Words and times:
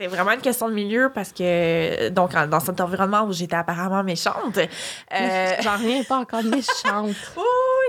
C'était 0.00 0.16
vraiment 0.16 0.32
une 0.32 0.40
question 0.40 0.66
de 0.66 0.72
milieu 0.72 1.10
parce 1.14 1.30
que, 1.30 2.08
donc, 2.08 2.32
dans 2.32 2.60
cet 2.60 2.80
environnement 2.80 3.24
où 3.24 3.34
j'étais 3.34 3.56
apparemment 3.56 4.02
méchante. 4.02 4.56
Euh... 4.56 5.52
J'en 5.60 5.72
reviens 5.72 6.02
pas 6.04 6.16
encore 6.20 6.42
méchante. 6.42 7.14
oui, 7.36 7.42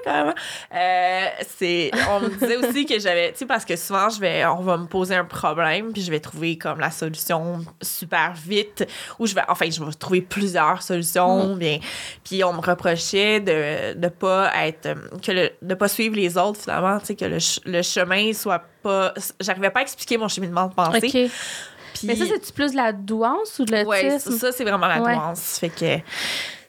quand 0.03 0.25
même. 0.25 0.33
Euh, 0.75 1.27
c'est, 1.57 1.89
on 2.09 2.19
me 2.19 2.27
disait 2.27 2.57
aussi 2.57 2.85
que 2.85 2.99
j'avais, 2.99 3.31
tu 3.31 3.37
sais, 3.37 3.45
parce 3.45 3.63
que 3.63 3.77
souvent, 3.77 4.09
je 4.09 4.19
vais, 4.19 4.45
on 4.45 4.59
va 4.59 4.75
me 4.75 4.87
poser 4.87 5.15
un 5.15 5.23
problème, 5.23 5.93
puis 5.93 6.01
je 6.01 6.11
vais 6.11 6.19
trouver 6.19 6.57
comme 6.57 6.81
la 6.81 6.91
solution 6.91 7.59
super 7.81 8.33
vite, 8.33 8.85
ou 9.17 9.25
je 9.25 9.33
vais, 9.33 9.43
enfin, 9.47 9.69
je 9.69 9.81
vais 9.81 9.93
trouver 9.93 10.19
plusieurs 10.19 10.81
solutions, 10.81 11.55
mm. 11.55 11.57
bien. 11.59 11.79
Puis 12.25 12.43
on 12.43 12.51
me 12.51 12.59
reprochait 12.59 13.39
de 13.39 13.97
ne 13.97 14.09
pas 14.09 14.51
être, 14.65 14.95
que 15.21 15.31
le, 15.31 15.51
de 15.61 15.75
pas 15.75 15.87
suivre 15.87 16.17
les 16.17 16.37
autres, 16.37 16.59
finalement, 16.59 16.99
tu 16.99 17.05
sais, 17.05 17.15
que 17.15 17.23
le, 17.23 17.37
le 17.67 17.81
chemin 17.81 18.33
soit 18.33 18.63
pas, 18.81 19.13
j'arrivais 19.39 19.69
pas 19.69 19.79
à 19.79 19.83
expliquer 19.83 20.17
mon 20.17 20.27
cheminement 20.27 20.67
de 20.67 20.73
pensée. 20.73 21.29
Mais 22.03 22.15
ça, 22.15 22.25
c'est-tu 22.25 22.51
plus 22.53 22.71
de 22.71 22.77
la 22.77 22.91
douance 22.93 23.59
ou 23.59 23.65
de 23.65 23.71
l'autisme? 23.71 24.31
Oui, 24.31 24.39
ça, 24.39 24.51
c'est 24.51 24.63
vraiment 24.63 24.87
la 24.87 24.99
douance. 24.99 25.59
Fait 25.59 25.69
que. 25.69 25.99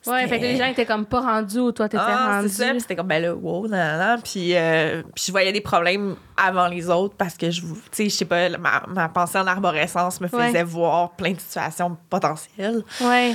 Ouais, 0.05 0.27
fait 0.27 0.41
que 0.41 0.45
les 0.45 0.57
gens 0.57 0.67
étaient 0.67 0.85
comme 0.85 1.07
pas 1.07 1.21
rendus 1.21 1.61
où 1.61 1.71
toi 1.71 1.89
t'étais 1.89 2.03
ah, 2.05 2.39
rendu. 2.39 2.49
c'est 2.49 2.65
ça, 2.65 2.79
c'était 2.81 2.97
comme 2.97 3.07
ben 3.07 3.23
là, 3.23 3.35
wow, 3.37 3.69
nan, 3.69 3.99
nan, 3.99 4.21
Puis, 4.21 4.57
euh, 4.57 5.01
puis 5.15 5.27
je 5.29 5.31
voyais 5.31 5.53
des 5.53 5.61
problèmes 5.61 6.17
avant 6.37 6.67
les 6.67 6.91
autres 6.91 7.15
parce 7.17 7.37
que 7.37 7.53
je, 7.53 7.61
tu 7.61 7.69
sais, 7.93 8.05
je 8.07 8.15
sais 8.17 8.25
pas, 8.25 8.49
ma, 8.49 8.83
ma, 8.89 9.09
pensée 9.09 9.39
en 9.39 9.47
arborescence 9.47 10.21
me 10.21 10.27
faisait 10.27 10.65
voir 10.65 11.13
plein 11.13 11.33
de 11.33 11.41
situations 11.41 11.97
potentielles. 12.11 12.83
Ouais. 13.01 13.35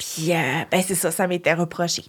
Puis, 0.00 0.32
euh, 0.32 0.64
ben, 0.70 0.82
c'est 0.82 0.94
ça, 0.94 1.10
ça 1.10 1.26
m'était 1.26 1.52
reproché. 1.52 2.06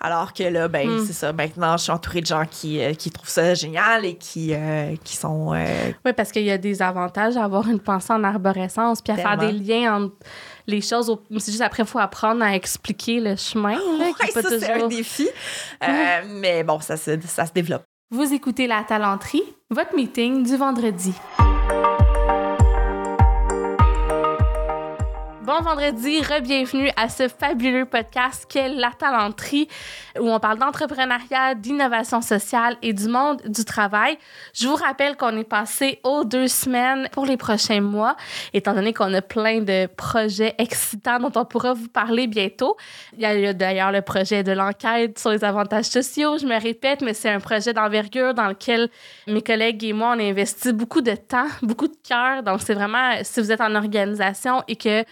Alors 0.00 0.32
que 0.32 0.44
là, 0.44 0.66
ben, 0.66 0.88
hmm. 0.88 1.04
c'est 1.06 1.12
ça, 1.12 1.30
maintenant, 1.34 1.76
je 1.76 1.82
suis 1.82 1.92
entourée 1.92 2.22
de 2.22 2.26
gens 2.26 2.44
qui, 2.50 2.82
euh, 2.82 2.94
qui 2.94 3.10
trouvent 3.10 3.28
ça 3.28 3.52
génial 3.52 4.06
et 4.06 4.14
qui, 4.14 4.54
euh, 4.54 4.96
qui 5.04 5.14
sont. 5.14 5.50
Oui, 5.50 6.12
parce 6.16 6.32
qu'il 6.32 6.44
y 6.44 6.50
a 6.50 6.56
des 6.56 6.80
avantages 6.80 7.36
à 7.36 7.44
avoir 7.44 7.68
une 7.68 7.80
pensée 7.80 8.14
en 8.14 8.24
arborescence, 8.24 9.02
puis 9.02 9.12
à 9.12 9.16
faire 9.16 9.36
des 9.36 9.52
liens 9.52 9.96
entre 10.04 10.14
les 10.66 10.80
choses. 10.80 11.14
C'est 11.38 11.52
juste 11.52 11.60
après, 11.60 11.82
il 11.82 11.88
faut 11.88 11.98
apprendre 11.98 12.42
à 12.42 12.54
expliquer 12.56 13.20
le 13.20 13.36
chemin. 13.36 13.76
Là, 13.98 14.12
qui 14.18 14.32
ça, 14.32 14.40
c'est 14.42 14.72
un 14.72 14.88
défi. 14.88 15.28
mais 16.26 16.64
bon, 16.64 16.80
ça 16.80 16.96
se, 16.96 17.20
ça 17.26 17.44
se 17.44 17.52
développe. 17.52 17.82
Vous 18.10 18.32
écoutez 18.32 18.66
La 18.66 18.84
Talenterie, 18.84 19.42
votre 19.70 19.94
meeting 19.94 20.44
du 20.44 20.56
vendredi. 20.56 21.12
Bon 25.44 25.60
vendredi, 25.60 26.22
re-bienvenue 26.22 26.88
à 26.96 27.10
ce 27.10 27.28
fabuleux 27.28 27.84
podcast 27.84 28.46
qu'est 28.48 28.70
La 28.70 28.90
Talenterie, 28.98 29.68
où 30.18 30.30
on 30.30 30.40
parle 30.40 30.58
d'entrepreneuriat, 30.58 31.54
d'innovation 31.54 32.22
sociale 32.22 32.78
et 32.80 32.94
du 32.94 33.08
monde 33.08 33.42
du 33.44 33.62
travail. 33.66 34.16
Je 34.54 34.66
vous 34.66 34.74
rappelle 34.74 35.18
qu'on 35.18 35.36
est 35.36 35.44
passé 35.44 36.00
aux 36.02 36.24
deux 36.24 36.48
semaines 36.48 37.10
pour 37.12 37.26
les 37.26 37.36
prochains 37.36 37.82
mois, 37.82 38.16
étant 38.54 38.72
donné 38.72 38.94
qu'on 38.94 39.12
a 39.12 39.20
plein 39.20 39.60
de 39.60 39.84
projets 39.84 40.54
excitants 40.56 41.18
dont 41.18 41.32
on 41.38 41.44
pourra 41.44 41.74
vous 41.74 41.88
parler 41.88 42.26
bientôt. 42.26 42.78
Il 43.12 43.20
y 43.20 43.26
a 43.26 43.52
d'ailleurs 43.52 43.92
le 43.92 44.00
projet 44.00 44.42
de 44.44 44.52
l'enquête 44.52 45.18
sur 45.18 45.28
les 45.28 45.44
avantages 45.44 45.84
sociaux, 45.84 46.38
je 46.38 46.46
me 46.46 46.58
répète, 46.58 47.02
mais 47.02 47.12
c'est 47.12 47.28
un 47.28 47.40
projet 47.40 47.74
d'envergure 47.74 48.32
dans 48.32 48.48
lequel 48.48 48.88
mes 49.26 49.42
collègues 49.42 49.84
et 49.84 49.92
moi, 49.92 50.14
on 50.16 50.20
a 50.20 50.22
investi 50.22 50.72
beaucoup 50.72 51.02
de 51.02 51.14
temps, 51.14 51.48
beaucoup 51.60 51.88
de 51.88 51.96
cœur. 52.02 52.42
Donc, 52.42 52.62
c'est 52.62 52.72
vraiment, 52.72 53.12
si 53.22 53.42
vous 53.42 53.52
êtes 53.52 53.60
en 53.60 53.74
organisation 53.74 54.62
et 54.68 54.76
que 54.76 55.04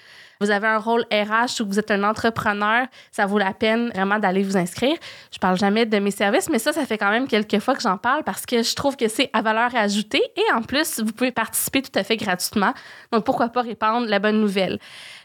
vous 0.42 0.50
avez 0.50 0.66
un 0.66 0.78
rôle 0.78 1.04
RH 1.12 1.62
ou 1.62 1.66
vous 1.66 1.78
êtes 1.78 1.92
un 1.92 2.02
entrepreneur, 2.02 2.86
ça 3.12 3.26
vaut 3.26 3.38
la 3.38 3.54
peine 3.54 3.90
vraiment 3.94 4.18
d'aller 4.18 4.42
vous 4.42 4.56
inscrire. 4.56 4.96
Je 5.32 5.38
parle 5.38 5.56
jamais 5.56 5.86
de 5.86 5.98
mes 6.00 6.10
services, 6.10 6.48
mais 6.50 6.58
ça, 6.58 6.72
ça 6.72 6.84
fait 6.84 6.98
quand 6.98 7.10
même 7.10 7.28
quelques 7.28 7.60
fois 7.60 7.74
que 7.74 7.82
j'en 7.82 7.96
parle 7.96 8.24
parce 8.24 8.44
que 8.44 8.62
je 8.62 8.74
trouve 8.74 8.96
que 8.96 9.06
c'est 9.06 9.30
à 9.32 9.40
valeur 9.40 9.74
ajoutée 9.76 10.22
et 10.36 10.52
en 10.52 10.62
plus, 10.62 11.00
vous 11.00 11.12
pouvez 11.12 11.30
participer 11.30 11.80
tout 11.80 11.96
à 11.96 12.02
fait 12.02 12.16
gratuitement. 12.16 12.74
Donc, 13.12 13.24
pourquoi 13.24 13.50
pas 13.50 13.62
répandre 13.62 14.08
la 14.08 14.18
bonne 14.18 14.40
nouvelle? 14.40 14.80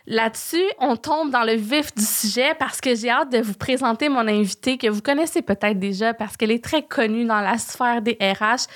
Là-dessus, 0.09 0.63
on 0.79 0.95
tombe 0.95 1.31
dans 1.31 1.43
le 1.43 1.55
vif 1.55 1.93
du 1.93 2.05
sujet 2.05 2.53
parce 2.57 2.79
que 2.79 2.95
j'ai 2.95 3.09
hâte 3.09 3.29
de 3.29 3.39
vous 3.39 3.55
présenter 3.55 4.07
mon 4.07 4.25
invitée 4.25 4.77
que 4.77 4.87
vous 4.87 5.01
connaissez 5.01 5.41
peut-être 5.41 5.79
déjà 5.79 6.13
parce 6.13 6.37
qu'elle 6.37 6.51
est 6.51 6.63
très 6.63 6.83
connue 6.83 7.25
dans 7.25 7.41
la 7.41 7.57
sphère 7.57 8.01
des 8.01 8.17
RH. 8.21 8.67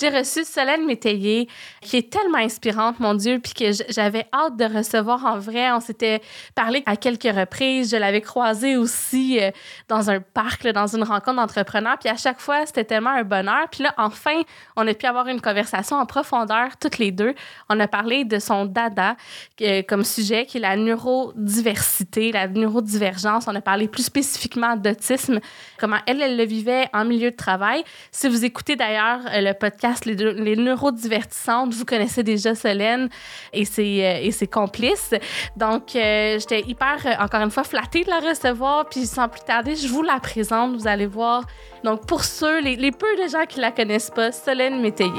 J'ai 0.00 0.10
reçu 0.10 0.44
Solène 0.44 0.86
Métayer, 0.86 1.48
qui 1.80 1.96
est 1.96 2.12
tellement 2.12 2.38
inspirante, 2.38 3.00
mon 3.00 3.14
Dieu, 3.14 3.40
puis 3.42 3.52
que 3.52 3.72
j'avais 3.88 4.26
hâte 4.32 4.56
de 4.56 4.64
recevoir 4.64 5.24
en 5.24 5.38
vrai. 5.38 5.72
On 5.72 5.80
s'était 5.80 6.20
parlé 6.54 6.84
à 6.86 6.94
quelques 6.94 7.24
reprises. 7.24 7.90
Je 7.90 7.96
l'avais 7.96 8.20
croisée 8.20 8.76
aussi 8.76 9.40
euh, 9.40 9.50
dans 9.88 10.08
un 10.08 10.20
parc, 10.20 10.68
dans 10.68 10.86
une 10.86 11.02
rencontre 11.02 11.38
d'entrepreneurs. 11.38 11.98
Puis 11.98 12.08
à 12.08 12.16
chaque 12.16 12.38
fois, 12.38 12.64
c'était 12.64 12.84
tellement 12.84 13.10
un 13.10 13.24
bonheur. 13.24 13.68
Puis 13.72 13.82
là, 13.82 13.92
enfin, 13.96 14.40
on 14.76 14.86
a 14.86 14.94
pu 14.94 15.06
avoir 15.06 15.26
une 15.26 15.40
conversation 15.40 15.96
en 15.96 16.06
profondeur, 16.06 16.76
toutes 16.80 16.98
les 16.98 17.10
deux. 17.10 17.34
On 17.68 17.80
a 17.80 17.88
parlé 17.88 18.24
de 18.24 18.38
son 18.38 18.66
dada 18.66 19.16
euh, 19.62 19.82
comme 19.82 20.04
sujet, 20.04 20.46
qui 20.46 20.58
est 20.58 20.60
la 20.60 20.76
neurodiversité, 20.76 22.30
la 22.30 22.46
neurodivergence. 22.46 23.46
On 23.48 23.54
a 23.56 23.60
parlé 23.60 23.88
plus 23.88 24.04
spécifiquement 24.04 24.76
d'autisme, 24.76 25.40
comment 25.76 25.98
elle, 26.06 26.22
elle 26.22 26.36
le 26.36 26.44
vivait 26.44 26.88
en 26.92 27.04
milieu 27.04 27.32
de 27.32 27.36
travail. 27.36 27.82
Si 28.12 28.28
vous 28.28 28.44
écoutez 28.44 28.76
d'ailleurs 28.76 29.20
euh, 29.32 29.40
le 29.40 29.54
podcast 29.54 29.87
Les, 30.04 30.56
Neurodivertissantes, 30.56 31.74
vous 31.74 31.84
connaissez 31.84 32.22
déjà 32.22 32.54
Solène 32.54 33.08
et 33.52 33.64
ses, 33.64 34.02
euh, 34.04 34.30
et 34.42 34.46
complices. 34.46 35.14
Donc, 35.56 35.94
euh, 35.94 36.38
j'étais 36.38 36.60
hyper, 36.60 36.96
encore 37.20 37.40
une 37.40 37.50
fois, 37.50 37.64
flattée 37.64 38.04
de 38.04 38.10
la 38.10 38.20
recevoir. 38.20 38.88
Puis, 38.88 39.06
sans 39.06 39.28
plus 39.28 39.42
tarder, 39.42 39.76
je 39.76 39.88
vous 39.88 40.02
la 40.02 40.20
présente. 40.20 40.76
Vous 40.76 40.88
allez 40.88 41.06
voir. 41.06 41.44
Donc, 41.84 42.06
pour 42.06 42.24
ceux, 42.24 42.60
les, 42.60 42.76
les 42.76 42.92
peu 42.92 43.16
de 43.22 43.28
gens 43.28 43.44
qui 43.46 43.60
la 43.60 43.70
connaissent 43.70 44.10
pas, 44.10 44.32
Solène 44.32 44.80
Métayer. 44.80 45.12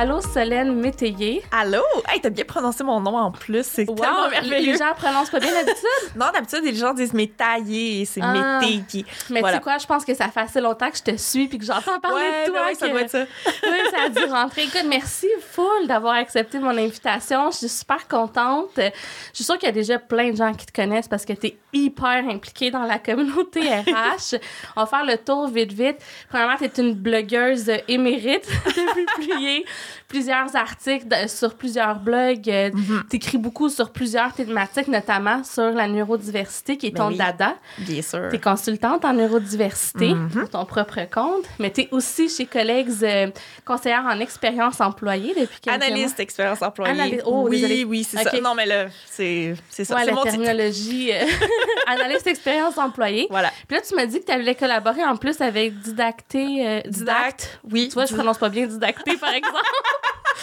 Allô, 0.00 0.22
Solène 0.22 0.72
Métayer. 0.76 1.42
Allô? 1.50 1.82
Hey, 2.08 2.22
t'as 2.22 2.30
bien 2.30 2.46
prononcé 2.46 2.82
mon 2.82 3.00
nom 3.00 3.18
en 3.18 3.30
plus. 3.30 3.66
C'est 3.66 3.86
wow, 3.86 4.30
merveilleux. 4.30 4.72
Les 4.72 4.78
gens 4.78 4.94
prononcent 4.96 5.28
pas 5.28 5.40
bien 5.40 5.52
d'habitude? 5.52 5.84
non, 6.16 6.24
d'habitude, 6.32 6.60
les 6.64 6.74
gens 6.74 6.94
disent 6.94 7.12
Métayer. 7.12 8.06
C'est 8.06 8.22
ah. 8.22 8.60
Métayer. 8.62 9.04
Mais 9.28 9.42
tu 9.42 9.50
sais 9.50 9.60
quoi? 9.60 9.76
Je 9.76 9.86
pense 9.86 10.06
que 10.06 10.14
ça 10.14 10.28
fait 10.28 10.40
assez 10.40 10.62
longtemps 10.62 10.90
que 10.90 10.96
je 10.96 11.02
te 11.02 11.16
suis 11.18 11.48
puis 11.48 11.58
que 11.58 11.66
j'entends 11.66 12.00
parler 12.00 12.24
de 12.24 12.50
toi. 12.50 12.60
Ben 12.60 12.66
oui, 12.70 12.76
ça 12.76 12.88
doit 12.88 13.02
être 13.02 13.10
ça. 13.10 13.26
oui, 13.46 13.78
ça 13.90 14.04
a 14.06 14.08
dû 14.08 14.24
rentrer. 14.32 14.62
Écoute, 14.62 14.86
merci 14.88 15.28
full 15.38 15.86
d'avoir 15.86 16.14
accepté 16.14 16.58
mon 16.60 16.78
invitation. 16.78 17.50
Je 17.50 17.58
suis 17.58 17.68
super 17.68 18.08
contente. 18.08 18.70
Je 18.76 18.90
suis 19.34 19.44
sûre 19.44 19.58
qu'il 19.58 19.68
y 19.68 19.70
a 19.70 19.74
déjà 19.74 19.98
plein 19.98 20.30
de 20.30 20.36
gens 20.36 20.54
qui 20.54 20.64
te 20.64 20.72
connaissent 20.72 21.08
parce 21.08 21.26
que 21.26 21.34
tu 21.34 21.48
es 21.48 21.58
hyper 21.74 22.24
impliquée 22.26 22.70
dans 22.70 22.84
la 22.84 22.98
communauté 22.98 23.60
RH. 23.68 24.38
On 24.76 24.80
va 24.80 24.86
faire 24.86 25.04
le 25.04 25.18
tour 25.18 25.46
vite, 25.48 25.74
vite. 25.74 25.98
Premièrement, 26.30 26.56
tu 26.56 26.64
es 26.64 26.82
une 26.82 26.94
blogueuse 26.94 27.70
émérite 27.86 28.48
de 28.64 29.14
publier 29.18 29.66
plusieurs 30.08 30.54
articles 30.56 31.28
sur 31.28 31.54
plusieurs 31.54 32.00
blogs. 32.00 32.48
Euh, 32.48 32.70
mhm. 32.72 33.04
Tu 33.10 33.16
écris 33.16 33.38
beaucoup 33.38 33.68
sur 33.68 33.90
plusieurs 33.90 34.32
thématiques, 34.32 34.88
notamment 34.88 35.44
sur 35.44 35.70
la 35.70 35.88
neurodiversité, 35.88 36.76
qui 36.76 36.88
est 36.88 36.90
ben 36.90 37.10
ton 37.10 37.16
dada. 37.16 37.56
Bien 37.78 38.02
sûr. 38.02 38.28
Tu 38.30 38.36
es 38.36 38.40
consultante 38.40 39.04
en 39.04 39.12
neurodiversité 39.12 40.14
mhm. 40.14 40.28
pour 40.30 40.50
ton 40.50 40.64
propre 40.64 41.00
compte, 41.10 41.44
mais 41.58 41.70
tu 41.70 41.82
es 41.82 41.88
aussi 41.90 42.28
chez 42.28 42.46
collègues 42.46 42.90
euh, 43.02 43.28
conseillère 43.64 44.04
en 44.04 44.18
expérience 44.20 44.80
employée 44.80 45.34
depuis 45.34 45.60
quelques 45.60 45.82
Analyste 45.82 46.16
mois. 46.16 46.22
expérience 46.22 46.62
employée. 46.62 47.20
Oh, 47.24 47.46
oui, 47.48 47.84
oui, 47.86 48.04
c'est 48.04 48.22
ça. 48.22 48.40
Non, 48.40 48.54
mais 48.54 48.66
là, 48.66 48.86
c'est 49.08 49.54
ça. 49.70 49.94
Ouais, 49.94 50.04
la 50.04 50.14
terminologie. 50.22 51.12
Euh, 51.12 51.24
analyste 51.86 52.26
expérience 52.26 52.78
employée. 52.78 53.26
Voilà. 53.30 53.50
Puis 53.68 53.76
là, 53.76 53.82
tu 53.86 53.94
m'as 53.94 54.06
dit 54.06 54.20
que 54.20 54.26
tu 54.26 54.32
allais 54.32 54.54
collaborer 54.54 55.04
en 55.04 55.16
plus 55.16 55.40
avec 55.40 55.78
Didacté. 55.80 56.82
Didacte. 56.86 57.60
Oui. 57.70 57.88
Tu 57.88 57.94
vois, 57.94 58.06
je 58.06 58.14
prononce 58.14 58.38
pas 58.38 58.48
bien 58.48 58.66
Didacté, 58.66 59.16
par 59.16 59.32
exemple. 59.34 59.58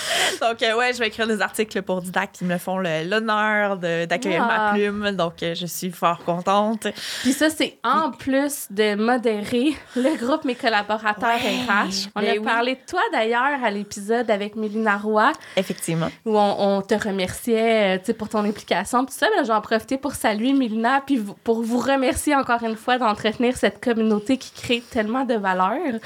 donc, 0.42 0.62
euh, 0.64 0.78
ouais, 0.78 0.94
je 0.94 1.00
vais 1.00 1.08
écrire 1.08 1.28
des 1.28 1.42
articles 1.42 1.82
pour 1.82 2.02
Didac 2.02 2.32
qui 2.32 2.46
me 2.46 2.58
font 2.58 2.78
l'honneur 2.78 3.78
d'accueillir 3.78 4.46
ma 4.46 4.74
plume. 4.74 5.12
Donc, 5.12 5.44
euh, 5.44 5.56
je 5.56 5.66
suis 5.66 5.92
fort 5.92 6.24
contente. 6.24 6.88
Puis 7.22 7.34
ça, 7.34 7.50
c'est 7.50 7.78
en 7.84 8.12
plus 8.12 8.68
de 8.70 8.96
modérer 8.96 9.76
le 9.96 10.18
groupe 10.18 10.46
Mes 10.46 10.56
collaborateurs 10.56 11.40
RH. 11.40 12.10
On 12.16 12.22
ben 12.22 12.40
a 12.40 12.42
parlé 12.42 12.76
de 12.76 12.80
toi, 12.88 13.02
d'ailleurs, 13.12 13.64
à 13.64 13.72
l'épisode 13.72 14.30
avec 14.30 14.56
Mélina 14.56 14.98
Roy. 14.98 15.32
Effectivement. 15.56 16.10
Où 16.26 16.38
on, 16.38 16.82
te 16.82 16.94
remerciait 16.94 17.98
euh, 17.98 18.14
pour 18.14 18.30
ton 18.30 18.46
implication. 18.46 19.06
Tout 19.06 19.14
ça, 19.14 19.28
j'en 19.46 19.62
profité 19.62 19.98
pour 19.98 20.14
saluer 20.14 20.54
Mélina 20.54 21.02
puis 21.06 21.22
pour 21.44 21.62
vous 21.62 21.80
remercier 21.80 22.36
encore 22.36 22.64
une 22.64 22.76
fois 22.76 22.98
d'entretenir 22.98 23.58
cette 23.58 23.84
communauté 23.84 24.38
qui 24.38 24.52
crée 24.52 24.84
tellement 24.92 25.26
de 25.26 25.34
valeur. 25.34 26.00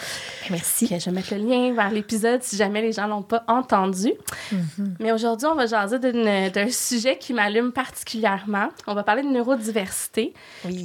Merci. 0.49 0.87
je 0.87 1.05
vais 1.05 1.11
mettre 1.11 1.35
le 1.35 1.41
lien 1.41 1.73
vers 1.73 1.91
l'épisode 1.91 2.41
si 2.41 2.55
jamais 2.55 2.81
les 2.81 2.93
gens 2.93 3.07
l'ont 3.07 3.20
pas 3.21 3.43
entendu. 3.47 4.13
Mm-hmm. 4.51 4.95
Mais 4.99 5.11
aujourd'hui, 5.11 5.47
on 5.47 5.55
va 5.55 5.65
jaser 5.65 5.99
d'un 5.99 6.69
sujet 6.69 7.17
qui 7.17 7.33
m'allume 7.33 7.71
particulièrement. 7.71 8.69
On 8.87 8.93
va 8.93 9.03
parler 9.03 9.23
de 9.23 9.29
neurodiversité, 9.29 10.33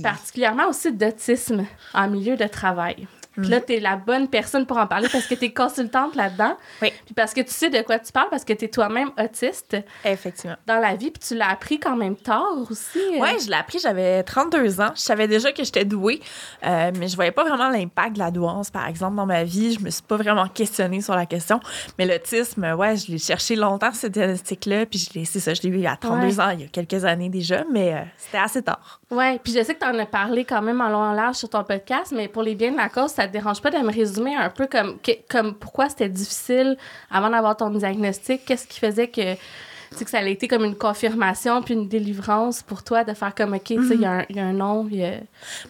particulièrement 0.03 0.69
aussi 0.69 0.93
d'autisme 0.93 1.65
en 1.95 2.09
milieu 2.09 2.37
de 2.37 2.47
travail. 2.47 3.07
Puis 3.37 3.49
là, 3.49 3.61
tu 3.61 3.75
es 3.75 3.81
la 3.81 3.97
bonne 3.97 4.29
personne 4.29 4.67
pour 4.67 4.79
en 4.79 4.87
parler 4.87 5.09
parce 5.11 5.27
que 5.27 5.35
tu 5.35 5.45
es 5.47 5.53
consultante 5.53 6.15
là-dedans. 6.17 6.57
Oui. 6.83 6.93
Puis 7.05 7.15
parce 7.15 7.35
que 7.35 7.41
tu 7.43 7.51
sais 7.53 7.71
de 7.71 7.81
quoi 7.83 7.99
tu 7.99 8.13
parles, 8.13 8.29
parce 8.31 8.45
que 8.45 8.53
tu 8.53 8.65
es 8.65 8.69
toi-même 8.69 9.11
autiste 9.23 9.77
Effectivement. 10.05 10.57
dans 10.67 10.79
la 10.79 10.95
vie, 10.97 11.11
puis 11.11 11.23
tu 11.27 11.35
l'as 11.35 11.51
appris 11.51 11.79
quand 11.79 11.97
même 11.97 12.17
tard 12.17 12.45
aussi. 12.71 12.99
euh. 12.99 13.19
Oui, 13.21 13.31
je 13.43 13.49
l'ai 13.49 13.57
appris, 13.57 13.79
j'avais 13.79 14.23
32 14.23 14.81
ans. 14.81 14.91
Je 14.95 15.01
savais 15.01 15.29
déjà 15.29 15.53
que 15.53 15.63
j'étais 15.65 15.85
douée, 15.85 16.21
euh, 16.65 16.91
mais 16.99 17.09
je 17.09 17.17
voyais 17.17 17.33
pas 17.33 17.45
vraiment 17.45 17.69
l'impact 17.69 18.15
de 18.15 18.19
la 18.19 18.31
douance, 18.31 18.71
par 18.71 18.87
exemple, 18.89 19.17
dans 19.17 19.27
ma 19.27 19.45
vie. 19.45 19.75
Je 19.75 19.81
me 19.81 19.91
suis 19.91 20.03
pas 20.03 20.17
vraiment 20.17 20.49
questionnée 20.49 21.01
sur 21.01 21.15
la 21.15 21.27
question. 21.27 21.61
Mais 21.99 22.07
l'autisme, 22.07 22.65
ouais, 22.77 22.97
je 22.97 23.11
l'ai 23.13 23.19
cherché 23.19 23.57
longtemps, 23.57 23.93
ce 23.93 24.07
diagnostic-là, 24.07 24.87
puis 24.87 24.99
je 24.99 25.19
l'ai, 25.19 25.25
c'est 25.25 25.41
ça, 25.41 25.55
je 25.55 25.63
l'ai 25.63 25.69
eu 25.69 25.87
à 25.87 25.97
32 25.97 26.27
Ouais. 26.27 26.41
ans, 26.41 26.51
il 26.51 26.61
y 26.63 26.65
a 26.65 26.69
quelques 26.69 27.05
années 27.05 27.29
déjà, 27.29 27.65
mais 27.73 27.95
euh, 27.95 27.99
c'était 28.17 28.39
assez 28.39 28.63
tard. 28.63 29.01
Ouais, 29.11 29.39
puis 29.43 29.53
je 29.53 29.63
sais 29.63 29.75
que 29.75 29.81
tu 29.81 29.87
en 29.87 29.99
as 29.99 30.07
parlé 30.07 30.45
quand 30.45 30.63
même 30.63 30.81
en 30.81 30.89
long 30.89 30.99
en 30.99 31.13
large 31.13 31.37
sur 31.37 31.49
ton 31.49 31.63
podcast, 31.65 32.13
mais 32.15 32.29
pour 32.29 32.43
les 32.43 32.55
biens 32.55 32.73
de 32.73 32.77
la 32.77 32.89
cause, 32.89 33.11
ça 33.13 33.26
te 33.27 33.33
dérange 33.33 33.61
pas 33.61 33.71
de 33.71 33.79
me 33.79 33.93
résumer 33.93 34.35
un 34.35 34.51
peu 34.51 34.67
comme, 34.67 34.99
comme 35.29 35.55
pourquoi 35.55 35.89
c'était 35.89 36.09
difficile 36.09 36.77
avant 37.11 37.31
d'avoir 37.31 37.57
ton 37.57 37.71
diagnostic? 37.71 38.45
Qu'est-ce 38.45 38.67
qui 38.67 38.79
faisait 38.81 39.09
que, 39.09 39.35
que 39.35 40.11
ça 40.11 40.19
a 40.19 40.23
été 40.23 40.49
comme 40.49 40.65
une 40.65 40.77
confirmation 40.77 41.63
puis 41.63 41.75
une 41.75 41.89
délivrance 41.89 42.63
pour 42.63 42.83
toi 42.83 43.05
de 43.05 43.15
faire 43.15 43.35
comme, 43.35 43.55
OK, 43.55 43.71
il 43.71 44.01
y, 44.01 44.05
a 44.05 44.25
un- 44.39 44.53
nom, 44.53 44.87
y 44.89 45.03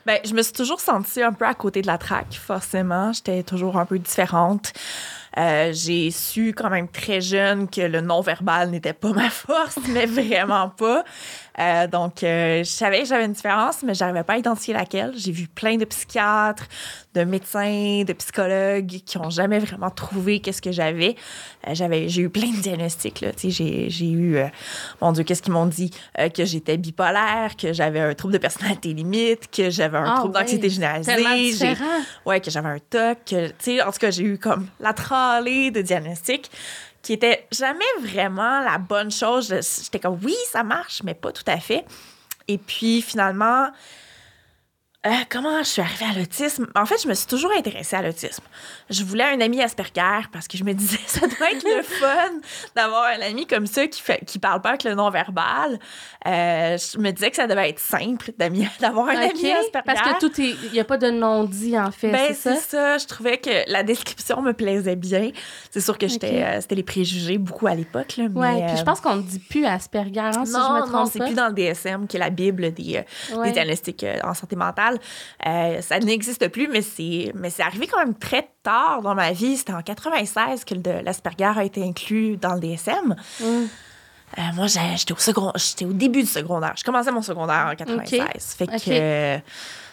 Ben, 0.05 0.19
je 0.25 0.35
me 0.35 0.43
suis 0.43 0.53
toujours 0.53 0.81
sentie 0.81 1.23
un 1.23 1.33
peu 1.33 1.45
à 1.47 1.55
côté 1.55 1.83
de 1.83 1.87
la 1.87 1.99
traque, 1.99 2.35
forcément. 2.35 3.13
J'étais 3.13 3.43
toujours 3.43 3.79
un 3.79 3.87
peu 3.87 3.99
différente. 3.99 4.73
Euh, 5.39 5.71
j'ai 5.75 6.11
su 6.11 6.55
quand 6.57 6.71
même 6.71 6.89
très 6.89 7.21
jeune 7.21 7.69
que 7.69 7.83
le 7.83 8.01
non-verbal 8.01 8.71
n'était 8.71 8.95
pas 8.95 9.13
ma 9.13 9.29
force, 9.31 9.79
mais 9.91 10.07
vraiment 10.07 10.71
pas. 10.71 11.05
Euh, 11.59 11.87
donc, 11.87 12.23
euh, 12.23 12.59
je 12.59 12.71
savais 12.71 13.01
que 13.01 13.07
j'avais 13.07 13.25
une 13.25 13.33
différence, 13.33 13.83
mais 13.83 13.95
j'arrivais 13.95 14.25
pas 14.25 14.35
à 14.35 14.39
identifier 14.39 14.75
laquelle. 14.75 15.13
J'ai 15.17 15.33
vu 15.33 15.49
plein 15.49 15.77
de 15.77 15.85
psychiatres, 15.85 16.67
de 17.15 17.25
médecins, 17.25 18.03
de 18.05 18.13
psychologues 18.13 19.01
qui 19.05 19.19
ont 19.19 19.31
jamais 19.31 19.59
vraiment 19.59 19.91
trouvé 19.91 20.41
qu'est-ce 20.41 20.61
que 20.61 20.73
j'avais. 20.73 21.17
Euh, 21.67 21.75
j'avais, 21.75 22.09
j'ai 22.09 22.23
eu 22.23 22.29
plein 22.29 22.51
de 22.51 22.61
diagnostics. 22.61 23.21
Là. 23.23 23.31
J'ai, 23.43 23.89
j'ai 23.89 24.11
eu, 24.11 24.39
mon 25.01 25.13
Dieu, 25.13 25.25
qu'est-ce 25.25 25.43
qu'ils 25.43 25.53
m'ont 25.53 25.67
dit? 25.67 25.91
Que 26.35 26.45
j'étais 26.45 26.77
bipolaire, 26.77 27.57
que 27.57 27.73
j'avais 27.73 28.01
un 28.01 28.15
trouble 28.15 28.35
de 28.35 28.39
personnalité 28.39 28.93
limite, 28.93 29.51
que 29.51 29.71
j'avais 29.71 29.99
un 29.99 30.15
Ah 30.15 30.17
trouble 30.19 30.35
d'anxiété 30.35 30.69
généralisée. 30.69 31.55
J'ai-. 31.57 31.77
Ouais, 32.25 32.41
que 32.41 32.51
j'avais 32.51 32.69
un 32.69 32.79
TOC. 32.79 33.19
que, 33.27 33.87
en 33.87 33.91
tout 33.91 33.99
cas, 33.99 34.11
j'ai 34.11 34.25
eu 34.25 34.39
comme 34.39 34.67
la 34.81 34.93
tralée 34.93 35.71
de 35.71 35.81
diagnostics 35.81 36.51
qui 37.07 37.13
était 37.13 37.47
jamais 37.53 37.85
vraiment 38.01 38.63
la 38.63 38.79
bonne 38.79 39.13
chose. 39.13 39.55
J'étais 39.85 40.01
comme, 40.01 40.19
oui, 40.25 40.35
ça 40.51 40.65
marche, 40.65 41.03
mais 41.05 41.15
pas 41.15 41.31
tout 41.31 41.45
à 41.47 41.59
fait. 41.59 41.85
Et 42.49 42.59
puis, 42.59 43.01
finalement, 43.01 43.69
euh, 45.07 45.11
comment 45.31 45.59
je 45.59 45.69
suis 45.69 45.83
arrivée 45.83 46.05
à 46.07 46.19
l'autisme? 46.19 46.67
En 46.75 46.85
fait, 46.87 47.01
je 47.03 47.09
me 47.09 47.15
suis 47.15 47.27
toujours 47.27 47.53
intéressée 47.57 47.97
à 47.97 48.03
l'autisme. 48.03 48.43
Je 48.91 49.05
voulais 49.05 49.25
un 49.25 49.41
ami 49.41 49.63
Asperger 49.63 50.27
parce 50.33 50.49
que 50.49 50.59
je 50.59 50.65
me 50.65 50.73
disais, 50.73 50.99
ça 51.07 51.21
doit 51.27 51.51
être 51.53 51.65
le 51.65 51.83
fun 51.83 52.33
d'avoir 52.75 53.05
un 53.05 53.21
ami 53.23 53.47
comme 53.47 53.67
ça 53.67 53.87
qui 53.87 54.01
fait, 54.03 54.21
qui 54.27 54.39
parle 54.39 54.61
pas 54.63 54.71
avec 54.71 54.85
le 54.85 54.95
non-verbal. 54.95 55.79
Euh, 56.27 56.77
je 56.79 56.99
me 56.99 57.11
disais 57.13 57.31
que 57.31 57.37
ça 57.37 57.47
devait 57.47 57.71
être 57.71 57.79
simple 57.79 58.33
d'avoir 58.81 59.09
un 59.09 59.17
ami 59.17 59.53
Asperger. 59.53 59.83
parce 59.85 60.01
que 60.01 60.19
tout 60.21 60.41
est, 60.41 60.55
il 60.65 60.75
y 60.75 60.81
a 60.81 60.85
pas 60.85 60.99
de 60.99 61.11
non-dit, 61.11 61.79
en 61.79 61.91
fait, 61.91 62.11
Ben, 62.11 62.27
c'est 62.29 62.35
c'est 62.35 62.55
ça? 62.57 62.61
ça. 62.61 62.99
Je 62.99 63.07
trouvais 63.07 63.39
que 63.39 63.71
la 63.71 63.83
description 63.83 64.43
me 64.43 64.53
plaisait 64.53 64.97
bien. 64.97 65.31
C'est 65.71 65.81
sûr 65.81 65.97
que 65.99 66.09
j'étais, 66.09 66.43
euh, 66.43 66.61
c'était 66.61 66.75
les 66.75 66.83
préjugés 66.83 67.39
beaucoup 67.39 67.67
à 67.67 67.75
l'époque. 67.75 68.17
Là, 68.17 68.25
mais, 68.29 68.41
Ouais, 68.41 68.67
puis 68.67 68.77
je 68.77 68.83
pense 68.83 69.01
qu'on 69.01 69.17
ne 69.17 69.23
dit 69.23 69.39
plus 69.39 69.65
Asperger, 69.67 70.19
hein, 70.21 70.45
si 70.45 70.53
je 70.53 70.57
non, 70.57 70.73
me 70.75 70.81
non, 70.81 70.87
trompe 70.87 71.11
c'est 71.13 71.19
pas. 71.19 71.27
plus 71.27 71.35
dans 71.35 71.49
le 71.49 71.53
DSM, 71.55 72.07
qui 72.07 72.17
est 72.17 72.21
la 72.21 72.31
Bible 72.31 72.73
des, 72.73 73.05
Ouais. 73.35 73.47
des 73.49 73.53
diagnostics 73.53 74.05
en 74.25 74.35
santé 74.35 74.57
mentale. 74.57 74.96
Euh, 75.47 75.81
ça 75.81 75.99
n'existe 75.99 76.49
plus, 76.49 76.69
mais 76.69 76.83
c'est, 76.83 77.33
mais 77.35 77.51
c'est 77.51 77.63
arrivé 77.63 77.87
quand 77.87 77.99
même 77.99 78.15
très 78.15 78.49
tard 78.63 79.03
dans 79.03 79.15
ma 79.15 79.33
vie. 79.33 79.57
C'était 79.57 79.73
en 79.73 79.83
96 79.83 80.65
que 80.65 80.75
l'Asperger 81.05 81.53
a 81.59 81.65
été 81.65 81.83
inclus 81.83 82.37
dans 82.37 82.55
le 82.55 82.61
DSM. 82.61 83.17
Mm. 83.41 83.45
Euh, 84.39 84.43
moi, 84.55 84.67
j'étais 84.67 85.13
au, 85.13 85.19
second, 85.19 85.53
j'étais 85.55 85.85
au 85.85 85.93
début 85.93 86.23
du 86.23 86.29
secondaire. 86.29 86.75
Je 86.77 86.85
commençais 86.85 87.13
mon 87.13 87.23
secondaire 87.23 87.71
en 87.73 87.77
96. 87.77 88.57
Fait 88.59 88.67
que. 88.67 89.41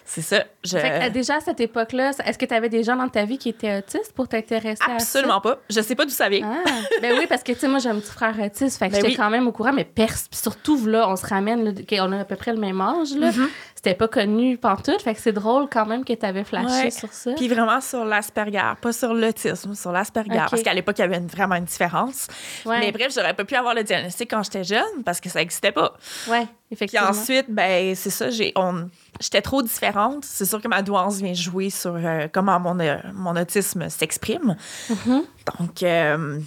C'est 0.06 0.22
ça. 0.22 0.44
Je... 0.64 0.78
Fait 0.78 0.90
que, 0.90 1.06
euh, 1.06 1.10
déjà, 1.10 1.36
à 1.38 1.40
cette 1.40 1.60
époque-là, 1.60 2.12
est-ce 2.26 2.38
que 2.38 2.46
tu 2.46 2.54
avais 2.54 2.70
des 2.70 2.84
gens 2.84 2.96
dans 2.96 3.08
ta 3.10 3.26
vie 3.26 3.38
qui 3.38 3.50
étaient 3.50 3.78
autistes 3.78 4.14
pour 4.14 4.28
t'intéresser 4.28 4.82
à 4.84 5.00
ça? 5.00 5.18
Absolument 5.20 5.42
pas. 5.42 5.58
Je 5.70 5.82
sais 5.82 5.96
pas 5.96 6.06
d'où 6.06 6.12
ça 6.12 6.30
vient. 6.30 6.62
Ah, 6.66 6.70
ben 7.02 7.16
oui, 7.18 7.26
parce 7.28 7.44
que, 7.44 7.52
tu 7.54 7.60
sais, 7.60 7.68
moi, 7.68 7.80
j'ai 7.80 7.90
un 7.90 8.00
petit 8.00 8.12
frère 8.12 8.36
autiste, 8.40 8.78
fait 8.80 8.88
que 8.88 8.92
Ben 8.94 8.98
j'étais 8.98 9.08
oui. 9.10 9.16
quand 9.16 9.30
même 9.30 9.48
au 9.48 9.52
courant, 9.52 9.74
mais 9.74 9.86
pers 9.86 10.08
puis 10.30 10.40
surtout, 10.40 10.86
là, 10.86 11.10
on 11.10 11.16
se 11.16 11.26
ramène, 11.26 11.64
là, 11.64 11.72
qu'on 11.90 12.12
a 12.12 12.20
à 12.22 12.26
peu 12.26 12.36
près 12.36 12.54
le 12.54 12.60
même 12.60 12.80
âge, 12.82 13.16
là. 13.16 13.30
Mm-hmm. 13.32 13.48
C'était 13.76 13.96
pas 13.96 14.08
connu 14.08 14.58
pantoute, 14.58 15.02
fait 15.02 15.14
que 15.14 15.20
c'est 15.20 15.34
drôle 15.34 15.68
quand 15.70 15.86
même 15.86 16.06
que 16.06 16.14
t'avais 16.14 16.44
flashé 16.46 16.68
Ouais. 16.86 16.90
sur 16.92 17.12
ça. 17.12 17.32
Puis 17.34 17.50
vraiment 17.50 17.82
sur 17.82 18.06
l'Asperger, 18.06 18.62
pas 18.82 18.94
sur 18.94 19.14
l'autisme, 19.14 19.74
sur 19.76 19.92
l'Asperger. 19.92 20.40
Parce 20.50 20.64
qu'à 20.64 20.74
l'époque, 20.74 20.96
il 21.00 21.02
y 21.02 21.06
avait 21.06 21.18
une- 21.18 21.28
vraiment 21.28 21.56
une 21.56 21.66
différence. 21.66 22.28
Ouais. 22.66 22.80
Mais 22.80 22.92
bref, 22.94 23.12
j'aurais 23.14 23.34
pas 23.34 23.44
pu 23.44 23.56
avoir 23.56 23.74
le 23.74 23.84
diagnostic 23.84 24.30
quand 24.30 24.42
j'étais 24.44 24.64
jeune 24.64 25.04
parce 25.06 25.20
que 25.20 25.28
ça 25.30 25.40
n'existait 25.40 25.74
pas. 25.74 25.94
Ouais, 26.30 26.46
Puis 26.46 26.50
effectivement. 26.72 27.10
ensuite, 27.10 27.48
ben 27.50 27.94
c'est 27.96 28.10
ça, 28.10 28.30
j'ai, 28.30 28.54
on, 28.56 28.90
j'étais 29.20 29.42
trop 29.42 29.62
différente. 29.62 30.26
C'est 30.26 30.46
sûr 30.46 30.62
que 30.62 30.68
ma 30.68 30.82
douance 30.82 31.18
vient 31.18 31.34
jouer 31.34 31.70
sur 31.70 31.96
euh, 31.96 32.28
comment 32.32 32.60
mon, 32.60 32.80
euh, 32.80 32.98
mon 33.14 33.36
autisme 33.36 33.90
s'exprime. 33.90 34.56
Mm-hmm. 34.90 35.24
Donc, 35.60 35.84
euh, 35.84 36.40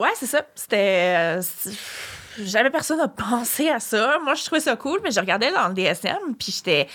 ouais, 0.00 0.12
c'est 0.16 0.26
ça. 0.26 0.42
C'était. 0.54 1.40
Jamais 2.40 2.70
personne 2.70 2.98
n'a 2.98 3.06
pensé 3.06 3.68
à 3.68 3.78
ça. 3.78 4.18
Moi, 4.24 4.34
je 4.34 4.44
trouvais 4.44 4.60
ça 4.60 4.74
cool, 4.74 4.98
mais 5.04 5.12
je 5.12 5.20
regardais 5.20 5.52
dans 5.52 5.68
le 5.68 5.74
DSM, 5.74 6.34
puis 6.36 6.50
j'étais. 6.50 6.88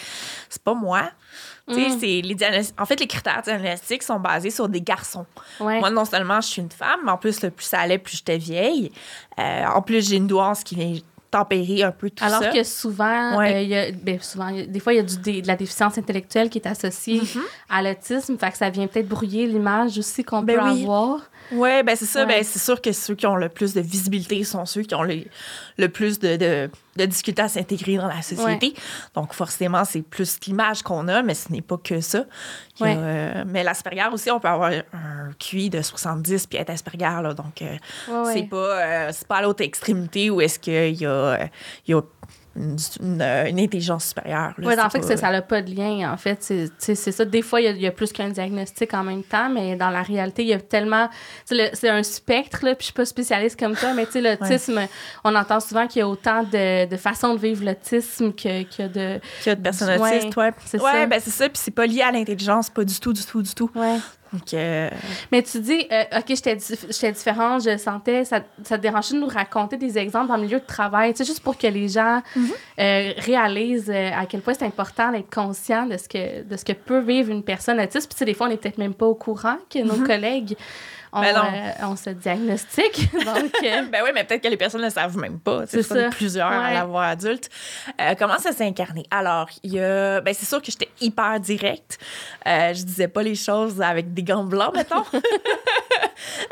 C'est 0.50 0.62
pas 0.62 0.74
moi. 0.74 1.10
Mm. 1.70 2.00
les 2.02 2.36
En 2.78 2.86
fait, 2.86 3.00
les 3.00 3.08
critères 3.08 3.42
diagnostiques 3.44 4.04
sont 4.04 4.20
basés 4.20 4.50
sur 4.50 4.68
des 4.68 4.82
garçons. 4.82 5.26
Ouais. 5.60 5.80
Moi, 5.80 5.92
non 5.92 6.06
seulement 6.06 6.42
je 6.42 6.48
suis 6.48 6.62
une 6.62 6.72
femme, 6.72 7.00
mais 7.06 7.12
en 7.12 7.18
plus, 7.18 7.42
le 7.42 7.52
plus 7.52 7.66
ça 7.66 7.80
allait, 7.80 8.00
plus 8.00 8.18
j'étais 8.18 8.38
vieille. 8.38 8.92
Euh, 9.40 9.66
en 9.66 9.82
plus, 9.82 10.08
j'ai 10.08 10.18
une 10.18 10.28
douance 10.28 10.64
qui 10.64 10.76
vient 10.76 10.96
tempérer 11.32 11.84
un 11.84 11.92
peu 11.92 12.10
tout 12.10 12.24
Alors 12.24 12.42
ça. 12.44 12.50
que 12.50 12.64
souvent, 12.64 13.38
Ouais. 13.38 13.54
euh, 13.56 13.62
il 13.62 13.70
y 13.70 13.76
a, 13.76 13.92
ben, 13.92 14.20
souvent, 14.22 14.48
il 14.48 14.58
y 14.58 14.62
a- 14.62 14.66
des 14.66 14.80
fois, 14.80 14.94
il 14.94 14.98
y 14.98 15.00
a 15.00 15.04
du, 15.04 15.42
de 15.42 15.48
la 15.48 15.56
déficience 15.56 15.98
intellectuelle 15.98 16.50
qui 16.50 16.58
est 16.58 16.68
associée 16.68 17.22
Mm-hmm. 17.22 17.40
à 17.70 17.82
l'autisme. 17.84 18.38
Fait 18.38 18.52
que 18.52 18.58
ça 18.58 18.70
vient 18.70 18.88
peut-être 18.88 19.08
brouiller 19.08 19.46
l'image 19.46 19.98
aussi 19.98 20.24
qu'on 20.24 20.42
Ben 20.42 20.58
peut 20.58 20.64
oui. 20.72 20.84
avoir. 20.84 21.20
Oui, 21.52 21.84
ben 21.84 21.96
c'est 21.96 22.06
ça. 22.06 22.22
Ouais. 22.22 22.28
Ben, 22.28 22.44
c'est 22.44 22.60
sûr 22.60 22.82
que 22.82 22.92
ceux 22.92 23.16
qui 23.16 23.26
ont 23.28 23.36
le 23.36 23.50
plus 23.50 23.74
de 23.74 23.82
visibilité 23.82 24.44
sont 24.44 24.66
ceux 24.66 24.82
qui 24.84 24.94
ont 24.96 25.04
le, 25.04 25.24
le 25.78 25.90
plus 25.90 26.20
de, 26.20 26.36
de, 26.36 26.70
de 26.96 27.06
difficultés 27.06 27.42
à 27.42 27.48
s'intégrer 27.48 27.98
dans 27.98 28.08
la 28.08 28.22
société. 28.22 28.74
Donc, 29.16 29.34
forcément, 29.34 29.84
c'est 29.86 30.02
plus 30.02 30.38
l'image 30.48 30.82
qu'on 30.84 31.08
a, 31.08 31.22
mais 31.24 31.34
ce 31.34 31.52
n'est 31.52 31.62
pas 31.62 31.78
que 31.78 32.02
ça. 32.02 32.20
A, 32.20 32.84
Ouais. 32.84 32.96
euh, 32.98 33.44
mais 33.48 33.64
l'Asperger 33.64 34.08
aussi, 34.14 34.32
on 34.32 34.40
peut 34.40 34.48
avoir 34.48 34.72
un 34.72 35.32
QI 35.38 35.70
de 35.70 35.82
70 35.82 36.48
puis 36.48 36.58
être 36.60 36.70
Asperger. 36.70 37.22
Là, 37.22 37.34
donc, 37.34 37.62
euh, 37.62 37.76
c'est 38.34 38.44
pas, 38.44 38.58
euh, 38.58 39.10
c'est 39.12 39.28
pas 39.28 39.38
à 39.38 39.42
l'autre 39.42 39.64
extrémité 39.64 40.30
où 40.30 40.40
est-ce 40.42 40.60
qu'il 40.60 40.96
y 41.02 41.06
a, 41.06 41.10
euh, 41.10 41.46
il 41.88 41.92
y 41.92 41.94
a 41.94 42.02
une, 42.56 42.76
une, 43.02 43.22
euh, 43.22 43.46
une 43.48 43.60
intelligence 43.60 44.06
supérieure. 44.06 44.54
Oui, 44.58 44.66
en 44.68 44.70
C'est 44.70 44.90
fait, 44.90 45.00
pas- 45.00 45.08
c'est- 45.08 45.18
ça 45.18 45.32
n'a 45.32 45.42
pas 45.42 45.62
de 45.62 45.74
lien. 45.74 46.12
En 46.12 46.18
fait, 46.18 46.38
c'est 46.42 46.70
c'est 46.78 46.96
ça. 47.12 47.24
Des 47.26 47.42
fois, 47.42 47.62
il 47.62 47.66
y 47.66 47.68
a- 47.68 47.72
il 47.72 47.82
y, 47.82 47.88
a 47.88 47.92
plus 47.92 48.12
qu'un 48.12 48.30
diagnostic 48.30 48.94
en 48.94 49.04
même 49.04 49.24
temps, 49.24 49.50
mais 49.50 49.76
dans 49.76 49.90
la 49.90 50.02
réalité, 50.02 50.42
il 50.44 50.50
y 50.50 50.54
a 50.54 50.60
tellement. 50.60 51.10
C'est 51.46 51.90
un 51.90 52.04
spectre, 52.04 52.60
là, 52.66 52.72
puis 52.76 52.80
je 52.82 52.86
suis 52.86 52.94
pas 52.94 53.06
spécialiste 53.06 53.58
comme 53.60 53.76
toi, 53.76 53.94
mais 53.94 54.06
tu 54.06 54.14
sais, 54.14 54.22
l'autisme, 54.22 54.82
on 55.24 55.36
entend 55.36 55.60
souvent 55.60 55.88
qu'il 55.88 56.00
y 56.00 56.04
a 56.04 56.08
autant 56.08 56.44
de, 56.44 56.86
de 56.90 56.98
façons 56.98 57.36
de 57.36 57.40
vivre 57.40 57.64
l'autisme 57.66 58.34
que, 58.34 58.64
que 58.64 58.88
de. 58.88 59.20
qu'il 59.42 59.48
y 59.48 59.50
a 59.50 59.56
de 59.56 59.62
personnes 59.62 60.00
Ouais, 60.02 60.18
autistes, 60.18 60.36
ouais. 60.38 60.52
c'est 60.66 60.82
ouais, 60.82 60.92
ça. 60.92 61.06
ben 61.06 61.20
c'est 61.24 61.32
ça. 61.32 61.48
Puis 61.50 61.60
c'est 61.64 61.72
pas 61.72 61.86
lié 61.86 62.02
à 62.02 62.12
l'intelligence, 62.12 62.70
pas 62.70 62.84
du 62.84 63.00
tout, 63.00 63.14
du 63.14 63.24
tout, 63.26 63.42
du 63.42 63.54
tout. 63.54 63.70
Mais 65.32 65.42
tu 65.44 65.60
dis, 65.60 65.88
euh, 65.92 66.04
OK, 66.18 66.26
j'étais 66.28 66.56
dif- 66.56 66.86
j'étais 66.90 67.12
différente, 67.12 67.64
je 67.64 67.78
sentais, 67.78 68.26
ça, 68.26 68.42
ça 68.64 68.78
te 68.78 68.82
dérangeait 68.82 69.16
de 69.16 69.20
nous 69.20 69.28
raconter 69.28 69.78
des 69.78 69.98
exemples 69.98 70.28
dans 70.28 70.36
le 70.38 70.44
milieu 70.44 70.60
de 70.60 70.66
travail, 70.66 71.14
tu 71.14 71.18
sais, 71.20 71.26
juste 71.26 71.42
pour 71.42 71.58
que 71.58 71.68
les 71.68 71.88
gens 71.88 72.22
Mm-hmm. 72.36 72.52
euh, 72.80 73.14
réalisent 73.18 73.90
euh, 73.90 74.12
à 74.16 74.26
quel 74.26 74.42
point 74.42 74.54
c'est 74.54 74.66
important 74.66 75.12
d'être 75.12 75.34
conscient 75.34 75.86
de 75.86 75.98
ce, 75.98 76.08
que, 76.08 76.44
de 76.44 76.58
ce 76.58 76.64
que 76.66 76.74
peut 76.74 77.00
vivre 77.00 77.32
une 77.32 77.44
personne 77.44 77.80
autiste. 77.80 78.08
Puis, 78.08 78.16
tu 78.16 78.20
sais, 78.20 78.26
des 78.26 78.34
fois, 78.34 78.48
on 78.48 78.50
n'est 78.50 78.58
peut-être 78.58 78.78
même 78.78 78.94
pas 78.94 79.06
au 79.06 79.16
courant 79.16 79.58
que 79.70 79.80
nos 79.80 80.06
collègues 80.06 80.56
Ben 81.14 81.36
euh, 81.36 81.86
ont 81.88 81.96
ce 81.96 82.10
diagnostic. 82.12 83.12
Donc, 83.14 83.52
euh, 83.64 83.82
Ben 83.92 84.02
oui, 84.04 84.12
mais 84.14 84.24
peut-être 84.24 84.44
que 84.44 84.48
les 84.48 84.58
personnes 84.58 84.82
ne 84.82 84.86
le 84.86 84.92
savent 84.92 85.18
même 85.18 85.40
pas. 85.40 85.66
C'est 85.68 85.84
ça. 85.84 86.10
plusieurs 86.10 86.52
à 86.52 86.62
Ouais. 86.62 86.74
l'avoir 86.74 87.04
adulte. 87.10 87.50
Euh, 88.00 88.14
comment 88.18 88.38
ça 88.38 88.52
s'est 88.52 88.66
incarné? 88.66 89.06
Alors, 89.12 89.50
il 89.64 89.74
y 89.74 89.80
a. 89.80 90.22
Ben, 90.22 90.34
c'est 90.34 90.46
sûr 90.46 90.62
que 90.62 90.72
j'étais 90.72 90.90
hyper 91.02 91.40
directe. 91.40 91.98
Je 92.46 92.84
disais 92.84 93.08
pas 93.08 93.24
les 93.24 93.36
choses 93.36 93.82
avec 93.82 94.14
des 94.14 94.24
gants 94.24 94.44
blancs, 94.44 94.74
mettons. 94.76 95.04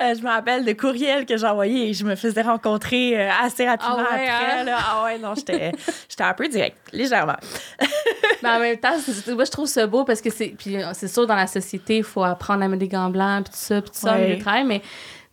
Euh, 0.01 0.15
je 0.17 0.21
me 0.21 0.29
rappelle 0.29 0.65
de 0.65 0.73
courriels 0.73 1.25
que 1.25 1.37
j'envoyais 1.37 1.89
et 1.89 1.93
je 1.93 2.03
me 2.05 2.15
faisais 2.15 2.41
rencontrer 2.41 3.19
euh, 3.19 3.29
assez 3.43 3.67
rapidement 3.67 3.97
Ah 3.99 4.15
ouais, 4.15 4.27
après. 4.27 4.59
hein? 4.59 4.63
là. 4.63 4.77
Ah 4.79 5.03
ouais, 5.03 5.17
non, 5.17 5.33
j'étais 5.35 5.71
un 6.19 6.33
peu 6.33 6.47
directe, 6.47 6.77
légèrement. 6.93 7.37
Mais 8.43 8.49
en 8.49 8.59
même 8.59 8.77
temps, 8.77 8.95
moi, 9.33 9.45
je 9.45 9.51
trouve 9.51 9.67
ça 9.67 9.87
beau 9.87 10.03
parce 10.03 10.21
que 10.21 10.29
c'est. 10.29 10.49
Puis 10.57 10.77
euh, 10.81 10.89
c'est 10.93 11.07
sûr, 11.07 11.25
dans 11.27 11.35
la 11.35 11.47
société, 11.47 11.97
il 11.97 12.03
faut 12.03 12.23
apprendre 12.23 12.63
à 12.63 12.67
mettre 12.67 12.79
des 12.79 12.87
gants 12.87 13.09
blancs, 13.09 13.45
puis 13.45 13.53
tout 13.53 13.59
ça, 13.59 13.81
puis 13.81 13.91
tout 13.91 13.97
ça, 13.99 14.13
Ouais. 14.17 14.35
de 14.35 14.41
travail. 14.41 14.63
Mais 14.63 14.81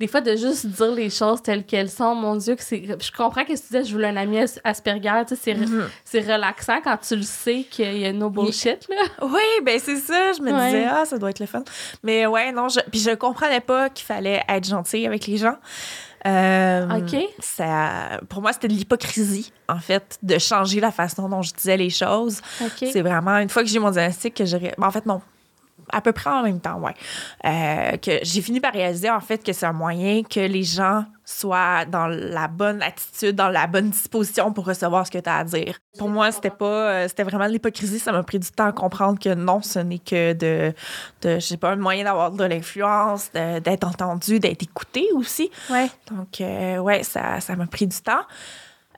des 0.00 0.06
fois, 0.08 0.20
de 0.20 0.34
juste 0.36 0.66
dire 0.66 0.92
les 0.92 1.10
choses 1.10 1.40
telles 1.42 1.64
qu'elles 1.64 1.90
sont, 1.90 2.14
mon 2.14 2.36
Dieu, 2.36 2.54
que 2.56 2.62
c'est. 2.62 2.82
Je 3.00 3.12
comprends 3.12 3.42
que 3.44 3.48
tu 3.52 3.54
disais, 3.62 3.84
je 3.84 3.92
voulais 3.92 4.08
un 4.08 4.16
ami 4.16 4.38
As- 4.38 4.60
Asperger, 4.64 5.22
tu 5.28 5.36
sais, 5.36 5.56
c'est 5.56 5.56
c'est 6.04 6.32
relaxant 6.32 6.80
quand 6.82 6.96
tu 6.96 7.16
le 7.16 7.22
sais 7.22 7.64
qu'il 7.70 7.98
y 7.98 8.06
a 8.06 8.12
no 8.12 8.28
bullshit, 8.30 8.86
là. 8.88 8.96
Oui, 9.22 9.40
ben 9.64 9.78
c'est 9.78 9.96
ça. 9.96 10.32
Je 10.32 10.40
me 10.42 10.52
Ouais. 10.52 10.66
disais, 10.66 10.86
ah, 10.90 11.04
ça 11.04 11.18
doit 11.18 11.30
être 11.30 11.40
le 11.40 11.46
fun. 11.46 11.62
Mais 12.02 12.26
ouais, 12.26 12.52
non, 12.52 12.68
je, 12.68 12.80
puis 12.90 13.00
je 13.00 13.10
comprenais 13.14 13.60
pas 13.60 13.88
qu'il 13.90 14.04
fallait 14.06 14.42
être 14.48 14.66
gentil 14.68 15.06
avec 15.06 15.26
les 15.26 15.36
gens. 15.36 15.56
Euh, 16.26 16.88
OK. 16.98 17.16
Ça, 17.40 18.18
pour 18.30 18.40
moi, 18.40 18.52
c'était 18.54 18.68
de 18.68 18.72
l'hypocrisie, 18.72 19.52
en 19.68 19.78
fait, 19.78 20.18
de 20.22 20.38
changer 20.38 20.80
la 20.80 20.90
façon 20.90 21.28
dont 21.28 21.42
je 21.42 21.52
disais 21.52 21.76
les 21.76 21.90
choses. 21.90 22.40
C'est 22.78 23.02
vraiment, 23.02 23.36
une 23.38 23.50
fois 23.50 23.62
que 23.62 23.68
j'ai 23.68 23.78
mon 23.78 23.90
diagnostic, 23.90 24.34
que 24.34 24.44
j'ai. 24.46 24.72
en 24.80 24.90
fait, 24.90 25.04
non. 25.06 25.20
À 25.96 26.00
peu 26.00 26.12
près 26.12 26.30
en 26.30 26.42
même 26.42 26.60
temps, 26.60 26.80
ouais. 26.80 26.94
Euh, 27.46 27.96
que 27.98 28.18
j'ai 28.22 28.40
fini 28.42 28.58
par 28.60 28.72
réaliser, 28.72 29.08
en 29.10 29.20
fait, 29.20 29.44
que 29.44 29.52
c'est 29.52 29.66
un 29.66 29.72
moyen 29.72 30.22
que 30.24 30.40
les 30.40 30.64
gens 30.64 31.04
soient 31.24 31.84
dans 31.84 32.06
la 32.08 32.48
bonne 32.48 32.82
attitude, 32.82 33.36
dans 33.36 33.48
la 33.48 33.66
bonne 33.66 33.90
disposition 33.90 34.52
pour 34.52 34.66
recevoir 34.66 35.06
ce 35.06 35.10
que 35.12 35.18
tu 35.18 35.30
as 35.30 35.36
à 35.38 35.44
dire. 35.44 35.78
Pour 35.98 36.08
moi, 36.08 36.32
c'était 36.32 36.50
pas. 36.50 36.66
euh, 36.90 37.08
c'était 37.08 37.22
vraiment 37.22 37.46
de 37.46 37.52
l'hypocrisie. 37.52 37.98
Ça 37.98 38.12
m'a 38.12 38.22
pris 38.24 38.38
du 38.38 38.50
temps 38.50 38.66
à 38.66 38.72
comprendre 38.72 39.18
que 39.18 39.32
non, 39.34 39.62
ce 39.62 39.78
n'est 39.78 40.00
que 40.00 40.32
de. 40.32 40.72
de 41.22 41.34
je 41.36 41.40
sais 41.40 41.56
pas, 41.56 41.70
un 41.70 41.76
moyen 41.76 42.04
d'avoir 42.04 42.30
de 42.32 42.44
l'influence, 42.44 43.30
de- 43.32 43.60
d'être 43.60 43.86
entendu, 43.86 44.40
d'être 44.40 44.62
écouté 44.62 45.06
aussi. 45.14 45.50
Ouais. 45.70 45.88
Donc, 46.10 46.40
euh, 46.40 46.78
ouais, 46.78 47.04
ça 47.04 47.40
ça 47.40 47.54
m'a 47.56 47.66
pris 47.66 47.86
du 47.86 47.96
temps. 48.00 48.22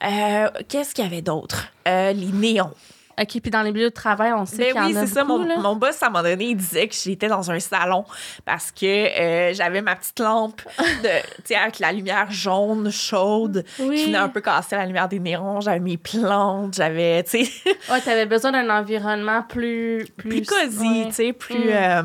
Euh, 0.03 0.49
Qu'est-ce 0.69 0.95
qu'il 0.95 1.05
y 1.05 1.07
avait 1.07 1.23
d'autre? 1.23 1.69
Euh, 1.87 2.13
les 2.13 2.33
néons. 2.33 2.73
OK, 3.19 3.41
puis 3.41 3.51
dans 3.51 3.63
les 3.63 3.73
milieux 3.73 3.89
de 3.89 3.95
travail, 3.95 4.33
on 4.35 4.45
sait 4.45 4.57
Ben 4.59 4.73
qu'il 4.73 4.83
y 4.83 4.87
oui, 4.95 4.99
en 4.99 5.03
a 5.03 5.07
c'est 5.07 5.15
ça. 5.15 5.25
Mon, 5.25 5.43
là. 5.45 5.57
mon 5.59 5.75
boss, 5.77 6.03
à 6.03 6.07
un 6.07 6.11
moment 6.11 6.23
donné, 6.23 6.45
il 6.51 6.57
disait 6.57 6.87
que 6.87 6.95
j'étais 6.95 7.29
dans 7.29 7.51
un 7.51 7.59
salon 7.61 8.05
parce 8.45 8.71
que 8.71 8.85
euh, 8.87 9.55
j'avais 9.55 9.81
ma 9.81 9.97
petite 9.97 10.21
lampe 10.21 10.61
de, 11.03 11.55
avec 11.57 11.79
la 11.79 11.93
lumière 11.93 12.31
jaune, 12.31 12.91
chaude, 12.91 13.65
Oui. 13.79 13.97
qui 13.97 14.07
venait 14.07 14.19
un 14.19 14.29
peu 14.29 14.41
casser 14.43 14.77
la 14.77 14.85
lumière 14.85 15.09
des 15.09 15.19
néons. 15.19 15.61
J'avais 15.63 15.81
mes 15.81 15.97
plantes, 15.97 16.75
j'avais, 16.75 17.23
tu 17.25 17.45
sais, 17.47 17.51
Ouais, 17.91 18.01
t'avais 18.03 18.27
besoin 18.27 18.53
d'un 18.53 18.69
environnement 18.69 19.43
plus... 19.43 20.05
Plus, 20.17 20.29
plus 20.29 20.43
cosy, 20.47 20.87
ouais. 20.87 21.07
tu 21.09 21.13
sais, 21.15 21.33
plus, 21.33 21.57
Mm. 21.57 21.71
euh, 21.71 22.03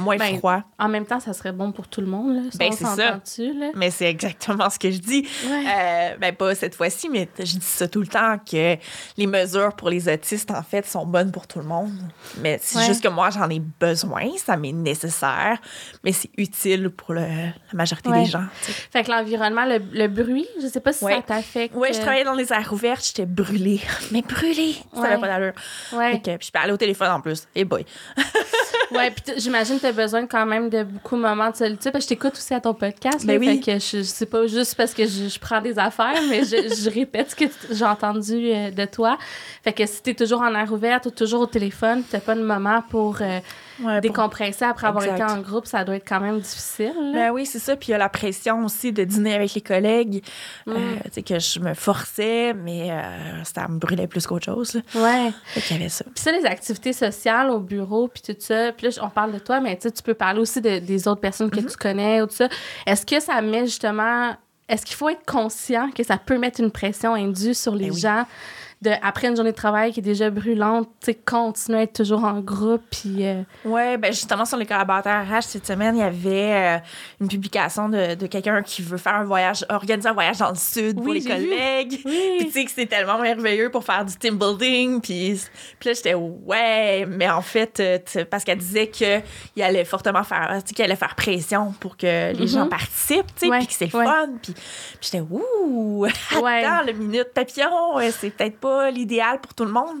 moins 0.00 0.16
Ben, 0.16 0.38
froid. 0.38 0.62
En 0.78 0.88
même 0.88 1.06
temps, 1.06 1.20
ça 1.20 1.32
serait 1.32 1.52
bon 1.52 1.72
pour 1.72 1.88
tout 1.88 2.00
le 2.00 2.06
monde, 2.06 2.34
là. 2.36 2.40
Ben, 2.58 2.72
c'est 2.72 2.84
ça. 2.84 2.96
là? 2.96 3.70
Mais 3.74 3.90
c'est 3.90 4.06
exactement 4.08 4.68
ce 4.70 4.78
que 4.78 4.90
je 4.90 4.98
dis. 4.98 5.26
Ouais. 5.46 5.64
Euh, 5.76 6.16
ben, 6.18 6.34
pas 6.34 6.54
cette 6.54 6.74
fois-ci, 6.74 7.08
mais 7.08 7.28
je 7.38 7.44
dis 7.58 7.58
ça 7.60 7.86
tout 7.88 8.00
le 8.00 8.06
temps 8.06 8.38
que 8.38 8.76
les 9.16 9.26
mesures 9.26 9.74
pour 9.76 9.88
les 9.90 10.08
autistes, 10.12 10.50
en 10.50 10.62
fait, 10.62 10.86
sont 10.86 11.06
bonnes 11.06 11.30
pour 11.32 11.46
tout 11.46 11.58
le 11.58 11.64
monde. 11.66 11.92
Mais 12.40 12.58
c'est 12.62 12.78
Ouais. 12.78 12.86
juste 12.86 13.02
que 13.02 13.08
moi, 13.08 13.30
j'en 13.30 13.48
ai 13.50 13.60
besoin, 13.60 14.28
ça 14.36 14.56
m'est 14.56 14.72
nécessaire, 14.72 15.58
mais 16.02 16.12
c'est 16.12 16.30
utile 16.36 16.90
pour 16.90 17.14
le- 17.14 17.20
la 17.20 17.52
majorité 17.74 18.08
Ouais. 18.10 18.24
des 18.24 18.30
gens. 18.30 18.44
tu 18.64 18.72
sais. 18.72 18.82
Fait 18.92 19.04
que 19.04 19.10
l'environnement, 19.10 19.64
le, 19.64 19.78
le 19.92 20.08
bruit, 20.08 20.46
je 20.62 20.66
sais 20.66 20.80
pas 20.80 20.92
si 20.92 21.04
ça 21.04 21.22
t'affecte. 21.26 21.74
Ouais, 21.74 21.92
je 21.92 22.00
travaillais 22.00 22.24
dans 22.24 22.34
les 22.34 22.52
airs 22.52 22.72
ouverts, 22.72 23.00
j'étais 23.02 23.26
brûlée. 23.26 23.80
Mais 24.12 24.22
brûlée! 24.22 24.74
Ça 24.94 25.00
n'avait 25.02 25.18
pas 25.20 25.28
d'allure. 25.28 25.52
Ouais, 25.92 26.12
Fait 26.12 26.18
que- 26.20 26.36
puis 26.36 26.46
je 26.48 26.52
peux 26.52 26.58
aller 26.58 26.72
au 26.72 26.76
téléphone 26.76 27.10
en 27.10 27.20
plus. 27.20 27.46
Et 27.54 27.64
boy. 27.64 27.84
ouais 28.92 29.10
puis 29.10 29.34
j'imagine 29.38 29.78
t'as 29.84 29.92
besoin 29.92 30.26
quand 30.26 30.46
même 30.46 30.70
de 30.70 30.82
beaucoup 30.82 31.14
de 31.16 31.20
moments 31.20 31.50
de 31.50 31.56
solitude. 31.56 31.92
Parce 31.92 32.06
que 32.06 32.14
je 32.14 32.14
t'écoute 32.14 32.32
aussi 32.32 32.54
à 32.54 32.60
ton 32.60 32.72
podcast. 32.72 33.26
Ben 33.26 33.34
là, 33.34 33.38
oui. 33.38 33.62
Fait 33.62 33.72
que 33.72 33.78
je, 33.78 33.98
je 33.98 34.02
sais 34.02 34.24
pas 34.24 34.46
juste 34.46 34.74
parce 34.76 34.94
que 34.94 35.04
je, 35.04 35.28
je 35.28 35.38
prends 35.38 35.60
des 35.60 35.78
affaires, 35.78 36.22
mais 36.30 36.42
je, 36.42 36.56
je 36.82 36.88
répète 36.88 37.32
ce 37.32 37.36
que 37.36 37.44
j'ai 37.70 37.84
entendu 37.84 38.50
euh, 38.50 38.70
de 38.70 38.86
toi. 38.86 39.18
Fait 39.62 39.74
que 39.74 39.84
si 39.84 40.02
t'es 40.02 40.14
toujours 40.14 40.40
en 40.40 40.54
air 40.54 40.72
ouvert, 40.72 41.02
ou 41.04 41.10
toujours 41.10 41.42
au 41.42 41.46
téléphone, 41.46 42.02
t'as 42.10 42.20
pas 42.20 42.34
de 42.34 42.42
moment 42.42 42.82
pour 42.88 43.18
euh, 43.20 43.40
Ouais, 43.82 44.00
décompresser 44.00 44.64
après 44.64 44.86
avoir 44.86 45.02
Exact. 45.04 45.16
été 45.16 45.32
en 45.32 45.40
groupe, 45.40 45.66
ça 45.66 45.84
doit 45.84 45.96
être 45.96 46.08
quand 46.08 46.20
même 46.20 46.38
difficile. 46.38 46.92
Ben 47.12 47.30
oui, 47.32 47.44
c'est 47.46 47.58
ça. 47.58 47.74
Puis 47.76 47.88
il 47.88 47.92
y 47.92 47.94
a 47.94 47.98
la 47.98 48.08
pression 48.08 48.64
aussi 48.64 48.92
de 48.92 49.02
dîner 49.04 49.34
avec 49.34 49.52
les 49.54 49.60
collègues. 49.60 50.22
Mm. 50.66 50.72
Euh, 50.72 50.76
tu 51.06 51.10
sais, 51.12 51.22
que 51.22 51.38
je 51.38 51.58
me 51.60 51.74
forçais, 51.74 52.54
mais 52.54 52.90
euh, 52.92 53.42
ça 53.44 53.66
me 53.68 53.78
brûlait 53.78 54.06
plus 54.06 54.26
qu'autre 54.26 54.44
chose. 54.46 54.74
là. 54.74 54.80
Ouais. 54.94 55.32
Fait 55.46 55.74
y 55.74 55.76
avait 55.78 55.88
ça. 55.88 56.04
Puis 56.04 56.22
ça, 56.22 56.30
les 56.32 56.44
activités 56.46 56.92
sociales 56.92 57.50
au 57.50 57.58
bureau, 57.60 58.08
puis 58.08 58.22
tout 58.22 58.36
ça, 58.38 58.72
puis 58.72 58.86
là, 58.88 58.92
on 59.02 59.08
parle 59.10 59.32
de 59.32 59.38
toi, 59.38 59.60
mais 59.60 59.76
tu 59.76 59.90
peux 60.04 60.14
parler 60.14 60.40
aussi 60.40 60.60
de- 60.60 60.78
des 60.78 61.08
autres 61.08 61.20
personnes 61.20 61.48
Mm-hmm. 61.48 61.64
que 61.64 61.70
tu 61.70 61.76
connais 61.76 62.22
ou 62.22 62.26
tout 62.26 62.34
ça. 62.36 62.48
Est-ce 62.86 63.04
que 63.04 63.20
ça 63.20 63.40
met 63.42 63.64
justement... 63.66 64.34
Est-ce 64.66 64.86
qu'il 64.86 64.96
faut 64.96 65.10
être 65.10 65.26
conscient 65.26 65.90
que 65.90 66.02
ça 66.02 66.16
peut 66.16 66.38
mettre 66.38 66.60
une 66.60 66.70
pression 66.70 67.12
indue 67.14 67.52
sur 67.52 67.74
les 67.74 67.88
Ben 67.88 67.92
oui. 67.94 68.00
De, 68.82 68.90
après 69.02 69.28
une 69.28 69.36
journée 69.36 69.52
de 69.52 69.56
travail 69.56 69.92
qui 69.92 70.00
est 70.00 70.02
déjà 70.02 70.28
brûlante, 70.30 70.88
tu 71.00 71.06
sais, 71.06 71.14
continuer 71.14 71.78
à 71.78 71.82
être 71.82 71.92
toujours 71.94 72.24
en 72.24 72.40
groupe, 72.40 72.82
puis... 72.90 73.26
euh, 73.26 73.42
Ouais, 73.64 73.96
ben 73.96 74.12
justement, 74.12 74.44
sur 74.44 74.58
les 74.58 74.66
collaborateurs 74.66 75.24
RH, 75.26 75.42
cette 75.42 75.66
semaine, 75.66 75.96
il 75.96 76.00
y 76.00 76.02
avait 76.02 76.52
euh, 76.52 76.78
une 77.20 77.28
publication 77.28 77.88
de, 77.88 78.14
de 78.14 78.26
quelqu'un 78.26 78.62
qui 78.62 78.82
veut 78.82 78.98
faire 78.98 79.14
un 79.14 79.24
voyage, 79.24 79.64
organiser 79.70 80.08
un 80.08 80.12
voyage 80.12 80.38
dans 80.38 80.50
le 80.50 80.54
sud 80.56 80.96
pour 80.96 81.06
Oui, 81.06 81.20
les 81.20 81.20
j'ai 81.28 81.36
vu. 81.38 81.48
collègues. 81.48 82.00
Oui. 82.04 82.20
Puis 82.38 82.46
tu 82.46 82.52
sais 82.52 82.64
que 82.64 82.70
c'est 82.70 82.86
tellement 82.86 83.18
merveilleux 83.18 83.70
pour 83.70 83.84
faire 83.84 84.04
du 84.04 84.14
team 84.16 84.36
building. 84.38 85.00
Puis, 85.00 85.40
puis 85.78 85.88
là, 85.88 85.94
j'étais 85.94 86.14
ouais, 86.14 87.06
mais 87.08 87.30
en 87.30 87.40
fait, 87.42 87.80
euh, 87.80 88.24
parce 88.30 88.44
qu'elle 88.44 88.58
disait 88.58 88.88
qu'il 88.88 89.22
allait 89.62 89.84
fortement 89.84 90.24
faire, 90.24 90.58
qu'il 90.64 90.84
allait 90.84 90.96
faire 90.96 91.14
pression 91.14 91.72
pour 91.80 91.96
que 91.96 92.32
les 92.36 92.46
gens 92.46 92.68
participent, 92.68 93.34
tu 93.38 93.48
sais, 93.48 93.56
puis 93.58 93.66
que 93.66 93.72
c'est 93.72 93.94
ouais. 93.94 94.04
fun. 94.04 94.28
Puis, 94.42 94.54
j'étais 95.00 95.20
ouh, 95.20 96.04
attends, 96.30 96.42
Ouais. 96.44 96.62
le 96.86 96.92
minute 96.92 97.28
papillon, 97.34 97.70
c'est 98.10 98.30
peut-être 98.30 98.58
pas 98.58 98.73
l'idéal 98.92 99.40
pour 99.40 99.54
tout 99.54 99.64
le 99.64 99.72
monde. 99.72 100.00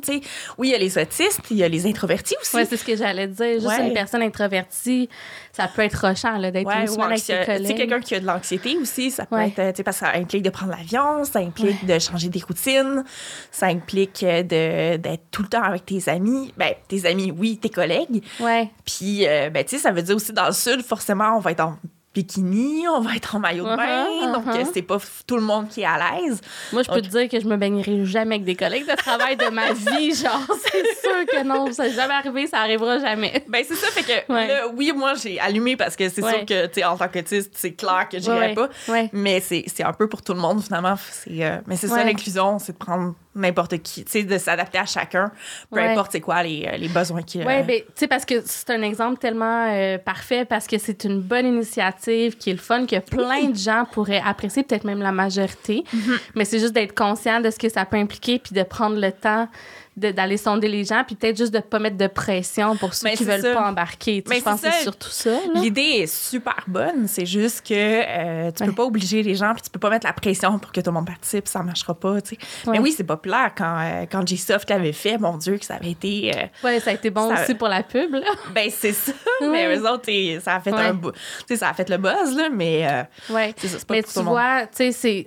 Oui, 0.58 0.68
il 0.68 0.70
y 0.70 0.74
a 0.74 0.78
les 0.78 0.98
autistes, 0.98 1.40
il 1.50 1.56
y 1.58 1.64
a 1.64 1.68
les 1.68 1.86
introvertis 1.86 2.34
aussi. 2.40 2.56
Ouais, 2.56 2.64
c'est 2.64 2.76
ce 2.76 2.84
que 2.84 2.96
j'allais 2.96 3.26
dire. 3.28 3.54
Juste 3.54 3.66
Ouais. 3.66 3.86
une 3.86 3.92
personne 3.94 4.22
introvertie, 4.22 5.08
ça 5.52 5.68
peut 5.68 5.82
être 5.82 6.06
rochant, 6.06 6.36
là, 6.38 6.50
d'être 6.50 6.66
Ouais, 6.66 6.82
une 6.82 6.86
semaine 6.88 7.06
avec 7.06 7.18
ses 7.18 7.44
collègues. 7.44 7.76
quelqu'un 7.76 8.00
qui 8.00 8.14
a 8.14 8.20
de 8.20 8.26
l'anxiété 8.26 8.76
aussi, 8.76 9.10
ça 9.10 9.26
peut 9.26 9.36
Ouais. 9.36 9.52
être, 9.56 9.76
sais, 9.76 9.82
parce 9.82 10.00
que 10.00 10.06
ça 10.06 10.12
implique 10.14 10.42
de 10.42 10.50
prendre 10.50 10.72
l'avion, 10.72 11.24
ça 11.24 11.38
implique 11.40 11.84
de 11.86 11.98
changer 11.98 12.28
des 12.28 12.40
routines, 12.40 13.04
ça 13.50 13.66
implique 13.66 14.22
euh, 14.22 14.42
de- 14.42 14.96
d'être 14.96 15.24
tout 15.30 15.42
le 15.42 15.48
temps 15.48 15.62
avec 15.62 15.86
tes 15.86 16.08
amis. 16.08 16.52
Ben, 16.56 16.74
tes 16.88 17.06
amis, 17.06 17.32
oui, 17.36 17.58
tes 17.58 17.70
collègues. 17.70 18.22
Ouais. 18.40 18.70
Puis, 18.84 19.26
euh, 19.26 19.50
ben, 19.50 19.64
tu 19.64 19.76
sais, 19.76 19.82
ça 19.82 19.90
veut 19.90 20.02
dire 20.02 20.16
aussi 20.16 20.32
dans 20.32 20.46
le 20.46 20.52
sud, 20.52 20.82
forcément, 20.82 21.36
on 21.36 21.40
va 21.40 21.50
être 21.52 21.60
en 21.60 21.76
bikini, 22.14 22.86
on 22.88 23.00
va 23.00 23.16
être 23.16 23.34
en 23.36 23.40
maillot 23.40 23.64
de 23.64 23.76
bain, 23.76 24.04
Uh-huh, 24.04 24.32
donc 24.32 24.46
uh-huh. 24.46 24.66
c'est 24.72 24.82
pas 24.82 24.98
tout 25.26 25.36
le 25.36 25.42
monde 25.42 25.68
qui 25.68 25.82
est 25.82 25.86
à 25.86 25.96
l'aise. 25.98 26.40
Moi, 26.72 26.82
je 26.82 26.90
peux 26.90 27.02
te 27.02 27.08
dire 27.08 27.28
que 27.28 27.40
je 27.40 27.46
me 27.46 27.56
baignerai 27.56 28.04
jamais 28.04 28.36
avec 28.36 28.44
des 28.44 28.54
collègues 28.54 28.88
de 28.88 28.94
travail 28.96 29.36
de 29.36 29.48
ma 29.48 29.72
vie. 29.72 30.14
Genre, 30.22 30.40
c'est 30.62 31.00
sûr 31.00 31.26
que 31.26 31.42
non, 31.44 31.72
ça 31.72 31.84
n'est 31.88 31.92
jamais 31.94 32.14
arrivé, 32.14 32.46
ça 32.46 32.60
arrivera 32.60 32.98
jamais. 32.98 33.44
Ben, 33.48 33.64
c'est 33.66 33.74
ça, 33.74 33.88
fait 33.88 34.02
que 34.02 34.32
Ouais. 34.32 34.46
là, 34.48 34.68
oui, 34.74 34.92
moi, 34.94 35.14
j'ai 35.14 35.38
allumé 35.40 35.76
parce 35.76 35.96
que 35.96 36.08
c'est 36.08 36.22
Ouais. 36.22 36.30
sûr 36.30 36.46
que, 36.46 36.66
tu 36.66 36.74
sais, 36.74 36.84
en 36.84 36.96
tant 36.96 37.08
qu'autiste, 37.08 37.50
c'est 37.54 37.72
clair 37.72 38.08
que 38.10 38.18
j'irais 38.18 38.54
Ouais, 38.54 38.54
pas. 38.54 38.68
Mais 39.12 39.40
c'est 39.40 39.84
un 39.84 39.92
peu 39.92 40.08
pour 40.08 40.22
tout 40.22 40.34
le 40.34 40.40
monde, 40.40 40.62
finalement. 40.62 40.94
C'est, 41.10 41.44
euh, 41.44 41.58
mais 41.66 41.76
c'est 41.76 41.88
ça, 41.88 42.04
l'inclusion, 42.04 42.58
c'est 42.58 42.72
de 42.72 42.78
prendre 42.78 43.14
n'importe 43.34 43.78
qui, 43.82 44.04
tu 44.04 44.10
sais, 44.12 44.22
de 44.22 44.38
s'adapter 44.38 44.78
à 44.78 44.86
chacun, 44.86 45.30
peu 45.70 45.76
Ouais. 45.76 45.92
importe 45.92 46.12
c'est 46.12 46.20
quoi 46.20 46.42
les, 46.42 46.66
euh, 46.66 46.76
les 46.76 46.88
besoins 46.88 47.22
qu'il 47.22 47.40
Oui, 47.46 47.62
ben, 47.62 47.80
tu 47.80 47.84
sais, 47.96 48.08
parce 48.08 48.24
que 48.24 48.34
c'est 48.44 48.70
un 48.70 48.82
exemple 48.82 49.18
tellement 49.18 49.68
euh, 49.72 49.98
parfait, 49.98 50.44
parce 50.44 50.66
que 50.66 50.78
c'est 50.78 51.04
une 51.04 51.20
bonne 51.20 51.46
initiative 51.46 52.36
qui 52.36 52.50
est 52.50 52.54
le 52.54 52.58
fun, 52.58 52.86
que 52.86 52.98
plein 53.00 53.48
de 53.50 53.56
gens 53.56 53.86
pourraient 53.90 54.22
apprécier, 54.24 54.62
peut-être 54.62 54.84
même 54.84 55.00
la 55.02 55.12
majorité. 55.12 55.84
Mm-hmm. 55.92 56.18
Mais 56.36 56.44
c'est 56.44 56.58
juste 56.60 56.72
d'être 56.74 56.94
conscient 56.94 57.40
de 57.40 57.50
ce 57.50 57.58
que 57.58 57.68
ça 57.68 57.84
peut 57.84 57.96
impliquer, 57.96 58.38
puis 58.38 58.54
de 58.54 58.62
prendre 58.62 58.98
le 59.00 59.10
temps 59.12 59.48
d'aller 59.96 60.36
sonder 60.36 60.66
les 60.68 60.84
gens, 60.84 61.04
puis 61.06 61.14
peut-être 61.14 61.36
juste 61.36 61.54
de 61.54 61.60
pas 61.60 61.78
mettre 61.78 61.96
de 61.96 62.06
pression 62.08 62.76
pour 62.76 62.94
ceux 62.94 63.06
Mais 63.08 63.16
qui 63.16 63.24
veulent 63.24 63.40
ça. 63.40 63.54
pas 63.54 63.68
embarquer. 63.68 64.22
Tu 64.22 64.28
Mais 64.28 64.38
je 64.38 64.42
pense 64.42 64.60
c'est 64.60 64.66
que 64.68 64.72
c'est 64.72 64.78
ça. 64.78 64.82
surtout 64.82 65.08
ça. 65.10 65.30
L'idée 65.54 65.80
est 65.82 66.06
super 66.12 66.64
bonne, 66.66 67.06
c'est 67.06 67.26
juste 67.26 67.64
que 67.66 67.74
euh, 67.74 68.50
tu 68.50 68.62
Ouais. 68.62 68.68
peux 68.70 68.74
pas 68.74 68.84
obliger 68.84 69.22
les 69.22 69.34
gens, 69.36 69.52
puis 69.54 69.62
tu 69.62 69.70
peux 69.70 69.78
pas 69.78 69.90
mettre 69.90 70.06
la 70.06 70.12
pression 70.12 70.58
pour 70.58 70.72
que 70.72 70.80
tout 70.80 70.90
le 70.90 70.94
monde 70.94 71.06
participe, 71.06 71.46
ça 71.46 71.62
marchera 71.62 71.94
pas, 71.94 72.20
tu 72.20 72.30
sais. 72.30 72.38
Ouais. 72.66 72.72
Mais 72.72 72.78
oui, 72.80 72.92
c'est 72.96 73.04
populaire 73.04 73.52
quand, 73.56 73.78
euh, 73.80 74.06
quand 74.10 74.26
G-Soft 74.26 74.68
l'avait 74.70 74.92
fait, 74.92 75.16
mon 75.18 75.36
Dieu, 75.36 75.58
que 75.58 75.64
ça 75.64 75.74
avait 75.76 75.92
été... 75.92 76.32
euh, 76.36 76.46
Ouais, 76.64 76.80
ça 76.80 76.90
a 76.90 76.94
été 76.94 77.10
bon 77.10 77.28
Ça- 77.34 77.42
aussi 77.42 77.54
pour 77.54 77.68
la 77.68 77.82
pub, 77.84 78.14
là. 78.14 78.26
ben, 78.52 78.68
c'est 78.70 78.92
ça, 78.92 79.12
Ouais. 79.42 79.48
mais 79.48 79.76
eux 79.76 79.88
autres, 79.88 80.10
ça 80.42 80.56
a 80.56 80.60
fait 80.60 80.72
un 80.72 80.94
Tu 80.96 81.10
sais, 81.48 81.56
ça 81.56 81.68
a 81.68 81.74
fait 81.74 81.88
le 81.88 81.98
buzz, 81.98 82.34
là, 82.36 82.48
mais 82.52 82.84
euh, 82.86 83.32
Ouais. 83.34 83.54
c'est 83.58 83.68
ça, 83.68 83.78
c'est 83.78 83.86
pas 83.86 83.94
Mais 83.94 84.02
pour 84.02 84.12
tu 84.12 84.18
tout 84.18 84.24
vois, 84.24 84.62
tu 84.66 84.92
sais, 84.92 84.92
c'est- 84.92 85.26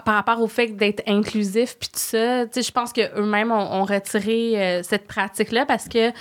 par 0.00 0.14
rapport 0.14 0.40
au 0.40 0.48
fait 0.48 0.68
d'être 0.68 1.02
inclusif 1.06 1.76
puis 1.78 1.88
tout 1.88 1.98
ça, 1.98 2.44
tu 2.46 2.52
sais, 2.54 2.62
je 2.62 2.72
pense 2.72 2.92
qu'eux-mêmes 2.92 3.50
ont, 3.50 3.72
ont 3.80 3.84
retiré 3.84 4.52
euh, 4.56 4.82
cette 4.82 5.06
pratique-là 5.06 5.66
parce 5.66 5.88
que 5.88 6.08
à 6.08 6.12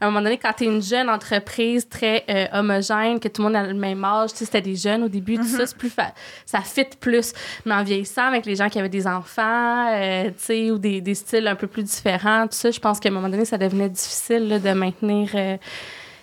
un 0.00 0.06
moment 0.06 0.22
donné, 0.22 0.38
quand 0.38 0.52
tu 0.56 0.64
es 0.64 0.66
une 0.66 0.82
jeune 0.82 1.08
entreprise 1.08 1.88
très 1.88 2.24
euh, 2.28 2.46
homogène, 2.52 3.20
que 3.20 3.28
tout 3.28 3.42
le 3.42 3.48
monde 3.48 3.56
a 3.56 3.66
le 3.66 3.74
même 3.74 4.04
âge, 4.04 4.32
tu 4.32 4.38
sais, 4.38 4.44
c'était 4.46 4.60
des 4.60 4.76
jeunes 4.76 5.04
au 5.04 5.08
début, 5.08 5.36
tout 5.36 5.42
Mm-hmm. 5.42 5.56
ça, 5.56 5.66
c'est 5.66 5.76
plus 5.76 5.90
fa- 5.90 6.12
ça 6.46 6.60
fit 6.60 6.84
plus. 7.00 7.32
Mais 7.64 7.74
en 7.74 7.82
vieillissant 7.84 8.26
avec 8.26 8.44
les 8.46 8.56
gens 8.56 8.68
qui 8.68 8.78
avaient 8.78 8.88
des 8.88 9.06
enfants, 9.06 9.88
euh, 9.92 10.24
tu 10.28 10.32
sais, 10.38 10.70
ou 10.70 10.78
des, 10.78 11.00
des 11.00 11.14
styles 11.14 11.46
un 11.48 11.54
peu 11.56 11.66
plus 11.66 11.82
différents, 11.84 12.42
tout 12.48 12.56
ça, 12.56 12.70
je 12.70 12.80
pense 12.80 12.98
qu'à 13.00 13.08
un 13.08 13.12
moment 13.12 13.28
donné, 13.28 13.44
ça 13.44 13.58
devenait 13.58 13.88
difficile 13.88 14.48
là, 14.48 14.58
de 14.58 14.70
maintenir. 14.72 15.28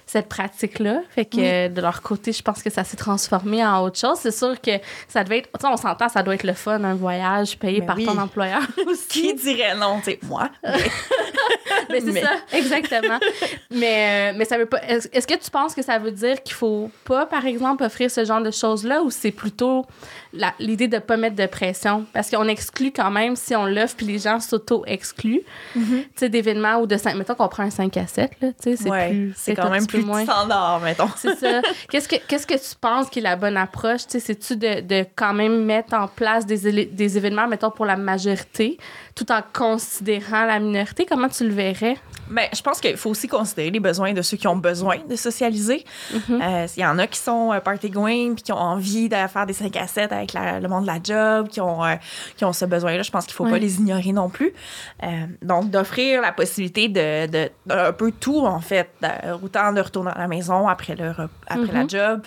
Euh, 0.09 0.19
cette 0.19 0.27
pratique-là. 0.29 1.01
Fait 1.11 1.25
que 1.25 1.67
de 1.67 1.81
leur 1.81 2.01
côté, 2.01 2.31
je 2.31 2.41
pense 2.41 2.63
que 2.63 2.69
ça 2.69 2.83
s'est 2.83 2.97
transformé 2.97 3.65
en 3.65 3.83
autre 3.83 3.99
chose. 3.99 4.17
C'est 4.21 4.31
sûr 4.31 4.59
que 4.59 4.71
ça 5.07 5.23
devait 5.23 5.39
être, 5.39 5.49
on 5.63 5.77
s'entend, 5.77 6.09
ça 6.09 6.23
doit 6.23 6.35
être 6.35 6.43
le 6.43 6.53
fun, 6.53 6.83
un 6.83 6.95
voyage 6.95 7.57
payé 7.57 7.79
Mais 7.81 7.85
par 7.85 7.95
oui. 7.97 8.05
ton 8.05 8.17
employeur 8.17 8.61
Qui 9.09 9.33
dirait 9.35 9.75
non, 9.75 10.01
tu 10.03 10.17
moi? 10.23 10.49
Mais 11.89 12.01
c'est 12.01 12.11
Mais- 12.11 12.21
ça, 12.21 12.31
exactement. 12.53 13.19
mais, 13.71 14.31
euh, 14.31 14.37
mais 14.37 14.45
ça 14.45 14.57
veut 14.57 14.65
pas. 14.65 14.79
Est-ce 14.87 15.25
que 15.27 15.35
tu 15.35 15.49
penses 15.49 15.73
que 15.73 15.81
ça 15.81 15.97
veut 15.97 16.11
dire 16.11 16.41
qu'il 16.43 16.53
faut 16.55 16.91
pas, 17.03 17.25
par 17.25 17.45
exemple, 17.45 17.83
offrir 17.83 18.11
ce 18.11 18.25
genre 18.25 18.41
de 18.41 18.51
choses-là 18.51 19.01
ou 19.01 19.09
c'est 19.09 19.31
plutôt 19.31 19.85
l'idée 20.59 20.87
de 20.87 20.99
pas 20.99 21.17
mettre 21.17 21.35
de 21.35 21.45
pression? 21.45 22.05
Parce 22.13 22.29
qu'on 22.29 22.47
exclut 22.47 22.91
quand 22.91 23.09
même 23.11 23.35
si 23.35 23.55
on 23.55 23.65
l'offre 23.65 23.95
puis 23.97 24.05
les 24.05 24.19
gens 24.19 24.39
s'auto-excluent, 24.39 25.41
tu 25.73 25.81
sais, 26.15 26.29
d'événements 26.29 26.77
ou 26.79 26.87
de 26.87 26.97
5. 26.97 27.15
Mettons 27.15 27.35
qu'on 27.35 27.47
prend 27.47 27.63
un 27.63 27.69
5 27.69 27.95
à 27.97 28.07
7, 28.07 28.31
là, 28.41 28.47
tu 28.49 28.53
sais, 28.71 28.75
c'est 28.77 28.89
Ouais, 28.89 29.09
plus. 29.09 29.33
c'est 29.35 29.55
quand 29.55 29.69
même 29.69 29.87
plus 29.87 30.03
moins. 30.03 30.23
standard, 30.23 30.79
mettons. 30.81 31.09
C'est 31.17 31.35
ça. 31.35 31.61
Qu'est-ce 31.89 32.07
que, 32.07 32.15
qu'est-ce 32.27 32.45
que 32.47 32.53
tu 32.53 32.75
penses 32.79 33.09
qui 33.09 33.19
est 33.19 33.23
la 33.23 33.35
bonne 33.35 33.57
approche? 33.57 34.03
Tu 34.05 34.11
sais, 34.11 34.19
C'est-tu 34.19 34.55
de, 34.55 34.81
de 34.81 35.05
quand 35.15 35.33
même 35.33 35.63
mettre 35.65 35.93
en 35.93 36.07
place 36.07 36.45
des, 36.45 36.85
des 36.85 37.17
événements, 37.17 37.47
mettons, 37.47 37.71
pour 37.71 37.85
la 37.85 37.95
majorité, 37.97 38.77
tout 39.19 39.31
en 39.33 39.41
considérant 39.53 40.45
la 40.45 40.59
minorité? 40.59 41.05
Comment 41.05 41.27
tu 41.27 41.45
le 41.45 41.53
verrais? 41.53 41.97
Mais 42.29 42.49
je 42.55 42.61
pense 42.61 42.79
qu'il 42.79 42.95
faut 42.95 43.09
aussi 43.09 43.27
considérer 43.27 43.69
les 43.71 43.79
besoins 43.79 44.13
de 44.13 44.21
ceux 44.21 44.37
qui 44.37 44.47
ont 44.47 44.55
besoin 44.55 44.97
de 45.09 45.15
socialiser. 45.15 45.83
Mm-hmm. 46.13 46.41
Euh, 46.41 46.67
Il 46.77 46.81
y 46.81 46.85
en 46.85 46.97
a 46.99 47.07
qui 47.07 47.17
sont 47.19 47.51
euh, 47.51 47.59
party 47.59 47.89
going 47.89 48.35
puis 48.35 48.43
qui 48.43 48.51
ont 48.53 48.57
envie 48.57 49.09
de 49.09 49.15
faire 49.15 49.45
des 49.45 49.53
5 49.53 49.75
à 49.75 49.87
7 49.87 50.11
avec 50.13 50.33
la- 50.33 50.59
le 50.59 50.67
monde 50.69 50.83
de 50.83 50.87
la 50.87 50.99
job, 51.03 51.47
qui 51.49 51.59
ont, 51.59 51.83
euh, 51.83 51.95
qui 52.37 52.45
ont 52.45 52.53
ce 52.53 52.65
besoin-là. 52.65 53.01
Je 53.01 53.11
pense 53.11 53.25
qu'il 53.25 53.33
faut 53.33 53.45
Ouais. 53.45 53.51
pas 53.51 53.57
les 53.57 53.77
ignorer 53.77 54.13
non 54.13 54.29
plus. 54.29 54.53
Donc, 55.41 55.69
d'offrir 55.71 56.21
la 56.21 56.31
possibilité 56.31 56.87
de, 56.87 57.27
de, 57.27 57.49
un 57.69 57.91
peu 57.93 58.11
tout, 58.11 58.45
en 58.45 58.59
fait. 58.61 58.89
autant 59.43 59.73
de 59.73 59.81
retourner 59.81 60.11
à 60.15 60.19
la 60.19 60.27
maison 60.27 60.67
après, 60.67 60.95
le, 60.95 61.13
après 61.47 61.71
la 61.73 61.83
Mhm. 61.83 61.89
job 61.89 62.21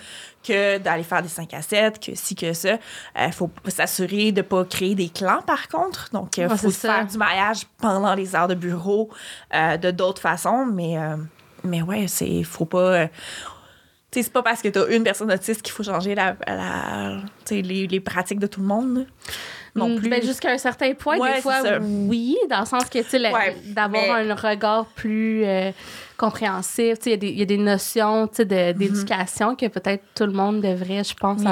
que 0.46 0.78
d'aller 0.78 1.02
faire 1.02 1.22
des 1.22 1.28
5 1.28 1.52
à 1.54 1.62
7, 1.62 1.98
que 2.04 2.14
ci, 2.14 2.34
que 2.34 2.52
ça. 2.52 2.78
Il 3.18 3.32
faut 3.32 3.50
s'assurer 3.68 4.32
de 4.32 4.38
ne 4.38 4.46
pas 4.46 4.64
créer 4.64 4.94
des 4.94 5.08
clans, 5.08 5.42
par 5.46 5.68
contre. 5.68 6.08
Donc, 6.12 6.36
il 6.38 6.46
Ouais, 6.46 6.56
faut 6.56 6.70
ça. 6.70 6.94
faire 6.96 7.06
du 7.06 7.16
maillage 7.18 7.62
pendant 7.78 8.14
les 8.14 8.34
heures 8.34 8.48
de 8.48 8.54
bureau 8.54 9.10
euh, 9.54 9.76
de 9.76 9.90
d'autres 9.90 10.20
façons. 10.22 10.66
Mais, 10.66 10.98
euh, 10.98 11.16
mais 11.64 11.82
ouais, 11.82 12.06
c'est 12.08 12.42
faut 12.42 12.64
pas. 12.66 12.78
euh, 12.78 13.06
tu 14.10 14.18
sais, 14.18 14.24
c'est 14.24 14.32
pas 14.32 14.42
parce 14.42 14.60
que 14.60 14.68
tu 14.68 14.78
as 14.78 14.86
une 14.94 15.04
personne 15.04 15.32
autiste 15.32 15.62
qu'il 15.62 15.72
faut 15.72 15.82
changer 15.84 16.14
la, 16.14 16.36
les, 17.50 17.86
les 17.86 18.00
pratiques 18.00 18.38
de 18.40 18.46
tout 18.46 18.60
le 18.60 18.66
monde. 18.66 19.06
Non 19.74 19.88
Mm, 19.88 19.96
plus. 19.96 20.10
ben, 20.10 20.22
jusqu'à 20.22 20.50
un 20.50 20.58
certain 20.58 20.92
point, 20.92 21.16
Ouais, 21.16 21.36
des 21.36 21.40
fois, 21.40 21.62
oui, 21.80 22.36
dans 22.50 22.60
le 22.60 22.66
sens 22.66 22.84
que, 22.90 22.98
tu 22.98 23.08
sais, 23.08 23.32
Ouais, 23.32 23.56
d'avoir 23.68 24.02
mais- 24.22 24.30
un 24.30 24.34
regard 24.34 24.84
plus 24.84 25.44
euh, 25.46 25.70
compréhensif. 26.26 26.98
Il 27.06 27.10
y 27.10 27.12
a 27.12 27.16
des- 27.16 27.28
il 27.28 27.38
y, 27.38 27.42
a 27.42 27.44
des 27.44 27.56
notions, 27.58 28.22
Mhm. 28.38 28.44
de- 28.44 28.72
d'éducation 28.72 29.56
que 29.56 29.66
peut-être 29.68 30.02
tout 30.14 30.24
le 30.26 30.32
monde 30.32 30.60
devrait, 30.60 31.02
je 31.04 31.14
pense, 31.14 31.42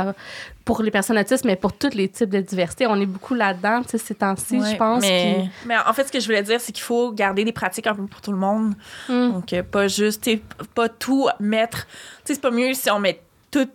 pour 0.65 0.83
les 0.83 0.91
personnes 0.91 1.19
autistes, 1.19 1.45
mais 1.45 1.57
pour 1.57 1.73
tous 1.73 1.95
les 1.95 2.09
types 2.09 2.31
de 2.31 2.41
diversité. 2.41 2.87
On 2.87 2.95
est 3.01 3.07
beaucoup 3.07 3.35
là-dedans, 3.35 3.83
ces 3.87 4.15
temps-ci, 4.15 4.61
je 4.71 4.77
pense. 4.77 5.01
Mais, 5.03 5.49
mais 5.67 5.75
en 5.87 5.93
fait, 5.93 6.05
ce 6.07 6.13
que 6.13 6.21
je 6.21 6.27
voulais 6.27 6.43
dire, 6.43 6.61
c'est 6.61 6.73
qu'il 6.73 6.85
faut 6.85 7.13
garder 7.13 7.45
des 7.45 7.53
pratiques 7.53 7.87
un 7.89 7.95
peu 7.95 8.07
pour 8.07 8.21
tout 8.21 8.31
le 8.33 8.39
monde. 8.39 8.75
Mm. 9.09 9.33
Donc, 9.33 9.53
euh, 9.53 9.63
pas 9.63 9.89
juste, 9.89 10.29
pas 10.75 10.89
tout 10.89 11.29
mettre. 11.41 11.87
C'est 12.25 12.41
pas 12.41 12.51
mieux 12.53 12.73
si 12.75 12.89
on 12.91 13.01
met 13.01 13.21
tout, 13.51 13.69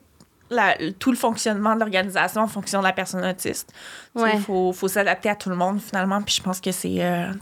la- 0.49 0.77
tout 0.99 1.11
le 1.11 1.17
fonctionnement 1.17 1.75
de 1.75 1.79
l'organisation 1.81 2.41
en 2.41 2.47
fonction 2.47 2.79
de 2.79 2.85
la 2.85 2.93
personne 2.93 3.25
autiste. 3.25 3.73
Ouais. 4.15 4.31
Il 4.35 4.39
faut, 4.41 4.71
faut 4.71 4.87
s'adapter 4.87 5.27
à 5.29 5.35
tout 5.35 5.49
le 5.49 5.55
monde, 5.57 5.81
finalement. 5.81 6.21
Puis 6.21 6.35
je 6.37 6.41
pense 6.43 6.61
que 6.61 6.71
c'est. 6.71 7.03
euh, 7.03 7.33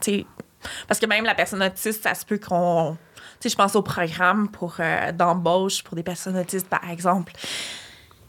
parce 0.88 1.00
que 1.00 1.06
même 1.06 1.26
la 1.26 1.36
personne 1.36 1.62
autiste, 1.62 2.02
ça 2.04 2.16
se 2.16 2.26
peut 2.26 2.40
qu'on. 2.40 2.98
Sais, 3.44 3.50
je 3.50 3.58
pense 3.58 3.76
au 3.76 3.82
programme 3.82 4.48
pour, 4.48 4.76
euh, 4.80 5.12
d'embauche 5.12 5.84
pour 5.84 5.98
des 5.98 6.04
personnes 6.04 6.38
autistes, 6.38 6.70
par 6.70 6.90
exemple. 6.90 7.34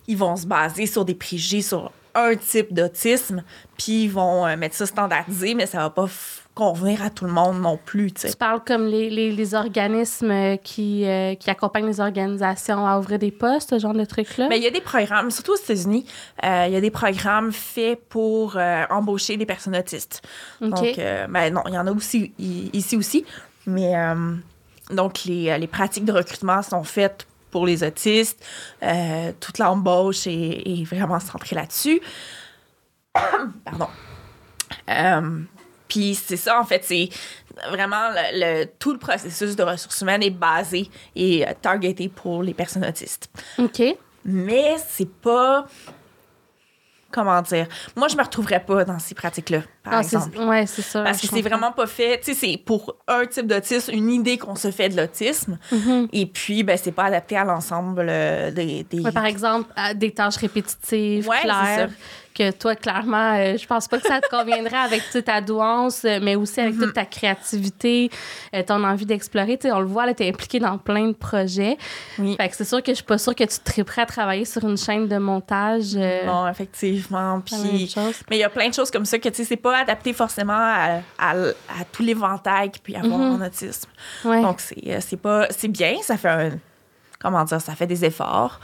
Ils 0.09 0.16
vont 0.16 0.35
se 0.35 0.44
baser 0.44 0.87
sur 0.87 1.04
des 1.04 1.14
préjugés 1.14 1.62
sur 1.62 1.92
un 2.16 2.35
type 2.35 2.75
d'autisme, 2.75 3.44
puis 3.78 4.04
ils 4.04 4.11
vont 4.11 4.44
euh, 4.44 4.56
mettre 4.56 4.75
ça 4.75 4.87
standardisé, 4.87 5.54
mais 5.54 5.66
ça 5.66 5.78
va 5.78 5.90
pas 5.90 6.09
convenir 6.56 7.00
à 7.00 7.11
tout 7.11 7.26
le 7.26 7.30
monde 7.30 7.61
non 7.61 7.76
plus, 7.76 8.11
tu 8.12 8.26
parles 8.37 8.62
comme 8.64 8.87
les, 8.87 9.09
les, 9.09 9.30
les 9.30 9.54
organismes 9.54 10.33
euh, 10.33 10.56
qui, 10.56 11.04
euh, 11.04 11.37
qui 11.37 11.49
accompagnent 11.49 11.87
les 11.87 12.00
organisations 12.00 12.85
à 12.85 12.99
ouvrir 12.99 13.21
des 13.21 13.30
postes, 13.30 13.71
ce 13.71 13.78
genre 13.78 13.92
de 13.92 14.04
trucs-là? 14.04 14.49
Mais 14.49 14.59
il 14.59 14.64
y 14.64 14.66
a 14.66 14.71
des 14.71 14.80
programmes, 14.80 15.30
surtout 15.30 15.52
aux 15.52 15.56
États-Unis, 15.56 16.06
euh, 16.44 16.64
il 16.66 16.73
y 16.73 16.76
a 16.76 16.80
des 16.80 16.90
programmes 16.90 17.52
faits 17.52 18.00
pour 18.09 18.56
embaucher 18.90 19.37
des 19.37 19.47
personnes 19.47 19.76
autistes. 19.76 20.23
Donc, 20.61 20.97
ben 20.97 21.54
non, 21.54 21.62
il 21.68 21.75
y 21.75 21.78
en 21.78 21.87
a 21.87 21.92
aussi 21.92 22.33
ici 22.38 22.97
aussi, 22.97 23.25
mais 23.66 23.94
donc 24.90 25.24
les, 25.24 25.50
euh, 25.50 25.58
les 25.58 25.66
pratiques 25.66 26.04
de 26.04 26.12
recrutement 26.12 26.62
sont 26.62 26.84
faites 26.84 27.26
pour 27.50 27.66
les 27.66 27.82
autistes. 27.84 28.44
Euh, 28.82 29.32
toute 29.40 29.58
l'embauche 29.58 30.26
est, 30.26 30.62
est 30.66 30.84
vraiment 30.84 31.20
centrée 31.20 31.56
là-dessus. 31.56 32.00
Pardon. 33.64 33.88
Euh, 34.90 35.40
Puis 35.88 36.14
c'est 36.14 36.36
ça, 36.36 36.58
en 36.60 36.64
fait, 36.64 36.82
c'est 36.84 37.08
vraiment 37.70 38.08
le, 38.10 38.62
le- 38.62 38.66
tout 38.78 38.92
le 38.92 38.98
processus 38.98 39.54
de 39.54 39.62
ressources 39.62 40.00
humaines 40.00 40.22
est 40.22 40.30
basé 40.30 40.90
et 41.14 41.44
targeté 41.62 42.08
pour 42.08 42.42
les 42.42 42.54
personnes 42.54 42.84
autistes. 42.84 43.30
OK. 43.58 43.82
Mais 44.25 44.76
c'est 44.88 45.08
pas. 45.08 45.66
Comment 47.12 47.40
dire? 47.42 47.68
Moi, 47.94 48.08
je 48.08 48.16
me 48.16 48.23
retrouverais 48.23 48.58
pas 48.64 48.84
dans 48.84 48.99
ces 48.99 49.14
pratiques-là, 49.14 49.60
par 49.84 49.92
Ah, 49.94 50.02
c'est- 50.02 50.16
exemple. 50.16 50.38
ouais, 50.40 50.66
c'est 50.66 50.82
ça. 50.82 51.02
Parce 51.02 51.20
que 51.20 51.26
c'est 51.28 51.42
vraiment 51.42 51.70
pas 51.73 51.86
fait. 51.86 52.18
Tu 52.25 52.32
sais, 52.32 52.47
c'est 52.52 52.56
pour 52.56 52.97
un 53.06 53.26
type 53.26 53.47
d'autisme, 53.47 53.92
une 53.92 54.10
idée 54.10 54.38
qu'on 54.38 54.56
se 54.56 54.70
fait 54.70 54.88
de 54.88 54.97
l'autisme. 55.00 55.58
Mhm. 55.70 56.08
Et 56.12 56.26
puis, 56.26 56.62
ben, 56.62 56.76
c'est 56.82 56.92
pas 56.92 57.04
adapté 57.04 57.36
à 57.36 57.44
l'ensemble 57.44 58.06
euh, 58.08 58.50
des. 58.50 58.84
des- 58.90 59.00
Ouais, 59.00 59.12
par 59.12 59.26
exemple, 59.26 59.70
à 59.76 59.94
des 59.94 60.10
tâches 60.10 60.36
répétitives, 60.36 61.28
Ouais, 61.28 61.40
claires, 61.42 61.90
que 62.34 62.50
toi, 62.50 62.75
clairement, 62.75 63.34
euh, 63.36 63.56
je 63.56 63.64
pense 63.64 63.86
pas 63.86 63.99
que 64.00 64.08
ça 64.08 64.20
te 64.20 64.28
conviendrait 64.28 64.76
avec 64.76 65.02
tu 65.04 65.10
sais, 65.12 65.23
ta 65.23 65.40
douance, 65.40 66.04
euh, 66.04 66.18
mais 66.20 66.34
aussi 66.34 66.60
avec 66.60 66.75
Mm-hmm. 66.75 66.80
toute 66.80 66.94
ta 66.94 67.04
créativité, 67.04 68.10
euh, 68.56 68.62
ton 68.66 68.82
envie 68.82 69.06
d'explorer. 69.06 69.56
Tu 69.56 69.68
sais, 69.68 69.73
on 69.73 69.78
le 69.78 69.86
voit, 69.86 70.04
là, 70.04 70.14
t'es 70.14 70.28
impliqué 70.28 70.58
dans 70.58 70.76
plein 70.78 71.06
de 71.08 71.12
projets. 71.12 71.76
Oui. 72.18 72.34
Fait 72.36 72.49
que 72.49 72.56
c'est 72.56 72.64
sûr 72.64 72.82
que 72.82 72.90
je 72.90 72.97
suis 72.97 73.04
pas 73.04 73.18
sûre 73.18 73.36
que 73.36 73.44
tu 73.44 73.58
te 73.60 73.82
prêt 73.82 74.02
à 74.02 74.06
travailler 74.06 74.44
sur 74.47 74.64
une 74.68 74.76
chaîne 74.76 75.06
de 75.06 75.16
montage. 75.16 75.94
Non, 76.26 76.49
effectivement. 76.49 77.40
Puis. 77.40 77.94
Mais 78.30 78.36
il 78.36 78.40
y 78.40 78.44
a 78.44 78.49
plein 78.50 78.68
de 78.68 78.75
choses 78.75 78.90
comme 78.90 79.04
ça 79.04 79.18
que, 79.20 79.28
tu 79.28 79.36
sais, 79.36 79.44
c'est 79.44 79.56
pas 79.56 79.74
adapté 79.78 80.13
forcément 80.13 80.52
à, 80.54 81.00
à, 81.19 81.30
à 81.32 81.84
tout 81.93 82.02
l'éventail 82.02 82.71
qu'il 82.71 82.82
peut 82.82 82.93
y 82.93 82.97
avoir 82.97 83.21
en 83.21 83.41
autisme. 83.41 83.89
Ouais. 84.25 84.43
Donc, 84.43 84.60
c'est 84.60 84.76
euh, 84.87 84.99
c'est 85.00 85.17
pas... 85.17 85.47
C'est 85.50 85.69
bien, 85.69 85.95
ça 86.02 86.17
fait 86.17 86.28
un... 86.28 86.50
Comment 87.21 87.43
dire? 87.45 87.58
Ça 87.58 87.75
fait 87.75 87.87
des 87.87 88.04
efforts. 88.04 88.60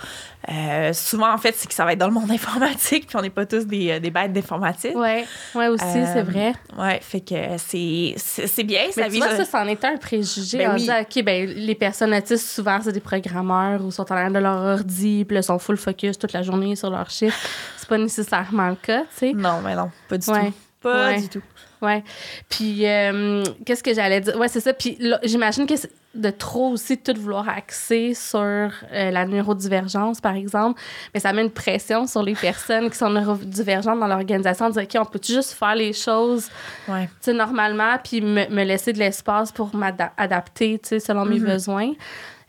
Euh, 0.52 0.92
souvent, 0.92 1.32
en 1.32 1.38
fait, 1.38 1.54
c'est 1.56 1.66
que 1.66 1.72
ça 1.72 1.86
va 1.86 1.94
être 1.94 1.98
dans 1.98 2.08
le 2.08 2.12
monde 2.12 2.30
informatique, 2.30 3.06
puis 3.06 3.16
on 3.16 3.22
n'est 3.22 3.30
pas 3.30 3.46
tous 3.46 3.64
des, 3.64 3.92
euh, 3.92 4.00
des 4.00 4.10
bêtes 4.10 4.34
d'informatique. 4.34 4.94
ouais, 4.96 5.24
ouais 5.54 5.68
aussi, 5.68 5.82
Euh, 5.82 6.06
c'est 6.12 6.22
vrai. 6.22 6.52
Ouais, 6.76 6.98
fait 7.00 7.20
que 7.22 7.34
c'est 7.56 8.64
bien, 8.64 8.82
ça 8.90 9.00
Mais 9.00 9.04
tu 9.06 9.12
vise... 9.12 9.24
vois, 9.24 9.36
ça, 9.36 9.44
c'en 9.46 9.66
est 9.66 9.82
un 9.82 9.96
préjugé. 9.96 10.58
Ben 10.58 10.72
on 10.72 10.74
oui. 10.74 10.82
dit, 10.82 10.90
OK, 10.90 11.24
ben, 11.24 11.46
les 11.48 11.74
personnes 11.74 12.12
autistes, 12.12 12.48
souvent, 12.48 12.78
c'est 12.82 12.92
des 12.92 13.00
programmeurs 13.00 13.82
ou 13.82 13.90
sont 13.90 14.10
en 14.12 14.14
l'air 14.14 14.30
de 14.30 14.38
leur 14.40 14.58
ordi, 14.60 15.24
puis 15.24 15.36
là, 15.36 15.42
sont 15.42 15.58
full 15.58 15.78
focus 15.78 16.18
toute 16.18 16.34
la 16.34 16.42
journée 16.42 16.76
sur 16.76 16.90
leur 16.90 17.08
chiffre. 17.08 17.38
C'est 17.78 17.88
pas 17.88 17.96
nécessairement 17.96 18.68
le 18.68 18.74
cas, 18.76 19.00
tu 19.04 19.06
sais. 19.16 19.32
Non, 19.32 19.62
mais 19.64 19.74
non, 19.74 19.90
pas 20.06 20.18
du 20.18 20.28
Ouais. 20.30 20.48
tout. 20.48 20.54
Pas 20.82 21.08
Ouais. 21.08 21.20
du 21.20 21.28
tout. 21.28 21.42
Ouais. 21.82 22.02
Puis, 22.48 22.86
euh, 22.86 23.42
qu'est-ce 23.64 23.82
que 23.82 23.92
j'allais 23.94 24.20
dire? 24.20 24.36
Ouais, 24.38 24.48
c'est 24.48 24.60
ça. 24.60 24.72
Puis, 24.72 24.98
j'imagine 25.24 25.66
que 25.66 25.76
c'est 25.76 25.90
de 26.14 26.30
trop 26.30 26.70
aussi 26.70 26.98
tout 26.98 27.14
vouloir 27.18 27.48
axer 27.48 28.14
sur 28.14 28.38
euh, 28.40 28.70
la 29.10 29.24
neurodivergence, 29.26 30.20
par 30.20 30.34
exemple, 30.34 30.80
mais 31.14 31.20
ça 31.20 31.32
met 31.32 31.42
une 31.42 31.50
pression 31.50 32.06
sur 32.06 32.22
les 32.22 32.34
personnes 32.34 32.90
qui 32.90 32.96
sont 32.98 33.10
neurodivergentes 33.10 34.00
dans 34.00 34.06
l'organisation, 34.08 34.68
de 34.68 34.72
dire, 34.74 34.82
OK, 34.82 34.96
on 35.00 35.04
peut 35.10 35.20
juste 35.24 35.52
faire 35.52 35.74
les 35.74 35.92
choses 35.92 36.48
Ouais. 36.88 37.08
normalement, 37.32 37.96
puis 38.02 38.20
me, 38.20 38.48
me 38.48 38.64
laisser 38.64 38.92
de 38.92 38.98
l'espace 38.98 39.52
pour 39.52 39.74
m'adapter, 39.74 40.80
selon 40.98 41.24
mes 41.24 41.38
Mhm. 41.38 41.46
besoins, 41.46 41.92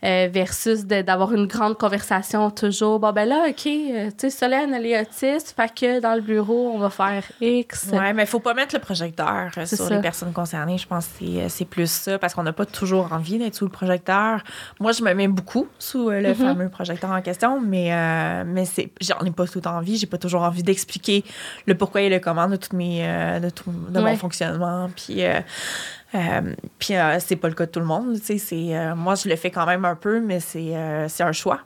euh, 0.04 0.28
versus 0.32 0.84
d'avoir 0.84 1.32
une 1.32 1.46
grande 1.46 1.78
conversation 1.78 2.50
toujours. 2.50 2.98
Bon, 2.98 3.12
ben 3.12 3.28
là, 3.28 3.44
OK, 3.48 3.66
euh, 3.66 4.08
tu 4.10 4.14
sais, 4.18 4.30
Solène, 4.30 4.74
elle 4.74 4.86
est 4.86 5.00
autiste, 5.00 5.54
fait 5.56 5.72
que 5.72 6.00
dans 6.00 6.14
le 6.14 6.20
bureau, 6.20 6.72
on 6.74 6.78
va 6.78 6.90
faire 6.90 7.22
X. 7.40 7.88
Ouais, 7.92 8.12
mais 8.12 8.22
il 8.24 8.28
faut 8.28 8.40
pas 8.40 8.52
mettre 8.54 8.74
le 8.74 8.80
projecteur 8.80 9.50
euh, 9.56 9.66
sur 9.66 9.76
ça. 9.78 9.94
les 9.94 10.00
personnes 10.00 10.32
concernées. 10.32 10.78
Je 10.78 10.86
pense 10.86 11.06
que 11.06 11.48
c'est, 11.48 11.64
plus 11.64 11.90
ça, 11.90 12.18
parce 12.18 12.34
qu'on 12.34 12.42
n'a 12.42 12.52
pas 12.52 12.66
toujours 12.66 13.12
envie 13.12 13.38
d'être 13.38 13.54
sous 13.54 13.64
le 13.64 13.70
projecteur. 13.70 14.42
Moi, 14.80 14.92
je 14.92 15.02
me 15.04 15.14
mets 15.14 15.28
beaucoup 15.28 15.68
sous 15.78 16.10
le 16.10 16.28
Mhm. 16.30 16.34
fameux 16.34 16.68
projecteur 16.68 17.10
en 17.10 17.22
question, 17.22 17.60
mais, 17.60 17.92
euh, 17.94 18.42
mais 18.46 18.64
c'est, 18.64 18.90
j'en 19.00 19.20
ai 19.24 19.30
pas 19.30 19.46
tout 19.46 19.66
envie. 19.68 19.96
J'ai 19.98 20.06
pas 20.06 20.18
toujours 20.18 20.42
envie 20.42 20.62
d'expliquer 20.62 21.24
le 21.66 21.76
pourquoi 21.76 22.02
et 22.02 22.08
le 22.08 22.18
comment 22.18 22.48
de, 22.48 22.56
toutes 22.56 22.72
mes, 22.72 23.02
de, 23.40 23.50
tout, 23.50 23.70
de 23.70 24.00
Ouais. 24.00 24.10
mon 24.12 24.16
fonctionnement. 24.16 24.88
Puis, 24.96 25.22
euh, 25.24 25.38
euh, 26.14 26.54
puis 26.78 26.96
euh, 26.96 27.18
c'est 27.18 27.36
pas 27.36 27.48
le 27.48 27.54
cas 27.54 27.66
de 27.66 27.70
tout 27.70 27.80
le 27.80 27.86
monde. 27.86 28.14
Tu 28.20 28.26
sais, 28.26 28.38
c'est, 28.38 28.76
euh, 28.76 28.94
moi, 28.94 29.14
je 29.14 29.28
le 29.28 29.36
fais 29.36 29.50
quand 29.50 29.66
même 29.66 29.84
un 29.84 29.96
peu, 29.96 30.20
mais 30.20 30.40
c'est, 30.40 30.76
euh, 30.76 31.08
c'est 31.08 31.22
un 31.22 31.32
choix. 31.32 31.60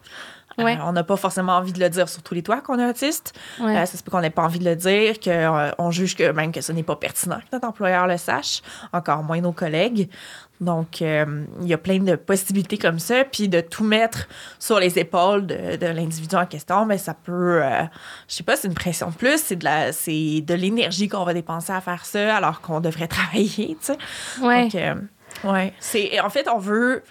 Ouais. 0.59 0.75
Euh, 0.79 0.85
on 0.85 0.93
n'a 0.93 1.05
pas 1.05 1.17
forcément 1.17 1.53
envie 1.57 1.73
de 1.75 1.81
le 1.81 1.91
dire 1.91 2.09
sur 2.09 2.23
tous 2.23 2.33
les 2.33 2.43
toits 2.43 2.63
qu'on 2.63 2.79
est 2.79 2.89
autiste. 2.89 3.35
Ouais. 3.61 3.77
Euh, 3.77 3.85
ça 3.85 3.99
se 3.99 4.03
peut 4.03 4.11
qu'on 4.11 4.23
n'ait 4.23 4.31
pas 4.31 4.43
envie 4.43 4.59
de 4.59 4.65
le 4.65 4.75
dire, 4.75 5.21
qu'on 5.21 5.71
on 5.79 5.91
juge 5.91 6.17
que 6.17 6.33
même 6.33 6.51
que 6.51 6.63
ce 6.63 6.73
n'est 6.73 6.83
pas 6.83 6.97
pertinent 6.97 7.37
que 7.41 7.45
notre 7.53 7.69
employeur 7.69 8.07
le 8.07 8.17
sache, 8.17 8.63
encore 8.93 9.23
moins 9.23 9.41
nos 9.43 9.53
collègues. 9.53 10.09
Donc, 10.61 11.03
euh, 11.03 11.45
il 11.61 11.69
y 11.69 11.75
a 11.75 11.79
plein 11.79 11.99
de 11.99 12.17
possibilités 12.17 12.79
comme 12.79 12.99
ça. 12.99 13.25
Puis 13.25 13.49
de 13.49 13.61
tout 13.61 13.85
mettre 13.85 14.27
sur 14.59 14.79
les 14.81 14.99
épaules 14.99 15.47
de, 15.47 15.77
de 15.77 15.87
l'individu 15.87 16.35
en 16.35 16.47
question, 16.47 16.87
mais 16.87 16.99
ça 16.99 17.13
peut, 17.15 17.63
euh, 17.63 17.83
je 18.29 18.35
sais 18.37 18.43
pas, 18.43 18.57
c'est 18.57 18.69
une 18.69 18.75
pression 18.75 19.11
de 19.11 19.15
plus. 19.15 19.39
C'est 19.43 19.57
de 19.57 19.65
la, 19.65 19.93
c'est 19.93 20.41
de 20.41 20.55
l'énergie 20.55 21.09
qu'on 21.09 21.25
va 21.25 21.35
dépenser 21.35 21.73
à 21.73 21.81
faire 21.81 22.07
ça, 22.07 22.37
alors 22.37 22.61
qu'on 22.63 22.81
devrait 22.81 23.09
travailler, 23.09 23.77
tu 23.81 23.93
sais. 23.93 23.99
Ouais. 24.41 24.63
Donc, 24.65 24.75
euh, 24.77 24.95
ouais. 25.45 25.73
C'est, 25.79 26.19
en 26.21 26.31
fait, 26.31 26.49
on 26.49 26.59
veut 26.59 27.03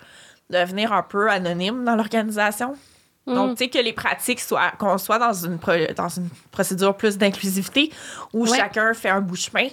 devenir 0.49 0.91
un 0.93 1.03
peu 1.03 1.29
anonyme 1.29 1.83
dans 1.85 1.95
l'organisation. 1.95 2.75
Donc, 3.27 3.51
Mm. 3.53 3.55
tu 3.55 3.63
sais, 3.63 3.69
que 3.71 3.79
les 3.79 3.93
pratiques 3.93 4.39
soient, 4.39 4.71
qu'on 4.77 4.99
soit 4.99 5.17
dans 5.17 5.33
une, 5.33 5.57
pro- 5.57 5.71
dans 5.95 6.09
une 6.09 6.29
procédure 6.51 6.95
plus 6.95 7.17
d'inclusivité 7.17 7.91
où 8.33 8.45
Ouais. 8.47 8.55
chacun 8.55 8.93
fait 8.93 9.09
un 9.09 9.19
bout 9.21 9.33
de 9.35 9.39
chemin 9.41 9.67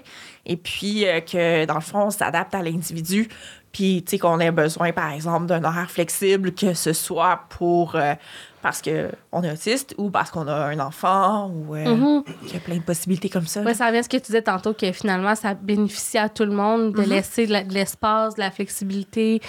et 0.47 0.57
puis 0.57 1.07
euh, 1.07 1.21
que, 1.21 1.67
dans 1.67 1.75
le 1.75 1.83
fond, 1.83 2.05
on 2.05 2.11
s'adapte 2.11 2.55
à 2.55 2.63
l'individu. 2.63 3.29
Puis, 3.73 4.03
tu 4.05 4.11
sais, 4.13 4.19
qu'on 4.19 4.39
ait 4.39 4.51
besoin, 4.51 4.93
par 4.93 5.11
exemple, 5.13 5.47
d'un 5.47 5.65
horaire 5.65 5.91
flexible, 5.91 6.53
que 6.55 6.75
ce 6.75 6.93
soit 6.93 7.41
pour. 7.49 7.97
euh, 7.97 8.15
parce 8.61 8.81
qu'on 8.81 9.43
est 9.43 9.51
autiste 9.51 9.93
ou 9.99 10.09
parce 10.09 10.31
qu'on 10.31 10.47
a 10.47 10.55
un 10.55 10.79
enfant 10.79 11.49
ou 11.49 11.75
euh, 11.75 11.97
Mhm. 11.97 12.23
il 12.47 12.53
y 12.53 12.57
a 12.57 12.61
plein 12.61 12.77
de 12.77 12.83
possibilités 12.83 13.29
comme 13.29 13.49
ça. 13.49 13.61
Ouais, 13.63 13.75
ça 13.75 13.87
revient 13.89 13.99
à 13.99 14.03
ce 14.05 14.09
que 14.09 14.19
tu 14.19 14.27
disais 14.27 14.43
tantôt, 14.43 14.73
que 14.73 14.93
finalement, 14.93 15.35
ça 15.35 15.55
bénéficie 15.55 16.17
à 16.17 16.29
tout 16.29 16.45
le 16.45 16.53
monde 16.53 16.93
de 16.93 17.03
laisser 17.03 17.49
de 17.49 17.53
la- 17.55 17.65
de 17.65 17.75
l'espace, 17.75 18.37
de 18.37 18.41
la 18.41 18.53
flexibilité. 18.53 19.41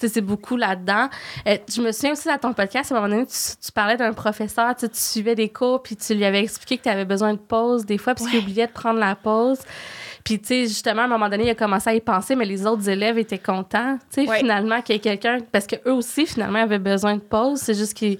C'est 0.00 0.22
beaucoup 0.22 0.56
là-dedans. 0.56 1.10
Euh, 1.48 1.58
je 1.70 1.82
me 1.82 1.92
souviens 1.92 2.12
aussi 2.12 2.28
dans 2.28 2.38
ton 2.38 2.54
podcast, 2.54 2.90
à 2.90 2.94
un 2.96 3.00
moment 3.02 3.12
donné, 3.14 3.26
tu, 3.26 3.36
tu 3.62 3.72
parlais 3.72 3.98
d'un 3.98 4.14
professeur, 4.14 4.74
tu, 4.74 4.88
tu 4.88 4.98
suivais 4.98 5.34
des 5.34 5.50
cours, 5.50 5.82
puis 5.82 5.94
tu 5.94 6.14
lui 6.14 6.24
avais 6.24 6.40
expliqué 6.40 6.78
que 6.78 6.84
tu 6.84 6.88
avais 6.88 7.04
besoin 7.04 7.34
de 7.34 7.38
pause 7.40 7.84
des 7.84 7.98
fois, 7.98 8.14
puis 8.14 8.24
qu'il 8.24 8.36
Ouais. 8.38 8.40
oubliait 8.42 8.68
de 8.68 8.72
prendre 8.72 8.98
la 9.00 9.16
pause. 9.16 9.58
Puis, 10.24 10.38
tu 10.40 10.46
sais, 10.48 10.62
justement, 10.62 11.02
à 11.02 11.04
un 11.06 11.08
moment 11.08 11.28
donné, 11.28 11.44
il 11.44 11.50
a 11.50 11.54
commencé 11.54 11.90
à 11.90 11.94
y 11.94 12.00
penser, 12.00 12.36
mais 12.36 12.44
les 12.44 12.66
autres 12.66 12.88
élèves 12.88 13.18
étaient 13.18 13.38
contents, 13.38 13.98
tu 14.12 14.22
sais, 14.24 14.28
Ouais. 14.30 14.38
finalement, 14.38 14.80
qu'il 14.82 14.94
y 14.94 14.98
ait 14.98 15.00
quelqu'un, 15.00 15.38
parce 15.50 15.66
qu'eux 15.66 15.92
aussi, 15.92 16.26
finalement, 16.26 16.60
avaient 16.62 16.78
besoin 16.78 17.14
de 17.16 17.20
pause. 17.20 17.58
C'est 17.60 17.74
juste 17.74 17.94
qu'ils 17.94 18.18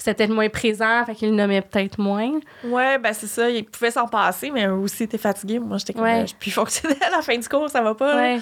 c'était 0.00 0.28
moins 0.28 0.48
présent, 0.48 1.04
fait 1.06 1.14
qu'ils 1.14 1.30
le 1.30 1.34
nommaient 1.34 1.60
peut-être 1.62 1.98
moins. 1.98 2.32
Ouais, 2.64 2.98
ben 2.98 3.12
c'est 3.12 3.26
ça. 3.26 3.50
Il 3.50 3.64
pouvait 3.64 3.90
s'en 3.90 4.06
passer, 4.06 4.50
mais 4.50 4.66
eux 4.66 4.72
aussi 4.74 5.02
étaient 5.04 5.18
fatigués. 5.18 5.58
Moi, 5.58 5.78
j'étais 5.78 5.92
comme, 5.92 6.02
Ouais. 6.04 6.22
euh, 6.22 6.26
je 6.26 6.34
puis 6.38 6.50
fonctionner 6.52 6.96
à 7.02 7.10
la 7.10 7.20
fin 7.22 7.36
du 7.36 7.48
cours, 7.48 7.68
ça 7.68 7.82
va 7.82 7.94
pas. 7.94 8.14
là. 8.14 8.38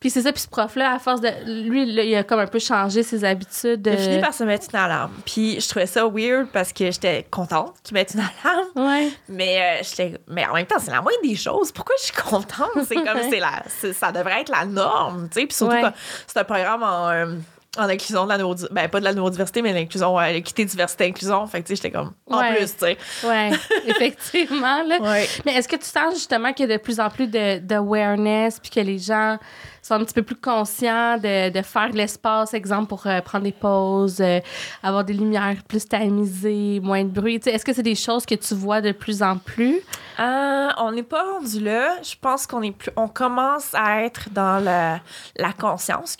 Ouais. 0.00 0.08
Puis 0.08 0.08
c'est 0.10 0.22
ça, 0.22 0.32
puis 0.32 0.40
ce 0.40 0.48
prof-là, 0.48 0.94
à 0.94 0.98
force 0.98 1.20
de. 1.20 1.28
Lui, 1.68 1.84
là, 1.92 2.02
il 2.02 2.14
a 2.16 2.22
comme 2.24 2.40
un 2.40 2.46
peu 2.46 2.58
changé 2.58 3.02
ses 3.02 3.22
habitudes. 3.22 3.82
Il 3.86 3.90
a 3.90 3.94
euh, 3.94 3.96
fini 3.98 4.18
par 4.20 4.32
se 4.32 4.44
mettre 4.44 4.66
une 4.72 4.78
alarme. 4.80 5.12
Puis 5.26 5.60
je 5.60 5.68
trouvais 5.68 5.86
ça 5.86 6.06
weird 6.06 6.46
parce 6.52 6.72
que 6.72 6.90
j'étais 6.90 7.26
contente 7.30 7.74
qu'il 7.82 7.92
mette 7.94 8.14
une 8.14 8.20
alarme. 8.20 8.68
Ouais. 8.76 9.10
Mais, 9.28 9.60
euh, 9.60 9.82
j'étais... 9.84 10.18
mais 10.26 10.46
en 10.46 10.54
même 10.54 10.64
temps, 10.66 10.78
c'est 10.78 10.90
la 10.90 11.02
moindre 11.02 11.20
des 11.22 11.36
choses. 11.36 11.70
Pourquoi 11.70 11.94
je 11.98 12.04
suis 12.04 12.14
contente? 12.14 12.70
C'est 12.88 12.94
comme 12.94 13.20
c'est 13.28 13.40
la... 13.40 13.62
c'est- 13.68 13.92
ça 13.92 14.10
devrait 14.10 14.40
être 14.40 14.48
la 14.50 14.64
norme. 14.64 15.28
tu 15.30 15.40
sais. 15.40 15.46
Puis 15.46 15.56
surtout, 15.56 15.74
Ouais. 15.74 15.82
c'est 16.26 16.38
un 16.38 16.44
programme 16.44 16.82
en, 16.82 17.08
euh, 17.10 17.34
en 17.78 17.82
inclusion 17.88 18.24
de 18.24 18.30
la 18.30 18.38
neurodiversité. 18.38 18.74
Ben, 18.74 18.88
pas 18.88 19.00
de 19.00 19.04
la 19.04 19.12
neurodiversité, 19.12 19.60
mais 19.62 19.72
l'inclusion, 19.74 20.18
euh, 20.18 20.32
l'équité, 20.32 20.64
diversité, 20.64 21.04
inclusion. 21.08 21.46
Fait 21.46 21.60
que 21.60 21.66
tu 21.68 21.76
sais, 21.76 21.82
j'étais 21.82 21.90
comme 21.96 22.12
en 22.26 22.38
Ouais. 22.38 22.54
plus, 22.56 22.72
tu 22.72 22.78
sais. 22.78 22.98
Ouais, 23.24 23.50
effectivement. 23.86 24.82
Là. 24.82 24.98
Ouais. 25.00 25.28
Mais 25.44 25.54
est-ce 25.56 25.68
que 25.68 25.76
tu 25.76 25.84
sens 25.86 26.14
justement 26.14 26.52
qu'il 26.54 26.68
y 26.68 26.72
a 26.72 26.78
de 26.78 26.82
plus 26.82 26.98
en 27.00 27.10
plus 27.10 27.26
de- 27.26 27.58
d'awareness, 27.58 28.58
puis 28.60 28.70
que 28.70 28.80
les 28.80 28.98
gens 28.98 29.38
sont 29.82 29.94
un 29.94 30.04
petit 30.04 30.14
peu 30.14 30.22
plus 30.22 30.36
conscients 30.36 31.16
de, 31.18 31.50
de 31.50 31.62
faire 31.62 31.90
de 31.90 31.96
l'espace, 31.96 32.54
exemple, 32.54 32.88
pour 32.88 33.06
euh, 33.06 33.20
prendre 33.20 33.44
des 33.44 33.52
pauses, 33.52 34.20
euh, 34.20 34.40
avoir 34.82 35.04
des 35.04 35.14
lumières 35.14 35.56
plus 35.68 35.86
tamisées, 35.86 36.80
moins 36.82 37.04
de 37.04 37.10
bruit? 37.10 37.40
Est-ce 37.44 37.64
que 37.64 37.72
c'est 37.72 37.82
des 37.82 37.94
choses 37.94 38.26
que 38.26 38.34
tu 38.34 38.54
vois 38.54 38.80
de 38.80 38.92
plus 38.92 39.22
en 39.22 39.38
plus? 39.38 39.80
Euh, 40.18 40.68
on 40.78 40.92
n'est 40.92 41.02
pas 41.02 41.22
rendu 41.22 41.60
là. 41.60 41.96
Je 42.02 42.14
pense 42.20 42.46
qu'on 42.46 42.62
est 42.62 42.72
plus, 42.72 42.90
on 42.96 43.08
commence 43.08 43.74
à 43.74 44.02
être 44.02 44.28
dans 44.30 44.62
la, 44.62 45.00
la 45.36 45.52
conscience 45.52 46.16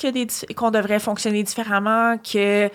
qu'on 0.56 0.70
devrait 0.70 1.00
fonctionner 1.00 1.42
différemment, 1.42 2.16
que 2.18 2.70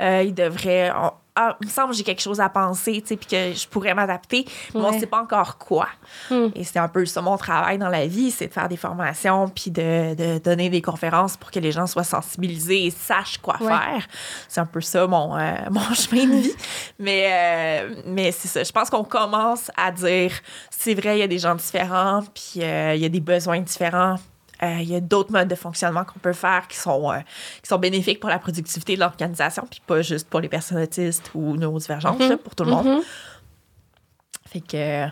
il 0.00 0.34
devrait. 0.34 0.92
Ah, 1.36 1.56
il 1.60 1.66
me 1.66 1.70
semble 1.70 1.90
que 1.90 1.96
j'ai 1.96 2.02
quelque 2.04 2.20
chose 2.22 2.40
à 2.40 2.48
penser, 2.48 3.00
tu 3.02 3.08
sais, 3.08 3.16
puis 3.16 3.26
que 3.26 3.52
je 3.52 3.68
pourrais 3.68 3.94
m'adapter, 3.94 4.44
mais 4.74 4.80
on 4.80 4.90
Ouais. 4.90 4.98
sait 4.98 5.06
pas 5.06 5.20
encore 5.22 5.58
quoi. 5.58 5.88
Hmm. 6.30 6.48
Et 6.54 6.64
c'est 6.64 6.78
un 6.78 6.88
peu 6.88 7.06
ça 7.06 7.22
mon 7.22 7.36
travail 7.36 7.78
dans 7.78 7.88
la 7.88 8.06
vie, 8.06 8.30
c'est 8.30 8.48
de 8.48 8.52
faire 8.52 8.68
des 8.68 8.76
formations 8.76 9.48
puis 9.48 9.70
de, 9.70 10.14
de 10.14 10.38
donner 10.38 10.68
des 10.70 10.82
conférences 10.82 11.36
pour 11.36 11.50
que 11.50 11.58
les 11.60 11.72
gens 11.72 11.86
soient 11.86 12.04
sensibilisés 12.04 12.86
et 12.86 12.90
sachent 12.90 13.38
quoi 13.38 13.56
Ouais. 13.60 13.68
faire. 13.68 14.06
C'est 14.48 14.60
un 14.60 14.66
peu 14.66 14.80
ça 14.80 15.06
mon, 15.06 15.36
euh, 15.36 15.52
mon 15.70 15.94
chemin 15.94 16.26
de 16.26 16.40
vie. 16.40 16.54
Mais, 16.98 17.28
euh, 17.30 18.02
mais 18.06 18.32
c'est 18.32 18.48
ça. 18.48 18.64
Je 18.64 18.72
pense 18.72 18.90
qu'on 18.90 19.04
commence 19.04 19.70
à 19.76 19.92
dire 19.92 20.32
c'est 20.70 20.94
vrai, 20.94 21.16
il 21.16 21.20
y 21.20 21.22
a 21.22 21.28
des 21.28 21.38
gens 21.38 21.54
différents, 21.54 22.22
puis 22.34 22.62
euh, 22.64 22.94
il 22.94 23.00
y 23.02 23.04
a 23.04 23.08
des 23.08 23.20
besoins 23.20 23.60
différents. 23.60 24.16
Euh, 24.62 24.76
Il 24.80 24.90
y 24.90 24.94
a 24.96 25.00
d'autres 25.00 25.32
modes 25.32 25.48
de 25.48 25.54
fonctionnement 25.54 26.04
qu'on 26.04 26.18
peut 26.18 26.32
faire 26.34 26.68
qui 26.68 26.76
sont, 26.76 27.10
euh, 27.10 27.18
qui 27.62 27.68
sont 27.68 27.78
bénéfiques 27.78 28.20
pour 28.20 28.28
la 28.30 28.38
productivité 28.38 28.94
de 28.94 29.00
l'organisation, 29.00 29.66
puis 29.70 29.80
pas 29.86 30.02
juste 30.02 30.28
pour 30.28 30.40
les 30.40 30.48
personnes 30.48 30.82
autistes 30.82 31.30
ou 31.34 31.56
neurodivergentes, 31.56 32.18
là, 32.20 32.36
pour 32.36 32.54
tout 32.54 32.64
le 32.64 32.70
monde. 32.70 32.86
Mhm. 32.86 33.00
Fait 34.52 34.60
que, 34.60 34.76
euh, 34.76 35.06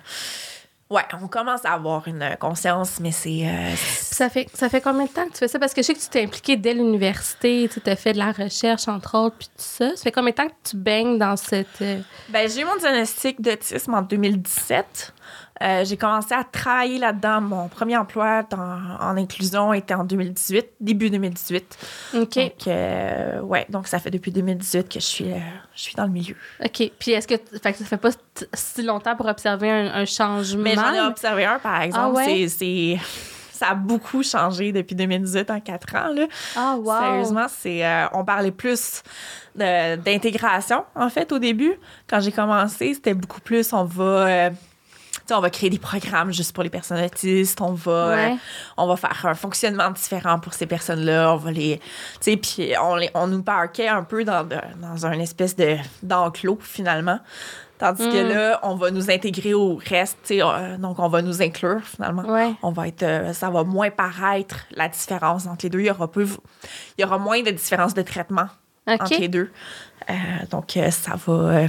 ouais, 0.90 1.02
on 1.22 1.28
commence 1.28 1.64
à 1.64 1.72
avoir 1.74 2.08
une 2.08 2.36
conscience, 2.40 2.98
mais 3.00 3.12
c'est. 3.12 3.46
euh, 3.46 3.74
Ça 3.76 4.28
fait, 4.28 4.48
ça 4.52 4.68
fait 4.68 4.80
combien 4.80 5.04
de 5.04 5.10
temps 5.10 5.26
que 5.26 5.32
tu 5.32 5.38
fais 5.38 5.48
ça? 5.48 5.58
Parce 5.58 5.72
que 5.72 5.80
je 5.80 5.86
sais 5.86 5.94
que 5.94 6.00
tu 6.00 6.08
t'es 6.08 6.24
impliqué 6.24 6.56
dès 6.56 6.74
l'université, 6.74 7.70
tu 7.72 7.88
as 7.88 7.96
fait 7.96 8.12
de 8.14 8.18
la 8.18 8.32
recherche, 8.32 8.88
entre 8.88 9.16
autres, 9.16 9.36
puis 9.38 9.48
tout 9.48 9.54
ça. 9.58 9.90
Ça 9.96 10.02
fait 10.02 10.12
combien 10.12 10.30
de 10.30 10.36
temps 10.36 10.48
que 10.48 10.70
tu 10.70 10.76
baignes 10.76 11.16
dans 11.18 11.36
cette... 11.36 11.80
euh, 11.82 12.00
Ben, 12.30 12.50
j'ai 12.50 12.62
eu 12.62 12.64
mon 12.64 12.76
diagnostic 12.76 13.40
d'autisme 13.40 13.94
en 13.94 14.02
2017. 14.02 15.14
Euh, 15.62 15.84
j'ai 15.84 15.96
commencé 15.96 16.34
à 16.34 16.44
travailler 16.44 16.98
là-dedans. 16.98 17.40
Mon 17.40 17.68
premier 17.68 17.96
emploi 17.96 18.44
dans- 18.44 18.80
en 19.00 19.16
inclusion 19.16 19.72
était 19.72 19.94
en 19.94 20.04
2018, 20.04 20.66
début 20.80 21.10
2018. 21.10 21.78
OK. 22.14 22.34
Donc, 22.36 22.52
euh, 22.68 23.40
ouais, 23.40 23.66
donc 23.68 23.88
ça 23.88 23.98
fait 23.98 24.10
depuis 24.10 24.30
2018 24.30 24.88
que 24.88 25.00
je 25.00 25.04
suis, 25.04 25.32
euh, 25.32 25.36
je 25.74 25.80
suis 25.82 25.94
dans 25.94 26.04
le 26.04 26.10
milieu. 26.10 26.36
OK. 26.64 26.90
Puis 26.98 27.10
est-ce 27.10 27.26
que, 27.26 27.34
fait 27.60 27.72
que 27.72 27.78
ça 27.78 27.84
fait 27.84 27.96
pas 27.96 28.10
si 28.54 28.82
longtemps 28.82 29.16
pour 29.16 29.26
observer 29.26 29.70
un, 29.70 29.94
un 29.94 30.04
changement? 30.04 30.62
Mais 30.62 30.74
j'en 30.76 30.92
ai 30.92 31.00
observé 31.00 31.44
un, 31.44 31.58
par 31.58 31.80
exemple. 31.82 32.04
Ah 32.04 32.26
ouais? 32.26 32.46
C'est-. 32.48 32.98
Ça 33.50 33.70
a 33.70 33.74
beaucoup 33.74 34.22
changé 34.22 34.70
depuis 34.70 34.94
2018 34.94 35.50
en 35.50 35.58
quatre 35.58 35.92
ans. 35.96 36.12
Là. 36.14 36.26
Ah, 36.54 36.76
wow. 36.78 36.92
Sérieusement, 37.00 37.46
c'est, 37.48 37.84
euh, 37.84 38.06
on 38.12 38.24
parlait 38.24 38.52
plus 38.52 39.02
d'intégration, 39.56 40.84
en 40.94 41.08
fait, 41.08 41.32
au 41.32 41.38
début. 41.38 41.74
Quand 42.08 42.20
j'ai 42.20 42.32
commencé, 42.32 42.94
c'était 42.94 43.14
beaucoup 43.14 43.40
plus, 43.40 43.72
on 43.72 43.84
va, 43.84 44.04
euh, 44.04 44.50
on 45.36 45.40
va 45.40 45.50
créer 45.50 45.70
des 45.70 45.78
programmes 45.78 46.32
juste 46.32 46.52
pour 46.52 46.62
les 46.64 46.70
personnes 46.70 47.02
autistes, 47.04 47.60
on 47.60 47.72
va, 47.72 48.08
Ouais. 48.08 48.36
on 48.76 48.86
va 48.86 48.96
faire 48.96 49.26
un 49.26 49.34
fonctionnement 49.34 49.90
différent 49.90 50.38
pour 50.38 50.54
ces 50.54 50.66
personnes-là, 50.66 51.32
on 51.32 51.36
va 51.36 51.50
les, 51.50 51.78
tu 51.78 51.84
sais, 52.20 52.36
puis 52.36 52.72
on, 52.82 52.94
les- 52.96 53.10
on 53.14 53.26
nous 53.26 53.42
parquait 53.42 53.88
un 53.88 54.02
peu 54.04 54.24
dans, 54.24 54.44
de- 54.44 54.56
dans 54.80 55.06
un 55.06 55.18
espèce 55.20 55.54
de, 55.56 55.76
d'enclos, 56.02 56.58
finalement. 56.62 57.20
Tandis 57.78 58.08
que 58.08 58.24
Mm. 58.24 58.28
là, 58.34 58.60
on 58.64 58.74
va 58.74 58.90
nous 58.90 59.08
intégrer 59.08 59.54
au 59.54 59.76
reste, 59.88 60.32
euh, 60.32 60.76
donc 60.78 60.98
on 60.98 61.08
va 61.08 61.22
nous 61.22 61.40
inclure, 61.42 61.80
finalement 61.84 62.22
Ouais. 62.24 62.52
on 62.62 62.72
va 62.72 62.88
être 62.88 63.04
euh, 63.04 63.32
ça 63.32 63.50
va 63.50 63.62
moins 63.62 63.90
paraître 63.90 64.56
la 64.72 64.88
différence 64.88 65.46
entre 65.46 65.64
les 65.66 65.70
deux 65.70 65.80
il 65.80 65.86
y 65.86 65.90
aura 65.90 66.10
peu 66.10 66.24
il 66.98 67.02
y 67.02 67.04
aura 67.04 67.18
moins 67.18 67.40
de 67.40 67.52
différence 67.52 67.94
de 67.94 68.02
traitement 68.02 68.48
entre 68.88 69.14
les 69.20 69.28
deux 69.28 69.52
Euh, 70.10 70.14
donc 70.50 70.76
ça 70.90 71.12
va 71.26 71.66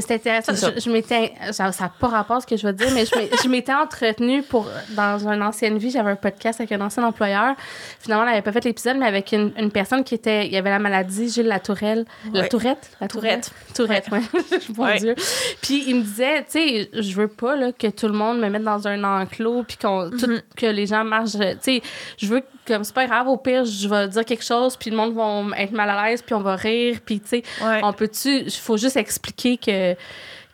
C'est 0.00 0.14
intéressant. 0.14 0.54
Je, 0.54 0.80
je 0.80 0.90
m'étais. 0.90 1.32
Ça 1.52 1.70
n'a 1.78 1.88
pas 2.00 2.08
rapport 2.08 2.36
à 2.36 2.40
ce 2.40 2.46
que 2.46 2.56
je 2.56 2.66
veux 2.66 2.72
dire, 2.72 2.88
mais 2.94 3.04
je 3.06 3.48
m'étais 3.48 3.74
entretenue 3.74 4.42
pour. 4.42 4.66
Dans 4.90 5.18
une 5.28 5.42
ancienne 5.42 5.78
vie, 5.78 5.90
j'avais 5.90 6.10
un 6.12 6.16
podcast 6.16 6.60
avec 6.60 6.72
un 6.72 6.80
ancien 6.80 7.04
employeur. 7.04 7.54
Finalement, 8.00 8.24
on 8.24 8.26
n'avait 8.26 8.42
pas 8.42 8.52
fait 8.52 8.64
l'épisode, 8.64 8.96
mais 8.96 9.06
avec 9.06 9.32
une, 9.32 9.52
une 9.58 9.70
personne 9.70 10.02
qui 10.04 10.14
était. 10.14 10.46
Il 10.46 10.52
y 10.52 10.56
avait 10.56 10.70
la 10.70 10.78
maladie, 10.78 11.28
Gilles 11.28 11.46
La 11.46 11.60
Tourelle. 11.60 12.04
La 12.32 12.40
Ouais. 12.42 12.48
Tourette? 12.48 12.90
La 13.00 13.08
Tourette. 13.08 13.50
Tourette, 13.74 14.06
oui. 14.12 14.20
Mon 14.76 14.84
Ouais. 14.84 14.98
Dieu. 14.98 15.14
Puis 15.60 15.84
il 15.88 15.96
me 15.96 16.02
disait, 16.02 16.42
tu 16.44 16.52
sais, 16.52 16.90
je 16.92 17.14
veux 17.14 17.28
pas 17.28 17.56
là, 17.56 17.72
que 17.72 17.88
tout 17.88 18.06
le 18.08 18.14
monde 18.14 18.38
me 18.40 18.48
mette 18.48 18.64
dans 18.64 18.86
un 18.88 19.04
enclos, 19.04 19.64
puis 19.64 19.76
qu'on, 19.76 20.06
Mhm. 20.10 20.40
que 20.56 20.66
les 20.66 20.86
gens 20.86 21.04
marchent. 21.04 21.32
Tu 21.32 21.56
sais, 21.60 21.82
je 22.18 22.26
veux, 22.26 22.42
comme 22.66 22.84
c'est 22.84 22.94
pas 22.94 23.06
grave, 23.06 23.28
au 23.28 23.36
pire, 23.36 23.64
je 23.64 23.88
vais 23.88 24.08
dire 24.08 24.24
quelque 24.24 24.44
chose, 24.44 24.76
puis 24.76 24.90
le 24.90 24.96
monde 24.96 25.14
va 25.14 25.58
être 25.58 25.72
mal 25.72 25.90
à 25.90 26.08
l'aise, 26.08 26.22
puis 26.22 26.34
on 26.34 26.40
va 26.40 26.56
rire, 26.56 26.98
puis 27.04 27.20
tu 27.20 27.28
sais, 27.28 27.42
ouais. 27.62 27.80
on 27.82 27.92
peut-tu. 27.92 28.42
Il 28.42 28.50
faut 28.50 28.76
juste 28.76 28.96
expliquer 28.96 29.56
que, 29.56 29.96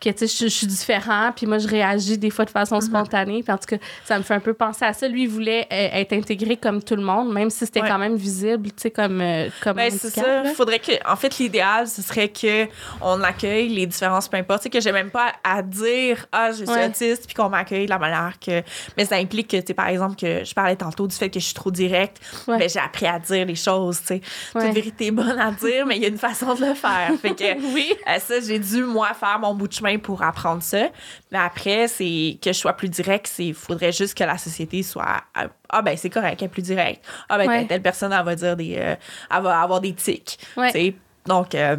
que 0.01 0.11
tu 0.11 0.27
sais, 0.29 0.45
je, 0.45 0.45
je 0.51 0.55
suis 0.57 0.67
différent, 0.67 1.31
puis 1.35 1.47
moi, 1.47 1.59
je 1.59 1.67
réagis 1.69 2.19
des 2.19 2.31
fois 2.31 2.45
de 2.45 2.51
façon 2.51 2.81
spontanée. 2.81 3.43
Puis 3.43 3.53
en 3.53 3.59
tout 3.59 3.67
cas, 3.67 3.77
ça 4.05 4.19
me 4.19 4.23
fait 4.23 4.35
un 4.35 4.41
peu 4.41 4.55
penser 4.55 4.85
à 4.85 4.93
ça. 4.93 5.09
Lui, 5.09 5.23
il 5.25 5.29
voulait 5.29 5.67
euh, 5.73 5.89
être 6.01 6.13
intégré 6.13 6.57
comme 6.57 6.83
tout 6.83 6.97
le 6.97 7.03
monde, 7.03 7.33
même 7.33 7.51
si 7.51 7.59
c'était 7.67 7.83
Ouais. 7.83 7.89
quand 7.89 7.99
même 7.99 8.17
visible, 8.17 8.69
tu 8.71 8.75
sais, 8.79 8.91
comme, 8.91 9.21
euh, 9.21 9.49
comme 9.63 9.77
Ben, 9.77 9.91
c'est 9.91 10.11
ça. 10.11 10.43
là. 10.45 10.55
Faudrait 10.55 10.79
que, 10.79 10.93
en 11.11 11.17
fait, 11.17 11.39
l'idéal, 11.39 11.87
ce 11.89 12.03
serait 12.03 12.29
que 12.29 12.67
on 13.01 13.23
accueille 13.23 13.69
les 13.69 13.87
différences, 13.87 14.29
peu 14.29 14.37
importe. 14.37 14.61
Tu 14.61 14.65
sais, 14.65 14.71
que 14.71 14.81
j'ai 14.81 14.93
même 14.93 15.11
pas 15.11 15.33
à 15.45 15.63
dire, 15.63 16.27
ah, 16.33 16.51
je 16.51 16.65
suis 16.65 16.69
Ouais. 16.69 16.87
autiste, 16.87 17.27
puis 17.27 17.35
qu'on 17.35 17.49
m'accueille 17.49 17.87
de 17.87 17.91
la 17.91 17.99
manière 17.99 18.35
que. 18.45 18.63
Mais 18.97 19.05
ça 19.05 19.17
implique 19.17 19.49
que, 19.49 19.57
tu 19.59 19.69
sais, 19.69 19.75
par 19.75 19.89
exemple, 19.89 20.17
que 20.17 20.45
je 20.45 20.55
parlais 20.55 20.77
tantôt 20.77 21.07
du 21.07 21.15
fait 21.15 21.31
que 21.31 21.39
je 21.41 21.45
suis 21.45 21.55
trop 21.55 21.71
directe. 21.71 22.21
Ouais. 22.47 22.59
Ben, 22.59 22.69
j'ai 22.69 22.79
appris 22.81 23.07
à 23.07 23.19
dire 23.19 23.47
les 23.47 23.55
choses, 23.55 24.01
tu 24.01 24.07
sais. 24.07 24.21
Toute 24.53 24.63
vérité 24.75 25.07
est 25.07 25.11
bonne 25.11 25.39
à 25.39 25.51
dire, 25.51 25.87
mais 25.87 25.97
il 25.97 26.03
y 26.03 26.05
a 26.05 26.09
une 26.09 26.19
façon 26.19 26.55
de 26.55 26.65
le 26.67 26.75
faire. 26.75 27.11
Fait 27.21 27.31
que. 27.35 27.59
Oui. 27.75 27.93
Euh, 28.09 28.19
ça, 28.19 28.35
j'ai 28.41 28.59
dû, 28.59 28.83
moi, 28.83 29.09
faire 29.19 29.39
mon 29.41 29.55
bout 29.55 29.69
de 29.69 29.73
chemin 29.73 29.88
pour 29.97 30.23
apprendre 30.23 30.63
ça. 30.63 30.89
Mais 31.33 31.39
après, 31.39 31.89
c'est 31.89 32.39
que 32.43 32.53
je 32.53 32.59
sois 32.59 32.75
plus 32.75 32.91
direct, 32.91 33.27
c'est 33.33 33.55
faudrait 33.55 33.93
juste 33.93 34.17
que 34.19 34.25
la 34.25 34.37
société 34.37 34.83
soit. 34.83 35.23
euh, 35.41 35.49
Ah, 35.71 35.81
ben, 35.81 35.97
c'est 35.97 36.11
correct, 36.11 36.37
elle 36.43 36.47
est 36.47 36.49
plus 36.51 36.63
directe. 36.63 37.03
Ah, 37.31 37.39
ben, 37.39 37.49
Ouais. 37.49 37.67
telle, 37.67 37.81
personne, 37.81 38.13
elle 38.13 38.25
va 38.25 38.35
dire 38.35 38.57
des. 38.57 38.77
euh, 38.77 38.97
elle 39.35 39.43
va 39.43 39.61
avoir 39.63 39.81
des 39.81 39.95
tics. 39.95 40.39
Ouais. 40.57 40.95
Donc, 41.25 41.55
euh, 41.55 41.77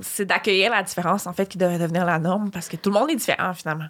c'est 0.00 0.24
d'accueillir 0.24 0.70
la 0.70 0.82
différence, 0.82 1.26
en 1.26 1.32
fait, 1.32 1.46
qui 1.46 1.58
devrait 1.58 1.78
devenir 1.78 2.04
la 2.04 2.18
norme 2.18 2.50
parce 2.50 2.68
que 2.68 2.76
tout 2.76 2.90
le 2.90 2.98
monde 2.98 3.10
est 3.10 3.16
différent, 3.16 3.52
finalement. 3.54 3.88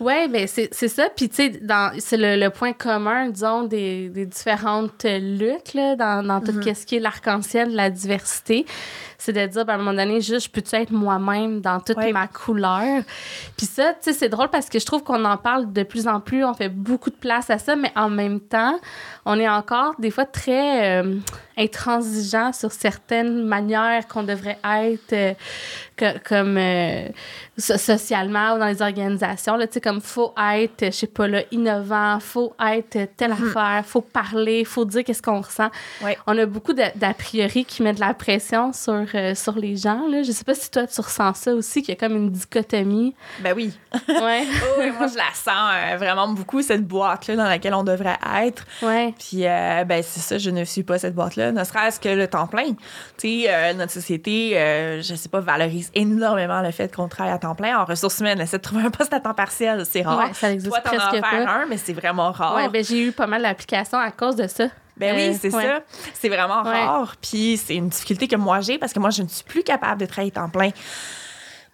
Oui, 0.00 0.28
ben 0.28 0.46
c'est 0.46 0.88
ça. 0.88 1.08
Puis, 1.14 1.28
tu 1.28 1.36
sais, 1.36 1.60
c'est 1.98 2.16
le, 2.16 2.36
le 2.36 2.50
point 2.50 2.72
commun, 2.72 3.28
disons, 3.28 3.64
des, 3.64 4.08
des 4.08 4.26
différentes 4.26 5.04
luttes 5.04 5.74
là, 5.74 5.96
dans, 5.96 6.26
dans 6.26 6.40
tout 6.40 6.52
ce 6.62 6.86
qui 6.86 6.96
est 6.96 7.00
l'arc-en-ciel 7.00 7.74
la 7.74 7.90
diversité. 7.90 8.66
C'est 9.20 9.32
de 9.32 9.44
dire, 9.46 9.64
ben, 9.64 9.72
à 9.72 9.76
un 9.76 9.78
moment 9.78 9.94
donné, 9.94 10.20
juste, 10.20 10.46
je 10.46 10.50
peux-tu 10.50 10.76
être 10.76 10.92
moi-même 10.92 11.60
dans 11.60 11.80
toute 11.80 11.96
Ouais. 11.96 12.12
ma 12.12 12.28
couleur? 12.28 13.02
Puis 13.56 13.66
ça, 13.66 13.92
tu 13.94 13.98
sais, 14.02 14.12
c'est 14.12 14.28
drôle 14.28 14.48
parce 14.48 14.68
que 14.68 14.78
je 14.78 14.86
trouve 14.86 15.02
qu'on 15.02 15.24
en 15.24 15.36
parle 15.36 15.72
de 15.72 15.82
plus 15.82 16.06
en 16.06 16.20
plus, 16.20 16.44
on 16.44 16.54
fait 16.54 16.68
beaucoup 16.68 17.10
de 17.10 17.16
place 17.16 17.50
à 17.50 17.58
ça, 17.58 17.74
mais 17.74 17.90
en 17.96 18.08
même 18.10 18.38
temps, 18.38 18.78
on 19.24 19.38
est 19.40 19.48
encore 19.48 19.94
des 19.98 20.12
fois 20.12 20.24
très 20.24 21.02
euh, 21.02 21.16
intransigeant 21.56 22.52
sur 22.52 22.70
certaines 22.72 23.42
manières 23.44 24.06
qu'on 24.06 24.22
devrait 24.22 24.58
être 24.64 25.12
euh, 25.12 25.34
que- 25.98 26.18
comme 26.26 26.56
euh, 26.56 27.08
so- 27.58 27.76
socialement 27.76 28.54
ou 28.54 28.58
dans 28.58 28.66
les 28.66 28.80
organisations. 28.82 29.56
Là, 29.56 29.66
tu 29.66 29.74
sais, 29.74 29.80
comme 29.80 30.00
faut 30.00 30.32
être, 30.54 30.86
je 30.86 30.90
sais 30.90 31.06
pas, 31.06 31.26
là, 31.28 31.42
innovant, 31.50 32.18
faut 32.20 32.54
être 32.64 33.08
telle 33.16 33.32
affaire, 33.32 33.82
faut 33.84 34.00
parler, 34.00 34.64
faut 34.64 34.84
dire 34.84 35.04
qu'est-ce 35.04 35.22
qu'on 35.22 35.40
ressent. 35.40 35.70
Ouais. 36.02 36.16
On 36.26 36.36
a 36.38 36.46
beaucoup 36.46 36.72
d'a 36.72 36.90
priori 37.14 37.64
qui 37.64 37.82
mettent 37.82 37.96
de 37.96 38.00
la 38.00 38.14
pression 38.14 38.72
sur, 38.72 39.04
euh, 39.14 39.34
sur 39.34 39.56
les 39.58 39.76
gens. 39.76 40.06
Là. 40.08 40.22
Je 40.22 40.32
sais 40.32 40.44
pas 40.44 40.54
si 40.54 40.70
toi, 40.70 40.86
tu 40.86 41.00
ressens 41.00 41.34
ça 41.34 41.52
aussi, 41.54 41.82
qu'il 41.82 41.94
y 41.94 41.96
a 41.96 42.00
comme 42.00 42.16
une 42.16 42.30
dichotomie. 42.30 43.14
Ben 43.40 43.52
oui. 43.54 43.72
Ouais, 44.08 44.44
Oh, 44.62 44.80
oui, 44.80 44.90
moi, 44.96 45.06
je 45.08 45.16
la 45.16 45.32
sens 45.34 45.70
euh, 45.92 45.96
vraiment 45.96 46.28
beaucoup, 46.28 46.62
cette 46.62 46.86
boîte-là 46.86 47.36
dans 47.36 47.44
laquelle 47.48 47.74
on 47.74 47.82
devrait 47.84 48.18
être. 48.42 48.64
ouais, 48.82 49.12
Puis, 49.18 49.38
ben, 49.42 50.02
c'est 50.02 50.20
ça, 50.20 50.38
je 50.38 50.50
ne 50.50 50.64
suis 50.64 50.82
pas 50.82 50.98
cette 50.98 51.14
boîte-là, 51.14 51.52
ne 51.52 51.64
serait-ce 51.64 51.98
que 52.00 52.08
le 52.08 52.26
temps 52.28 52.46
plein. 52.46 52.74
Tu 53.18 53.42
sais, 53.44 53.74
notre 53.74 53.92
société, 53.92 54.50
je 55.02 55.14
sais 55.14 55.28
pas, 55.28 55.40
valorise 55.40 55.87
énormément 55.94 56.60
le 56.62 56.70
fait 56.70 56.94
qu'on 56.94 57.08
travaille 57.08 57.32
à 57.32 57.38
temps 57.38 57.54
plein. 57.54 57.78
En 57.78 57.84
ressources 57.84 58.18
humaines, 58.20 58.40
essaie 58.40 58.58
de 58.58 58.62
trouver 58.62 58.84
un 58.84 58.90
poste 58.90 59.12
à 59.12 59.20
temps 59.20 59.34
partiel, 59.34 59.84
c'est 59.88 60.02
rare. 60.02 60.18
Ouais, 60.18 60.34
ça 60.34 60.52
existe 60.52 60.70
Toi, 60.70 60.80
presque 60.80 61.20
pas. 61.20 61.36
un, 61.36 61.66
mais 61.66 61.76
c'est 61.76 61.92
vraiment 61.92 62.30
rare. 62.32 62.56
ouais. 62.56 62.68
Ben, 62.68 62.84
j'ai 62.84 63.06
eu 63.06 63.12
pas 63.12 63.26
mal 63.26 63.42
d'applications 63.42 63.98
à 63.98 64.10
cause 64.10 64.36
de 64.36 64.46
ça. 64.46 64.66
Ben 64.96 65.14
Euh, 65.14 65.30
oui, 65.30 65.38
c'est 65.40 65.54
ouais. 65.54 65.62
ça. 65.64 65.80
C'est 66.14 66.28
vraiment 66.28 66.62
Ouais. 66.64 66.84
rare. 66.84 67.14
Puis 67.22 67.56
c'est 67.56 67.76
une 67.76 67.88
difficulté 67.88 68.26
que 68.26 68.34
moi 68.36 68.60
j'ai 68.60 68.78
parce 68.78 68.92
que 68.92 68.98
moi, 68.98 69.10
je 69.10 69.22
ne 69.22 69.28
suis 69.28 69.44
plus 69.44 69.62
capable 69.62 70.00
de 70.00 70.06
travailler 70.06 70.32
temps 70.32 70.48
plein. 70.48 70.70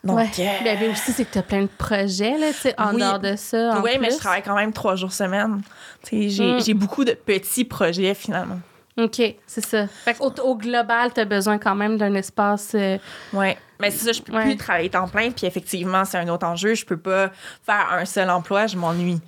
Donc, 0.03 0.19
ouais. 0.19 0.29
euh, 0.41 0.65
Ben, 0.65 0.79
ben 0.79 0.91
aussi, 0.93 1.13
c'est 1.13 1.25
que 1.25 1.33
tu 1.33 1.39
as 1.39 1.43
plein 1.43 1.63
de 1.63 1.69
projets, 1.79 2.37
là, 2.37 2.49
en 2.77 2.93
Oui. 2.95 3.01
dehors 3.01 3.19
de 3.19 3.37
ça. 3.37 3.79
en 3.79 3.83
oui, 3.83 3.93
mais 3.99 4.11
je 4.11 4.19
travaille 4.19 4.43
quand 4.43 4.55
même 4.55 4.73
trois 4.75 4.97
jours 4.97 5.13
semaine. 5.13 5.63
Tu 6.07 6.29
sais, 6.31 6.59
j'ai 6.63 6.75
Mm. 6.75 6.79
beaucoup 6.79 7.05
de 7.05 7.13
petits 7.13 7.65
projets 7.65 8.13
finalement. 8.15 8.61
OK, 8.99 9.21
c'est 9.47 9.65
ça. 9.65 9.87
Fait 9.87 10.17
au 10.21 10.57
global, 10.57 11.11
tu 11.15 11.21
as 11.21 11.25
besoin 11.25 11.57
quand 11.59 11.75
même 11.75 11.97
d'un 11.97 12.15
espace. 12.15 12.73
euh, 12.75 12.99
Oui. 13.33 13.55
Mais 13.81 13.91
c'est 13.91 14.05
ça, 14.07 14.13
je 14.13 14.23
peux 14.23 14.33
Ouais. 14.33 14.45
plus 14.45 14.57
travailler 14.57 14.91
temps 14.91 15.09
plein. 15.09 15.31
Puis 15.31 15.47
effectivement, 15.47 16.05
c'est 16.05 16.19
un 16.19 16.29
autre 16.29 16.47
enjeu. 16.47 16.75
Je 16.75 16.85
peux 16.85 16.97
pas 16.97 17.31
faire 17.65 17.89
un 17.93 18.05
seul 18.05 18.31
emploi, 18.31 18.67
je 18.67 18.77
m'ennuie. 18.77 19.21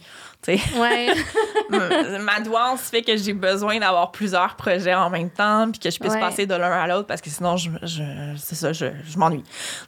Ouais. 0.48 1.08
Ma 2.20 2.40
douance 2.40 2.82
fait 2.82 3.02
que 3.02 3.16
j'ai 3.16 3.32
besoin 3.32 3.78
d'avoir 3.78 4.10
plusieurs 4.12 4.54
projets 4.56 4.94
en 4.94 5.10
même 5.10 5.30
temps, 5.30 5.68
puis 5.70 5.80
que 5.80 5.90
je 5.90 5.98
puisse 5.98 6.12
Ouais. 6.14 6.20
passer 6.20 6.46
de 6.46 6.54
l'un 6.54 6.70
à 6.70 6.86
l'autre, 6.86 7.06
parce 7.06 7.20
que 7.20 7.30
sinon, 7.30 7.56
je, 7.56 7.70
je- 7.82 8.02
c'est 8.36 8.54
ça, 8.54 8.72
je, 8.72 8.86
je 9.08 9.18
m'ennuie. 9.18 9.42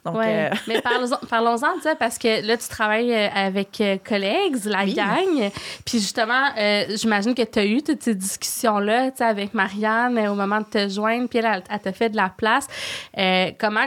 Donc, 0.05 0.15
Ouais. 0.17 0.49
euh, 0.51 0.55
Mais 0.67 0.81
parlons-en 0.81 1.17
parlons-en 1.29 1.77
de 1.77 1.81
ça 1.81 1.95
parce 1.95 2.17
que 2.17 2.45
là, 2.45 2.57
tu 2.57 2.67
travailles 2.67 3.13
euh, 3.13 3.27
avec 3.33 3.79
euh, 3.81 3.97
collègues, 4.03 4.57
la 4.65 4.83
Oui. 4.83 4.93
gang. 4.93 5.51
Puis 5.85 5.99
justement, 5.99 6.49
euh, 6.57 6.83
j'imagine 6.95 7.33
que 7.35 7.43
tu 7.43 7.59
as 7.59 7.65
eu 7.65 7.81
toutes 7.81 8.03
ces 8.03 8.15
discussions-là 8.15 9.11
avec 9.19 9.53
Marianne 9.53 10.17
au 10.27 10.35
moment 10.35 10.59
de 10.59 10.65
te 10.65 10.89
joindre, 10.89 11.27
puis 11.29 11.39
elle, 11.39 11.63
elle, 11.69 11.79
t'a 11.79 11.93
fait 11.93 12.09
de 12.09 12.15
la 12.17 12.29
place. 12.29 12.67
Comment. 13.59 13.85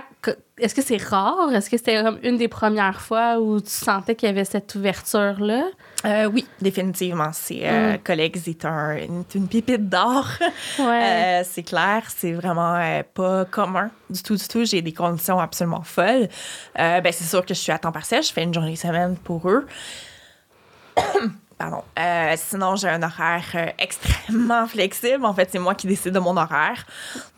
Est-ce 0.58 0.74
que 0.74 0.82
c'est 0.82 1.02
rare? 1.02 1.52
Est-ce 1.52 1.68
que 1.70 1.76
c'était 1.76 2.02
comme 2.02 2.18
une 2.22 2.36
des 2.36 2.46
premières 2.48 3.00
fois 3.00 3.38
où 3.40 3.60
tu 3.60 3.70
sentais 3.70 4.14
qu'il 4.14 4.28
y 4.28 4.30
avait 4.32 4.44
cette 4.44 4.74
ouverture-là? 4.74 5.64
Euh, 6.04 6.26
oui, 6.26 6.46
définitivement. 6.60 7.30
C'est 7.32 7.60
euh, 7.62 7.94
Mm. 7.94 7.98
collègues, 7.98 8.38
c'est 8.42 8.64
un, 8.64 8.96
une, 8.96 9.24
une 9.34 9.48
pépite 9.48 9.88
d'or. 9.88 10.26
Ouais. 10.78 11.02
Euh, 11.04 11.42
c'est 11.44 11.62
clair, 11.62 12.02
c'est 12.08 12.32
vraiment 12.32 12.74
euh, 12.76 13.02
pas 13.14 13.44
commun 13.44 13.90
du 14.10 14.22
tout, 14.22 14.36
du 14.36 14.48
tout. 14.48 14.64
J'ai 14.64 14.82
des 14.82 14.92
conditions 14.92 15.38
absolument 15.38 15.82
folles. 15.82 16.28
Euh, 16.78 17.00
ben, 17.00 17.12
c'est 17.12 17.24
sûr 17.24 17.44
que 17.44 17.54
je 17.54 17.60
suis 17.60 17.72
à 17.72 17.78
temps 17.78 17.92
partiel, 17.92 18.22
je 18.22 18.32
fais 18.32 18.42
une 18.42 18.54
journée 18.54 18.76
semaine 18.76 19.16
pour 19.16 19.48
eux. 19.48 19.66
Pardon. 21.62 21.84
Euh, 21.96 22.34
sinon, 22.36 22.74
j'ai 22.74 22.88
un 22.88 23.00
horaire 23.04 23.44
euh, 23.54 23.66
extrêmement 23.78 24.66
flexible. 24.66 25.24
En 25.24 25.32
fait, 25.32 25.48
c'est 25.52 25.60
moi 25.60 25.76
qui 25.76 25.86
décide 25.86 26.12
de 26.12 26.18
mon 26.18 26.36
horaire. 26.36 26.84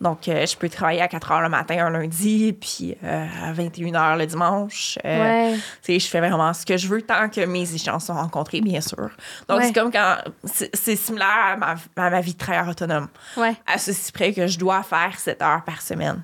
Donc, 0.01 0.27
euh, 0.27 0.47
je 0.47 0.57
peux 0.57 0.67
travailler 0.67 1.01
à 1.01 1.07
4 1.07 1.31
heures 1.31 1.41
le 1.41 1.49
matin 1.49 1.85
un 1.85 1.91
lundi, 1.91 2.51
puis 2.59 2.97
à 3.03 3.53
21 3.53 3.93
heures 3.93 4.17
le 4.17 4.25
dimanche. 4.25 4.97
Ouais. 5.03 5.53
tu 5.53 5.93
sais, 5.93 5.99
je 5.99 6.07
fais 6.07 6.19
vraiment 6.21 6.51
ce 6.53 6.65
que 6.65 6.75
je 6.75 6.87
veux 6.87 7.03
tant 7.03 7.29
que 7.29 7.45
mes 7.45 7.71
échéances 7.71 8.05
sont 8.05 8.15
rencontrées, 8.15 8.61
bien 8.61 8.81
sûr. 8.81 9.09
Donc, 9.47 9.59
Ouais. 9.59 9.67
c'est 9.67 9.73
comme 9.73 9.91
quand. 9.91 10.15
C'est 10.43 10.95
similaire 10.95 11.27
à 11.53 11.55
ma, 11.57 11.75
à 11.95 12.09
ma 12.09 12.21
vie 12.21 12.33
de 12.33 12.37
travailleur 12.39 12.69
autonome. 12.69 13.07
Ouais. 13.37 13.53
À 13.71 13.77
ceci 13.77 14.11
près 14.11 14.33
que 14.33 14.47
je 14.47 14.57
dois 14.57 14.81
faire 14.81 15.19
7 15.19 15.39
heures 15.43 15.63
par 15.63 15.81
semaine. 15.83 16.23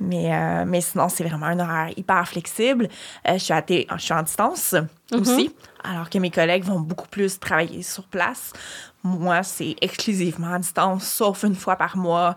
Mais, 0.00 0.64
mais 0.66 0.80
sinon, 0.82 1.08
c'est 1.08 1.24
vraiment 1.24 1.46
un 1.46 1.58
horaire 1.60 1.90
hyper 1.96 2.28
flexible. 2.28 2.88
Je, 3.26 3.38
suis 3.38 3.54
à 3.54 3.62
té- 3.62 3.86
je 3.96 4.02
suis 4.02 4.12
en 4.12 4.22
distance 4.22 4.74
Mm-hmm. 5.12 5.20
aussi, 5.20 5.54
alors 5.84 6.10
que 6.10 6.18
mes 6.18 6.30
collègues 6.30 6.64
vont 6.64 6.80
beaucoup 6.80 7.08
plus 7.08 7.38
travailler 7.38 7.82
sur 7.82 8.04
place. 8.04 8.52
Moi, 9.02 9.42
c'est 9.42 9.76
exclusivement 9.80 10.52
à 10.52 10.58
distance, 10.58 11.04
sauf 11.04 11.42
une 11.42 11.56
fois 11.56 11.76
par 11.76 11.96
mois 11.96 12.36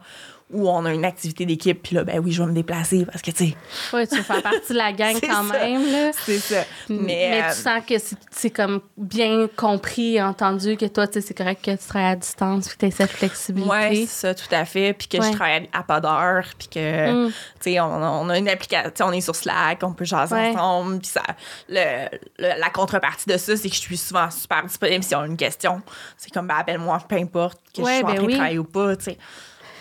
où 0.54 0.70
on 0.70 0.86
a 0.86 0.94
une 0.94 1.06
activité 1.06 1.46
d'équipe. 1.46 1.82
Puis 1.82 1.96
là, 1.96 2.04
ben 2.04 2.20
oui, 2.20 2.32
je 2.32 2.42
vais 2.42 2.48
me 2.48 2.54
déplacer 2.54 3.04
parce 3.06 3.22
que, 3.24 3.32
tu 3.32 3.48
sais, 3.48 3.56
Ouais, 3.92 4.06
tu 4.06 4.16
fais 4.22 4.42
partie 4.42 4.74
de 4.74 4.78
la 4.78 4.92
gang 4.94 5.16
quand 5.20 5.44
ça. 5.48 5.60
même, 5.60 5.92
là. 5.92 6.12
c'est 6.14 6.38
ça. 6.38 6.64
Mais, 6.88 6.98
Mais, 7.02 7.42
euh, 7.44 7.50
tu 7.50 7.62
sens 7.62 7.82
que 7.88 7.96
c'est- 8.32 8.50
comme 8.52 8.82
bien 8.96 9.48
compris 9.56 10.16
et 10.16 10.22
entendu 10.22 10.78
que 10.78 10.86
toi, 10.86 11.08
tu 11.08 11.14
sais, 11.14 11.22
c'est 11.22 11.34
correct 11.34 11.66
que 11.66 11.72
tu 11.72 11.88
travailles 11.88 12.12
à 12.12 12.16
distance 12.16 12.68
puis 12.68 12.78
que 12.78 12.80
tu 12.82 12.86
as 12.86 12.92
cette 12.92 13.12
flexibilité. 13.12 13.72
Oui, 13.72 14.06
c'est 14.06 14.28
ça, 14.28 14.36
tout 14.36 14.48
à 14.54 14.66
fait. 14.66 14.94
Puis 14.94 15.08
que 15.08 15.18
Ouais. 15.18 15.28
je 15.28 15.32
travaille 15.34 15.68
à 15.74 15.82
pas 15.84 16.00
d'heure, 16.00 16.46
puis 16.60 16.68
que, 16.68 17.26
Mm. 17.28 17.32
tu 17.32 17.36
sais, 17.72 17.80
on, 17.80 17.86
on 17.86 18.30
a 18.30 18.38
une 18.38 18.48
application, 18.48 19.08
on 19.08 19.12
est 19.12 19.22
sur 19.22 19.36
Slack, 19.36 19.80
on 19.82 19.94
peut 19.94 20.06
jaser 20.06 20.36
Ouais. 20.36 20.50
ensemble. 20.52 21.00
Puis 21.00 21.08
ça, 21.10 21.24
le, 21.70 22.08
le- 22.38 22.60
la 22.60 22.70
contrepartie 22.70 23.28
de 23.28 23.38
ça, 23.38 23.58
c'est 23.58 23.68
que 23.70 23.76
je 23.76 23.80
suis 23.82 23.98
souvent 23.98 24.30
super 24.30 24.64
disponible 24.64 25.04
si 25.04 25.16
on 25.16 25.22
a 25.22 25.26
une 25.26 25.38
question. 25.38 25.82
C'est 26.18 26.32
comme, 26.32 26.48
ben, 26.48 26.56
appelle-moi, 26.60 27.00
peu 27.10 27.16
importe 27.16 27.60
que 27.76 27.82
Ouais, 27.82 27.96
je 27.96 28.00
sois 28.02 28.10
en 28.12 28.14
ben 28.14 28.22
oui. 28.22 28.34
de 28.34 28.38
travailler 28.38 28.60
ou 28.60 28.64
pas, 28.64 28.96
tu 28.96 29.06
sais. 29.06 29.18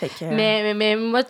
Fait 0.08 0.26
que, 0.26 0.30
Mais, 0.34 0.62
mais, 0.62 0.74
mais 0.74 0.96
moi, 0.96 1.22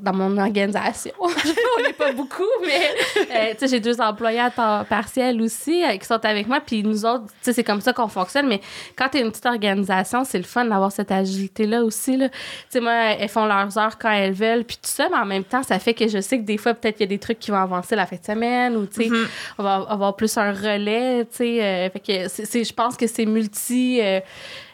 dans 0.00 0.12
mon 0.12 0.36
organisation, 0.38 1.12
on 1.20 1.82
n'est 1.82 1.92
pas 1.92 2.12
beaucoup, 2.12 2.42
mais 2.64 3.54
euh, 3.60 3.66
j'ai 3.68 3.80
deux 3.80 4.00
employés 4.00 4.40
à 4.40 4.50
temps 4.50 4.84
partiel 4.88 5.40
aussi 5.42 5.84
euh, 5.84 5.96
qui 5.96 6.06
sont 6.06 6.24
avec 6.24 6.46
moi. 6.46 6.60
Puis 6.64 6.82
nous 6.82 7.04
autres, 7.04 7.24
c'est 7.42 7.64
comme 7.64 7.80
ça 7.80 7.92
qu'on 7.92 8.08
fonctionne. 8.08 8.46
Mais 8.48 8.60
quand 8.96 9.08
tu 9.08 9.18
es 9.18 9.20
une 9.22 9.30
petite 9.30 9.46
organisation, 9.46 10.24
c'est 10.24 10.38
le 10.38 10.44
fun 10.44 10.64
d'avoir 10.64 10.92
cette 10.92 11.10
agilité-là 11.10 11.82
aussi. 11.82 12.16
là. 12.16 12.28
Tu 12.28 12.36
sais, 12.70 12.80
moi, 12.80 12.92
elles 13.18 13.28
font 13.28 13.46
leurs 13.46 13.76
heures 13.78 13.98
quand 13.98 14.10
elles 14.12 14.32
veulent, 14.32 14.64
puis 14.64 14.76
tout 14.76 14.90
ça, 14.90 15.08
mais 15.10 15.16
en 15.18 15.26
même 15.26 15.44
temps, 15.44 15.62
ça 15.62 15.78
fait 15.78 15.94
que 15.94 16.06
je 16.08 16.20
sais 16.20 16.38
que 16.38 16.44
des 16.44 16.56
fois, 16.58 16.74
peut-être 16.74 16.96
qu'il 16.96 17.04
y 17.04 17.08
a 17.08 17.14
des 17.14 17.18
trucs 17.18 17.38
qui 17.38 17.50
vont 17.50 17.56
avancer 17.58 17.96
la 17.96 18.06
fin 18.06 18.16
de 18.16 18.24
semaine 18.24 18.76
ou, 18.76 18.86
tu 18.86 19.02
sais, 19.04 19.08
Mm-hmm. 19.10 19.26
on 19.58 19.62
va 19.64 19.86
avoir 19.88 20.14
plus 20.14 20.36
un 20.38 20.52
relais, 20.52 21.24
tu 21.24 21.38
sais. 21.38 21.64
euh, 21.64 21.90
fait 21.90 21.98
que 22.00 22.62
je 22.64 22.72
pense 22.72 22.96
que 22.96 23.06
c'est 23.08 23.26
multi. 23.26 24.00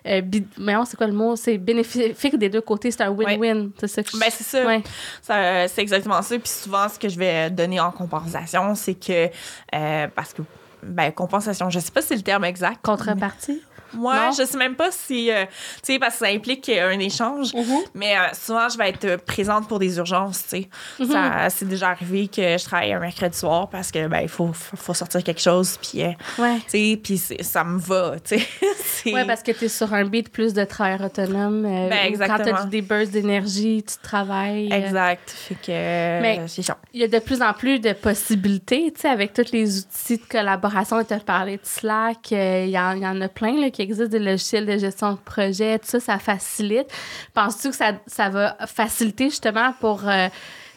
Euh, 0.07 0.21
euh, 0.23 0.41
mais 0.59 0.75
non, 0.75 0.85
c'est 0.85 0.97
quoi 0.97 1.07
le 1.07 1.13
mot? 1.13 1.37
C'est 1.37 1.59
bénéfique 1.59 2.39
des 2.39 2.49
deux 2.49 2.61
côtés. 2.61 2.91
C'est 2.91 3.03
un 3.03 3.11
win-win. 3.11 3.71
C'est 3.79 3.89
ça 3.89 4.03
que 4.03 4.11
je... 4.11 4.19
Ben, 4.19 4.31
c'est 4.31 4.45
ça. 4.45 4.67
Ouais. 4.67 4.83
Ça, 5.23 5.69
c'est 5.69 5.83
exactement 5.83 6.21
ça. 6.23 6.39
Puis 6.39 6.49
souvent, 6.49 6.89
ce 6.89 6.99
que 6.99 7.09
je 7.09 7.19
vais 7.19 7.51
donner 7.51 7.81
en 7.81 7.91
compensation, 7.91 8.75
c'est 8.75 8.95
que, 8.95 9.29
euh, 9.75 10.07
parce 10.15 10.33
que, 10.33 10.43
ben, 10.83 11.11
compensation, 11.13 11.71
je 11.71 11.79
sais 11.79 11.91
pas 11.91 12.03
si 12.03 12.09
c'est 12.09 12.17
le 12.17 12.23
terme 12.23 12.45
exact. 12.45 12.79
Contrepartie? 12.83 13.63
Moi, 13.95 14.15
Non? 14.17 14.33
je 14.33 14.45
sais 14.45 14.59
même 14.59 14.75
pas 14.75 14.91
si, 14.91 15.31
euh, 15.31 15.45
tu 15.47 15.93
sais, 15.95 15.99
parce 15.99 16.15
que 16.19 16.27
ça 16.27 16.33
implique 16.33 16.69
un 16.69 16.99
échange, 16.99 17.55
Mhm. 17.55 17.79
mais 17.95 18.17
euh, 18.17 18.21
souvent, 18.33 18.69
je 18.69 18.77
vais 18.79 18.89
être 18.91 19.17
présente 19.25 19.69
pour 19.69 19.79
des 19.79 19.97
urgences, 19.99 20.43
tu 20.43 20.49
sais. 20.63 20.69
Mhm. 21.01 21.49
C'est 21.51 21.69
déjà 21.69 21.91
arrivé 21.91 22.29
que 22.29 22.57
je 22.59 22.65
travaille 22.65 22.93
un 22.93 23.01
mercredi 23.01 23.37
soir 23.39 23.69
parce 23.69 23.91
que, 23.91 24.07
ben, 24.09 24.21
il 24.21 24.29
faut, 24.29 24.51
faut, 24.53 24.95
sortir 24.95 25.23
quelque 25.23 25.41
chose, 25.41 25.79
puis, 25.81 26.03
euh, 26.03 26.11
Ouais. 26.39 26.57
tu 26.69 26.71
sais, 26.71 27.01
puis 27.03 27.19
ça 27.45 27.65
me 27.65 27.79
va, 27.79 28.17
tu 28.23 28.39
sais. 28.39 28.47
Ouais, 29.13 29.25
parce 29.25 29.43
que 29.43 29.53
tu 29.53 29.67
es 29.67 29.69
sur 29.69 29.93
un 29.95 30.05
beat 30.05 30.31
plus 30.31 30.53
de 30.53 30.65
travail 30.65 30.99
autonome. 31.05 31.65
euh, 31.65 31.89
Ben, 31.89 32.19
Quand 32.19 32.43
tu 32.43 32.51
as 32.51 32.65
des 32.65 32.83
bursts 32.83 33.13
d'énergie, 33.13 33.85
tu 33.87 33.95
travailles. 34.03 34.69
euh, 34.73 34.77
Exact. 34.77 35.31
Fait 35.31 35.55
que, 35.55 35.69
Mais- 35.69 36.41
euh. 36.41 36.47
Il 36.93 37.01
y 37.01 37.05
a 37.05 37.09
de 37.09 37.19
plus 37.19 37.41
en 37.43 37.53
plus 37.53 37.79
de 37.79 37.93
possibilités, 37.93 38.93
tu 38.95 39.03
sais, 39.03 39.09
avec 39.09 39.33
tous 39.33 39.53
les 39.53 39.79
outils 39.79 40.17
de 40.19 40.25
collaboration. 40.29 41.03
Tu 41.05 41.15
as 41.15 41.21
parlé 41.21 41.57
de 41.57 41.61
Slack, 41.65 42.33
euh, 42.33 42.65
il 42.65 42.71
y, 42.71 42.73
y 42.73 42.79
en 43.07 43.21
a 43.21 43.29
plein 43.29 43.61
là, 43.61 43.71
qui 43.77 43.83
existent, 43.83 44.09
des 44.09 44.19
logiciels 44.19 44.65
de 44.65 44.79
gestion 44.79 45.13
de 45.13 45.19
projet, 45.19 45.79
tout 45.79 45.87
ça, 45.87 46.01
ça 46.01 46.19
facilite. 46.19 46.87
Penses-tu 47.35 47.71
que 47.71 47.77
ça, 47.77 47.93
ça 48.07 48.31
va 48.31 48.57
faciliter 48.67 49.29
justement 49.29 49.75
pour 49.81 50.09
euh, 50.09 50.29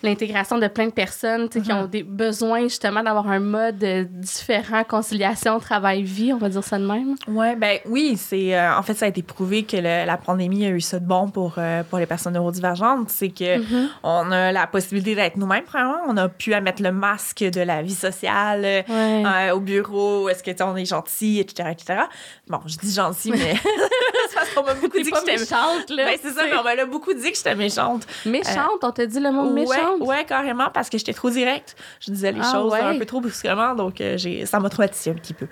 l'intégration 0.04 0.58
de 0.58 0.68
plein 0.68 0.88
de 0.88 0.92
personnes 0.92 1.50
qui 1.50 1.72
ont 1.74 1.86
des 1.86 2.04
besoins 2.04 2.64
justement 2.64 3.04
d'avoir 3.04 3.28
un 3.30 3.40
mode 3.40 3.84
euh, 3.84 4.06
différent, 4.08 4.84
conciliation, 4.84 5.60
travail-vie, 5.60 6.34
on 6.34 6.38
va 6.38 6.50
dire 6.50 6.64
ça 6.64 6.78
de 6.80 6.86
même? 6.86 7.16
Ouais, 7.28 7.56
ben 7.56 7.80
oui, 7.86 8.16
c'est 8.18 8.56
euh, 8.58 8.76
en 8.78 8.82
fait 8.84 8.94
ça 8.94 9.06
a 9.06 9.10
été 9.10 9.22
prouvé 9.24 9.64
que 9.64 9.78
le- 9.78 10.06
la 10.06 10.18
pandémie 10.18 10.66
a 10.66 10.70
eu 10.70 10.82
ça 10.82 11.00
de 11.00 11.06
bon 11.06 11.28
pour 11.30 11.56
euh, 11.58 11.84
pour 11.84 12.00
les 12.00 12.06
personnes 12.06 12.34
neurodivergentes, 12.34 13.10
c'est 13.10 13.30
que 13.30 13.58
Mhm. 13.60 13.90
on 14.04 14.32
a 14.32 14.52
la 14.52 14.68
possibilité 14.68 15.16
d'être 15.16 15.38
nous-mêmes 15.38 15.64
premièrement, 15.66 16.00
on 16.08 16.16
a 16.18 16.30
pu 16.30 16.54
à 16.54 16.62
mettre 16.62 16.82
le 16.82 16.92
masque 16.92 17.44
de 17.44 17.62
la 17.62 17.82
vie 17.82 17.94
sociale 17.96 18.86
Ouais. 18.88 19.24
euh, 19.26 19.54
au 19.56 19.60
bureau, 19.60 20.30
est-ce 20.30 20.44
que 20.44 20.52
on 20.64 20.76
est 20.76 20.86
gentil, 20.86 21.40
etc., 21.40 21.70
etc. 21.72 22.00
Bon, 22.48 22.60
je 22.66 22.78
dis 22.78 22.94
gentil, 22.94 23.32
mais 23.32 23.56
c'est 24.30 24.36
parce 24.36 24.50
qu'on 24.54 24.64
m'a 24.64 24.74
beaucoup 24.74 24.98
dit 24.98 25.04
que 25.06 25.10
pas 25.12 25.20
j'étais 25.26 25.40
méchante, 25.40 25.90
là. 25.90 26.06
Ben, 26.06 26.18
c'est 26.22 26.32
ça, 26.32 26.44
mais 26.44 26.58
on 26.58 26.64
m'a 26.64 26.86
beaucoup 26.86 27.14
dit 27.14 27.32
que 27.32 27.38
j'étais 27.38 27.56
méchante. 27.56 28.06
Méchante, 28.26 28.84
on 28.84 28.92
t'a 28.92 29.06
dit 29.06 29.20
le 29.20 29.32
mot 29.32 29.50
méchante? 29.50 29.70
Ouais, 29.70 29.89
ouais, 30.00 30.26
carrément, 30.26 30.70
parce 30.74 30.90
que 30.90 30.98
j'étais 30.98 31.14
trop 31.14 31.30
directe. 31.30 31.76
Je 32.00 32.12
disais 32.12 32.32
les 32.32 32.42
Ah, 32.44 32.52
choses 32.54 32.72
ouais. 32.74 32.80
un 32.82 32.98
peu 32.98 33.06
trop 33.06 33.22
brusquement, 33.22 33.76
donc 33.76 34.02
euh, 34.02 34.18
j'ai, 34.18 34.46
ça 34.46 34.60
m'a 34.60 34.70
traumatisé 34.70 35.12
un 35.12 35.16
petit 35.16 35.34
peu. 35.34 35.48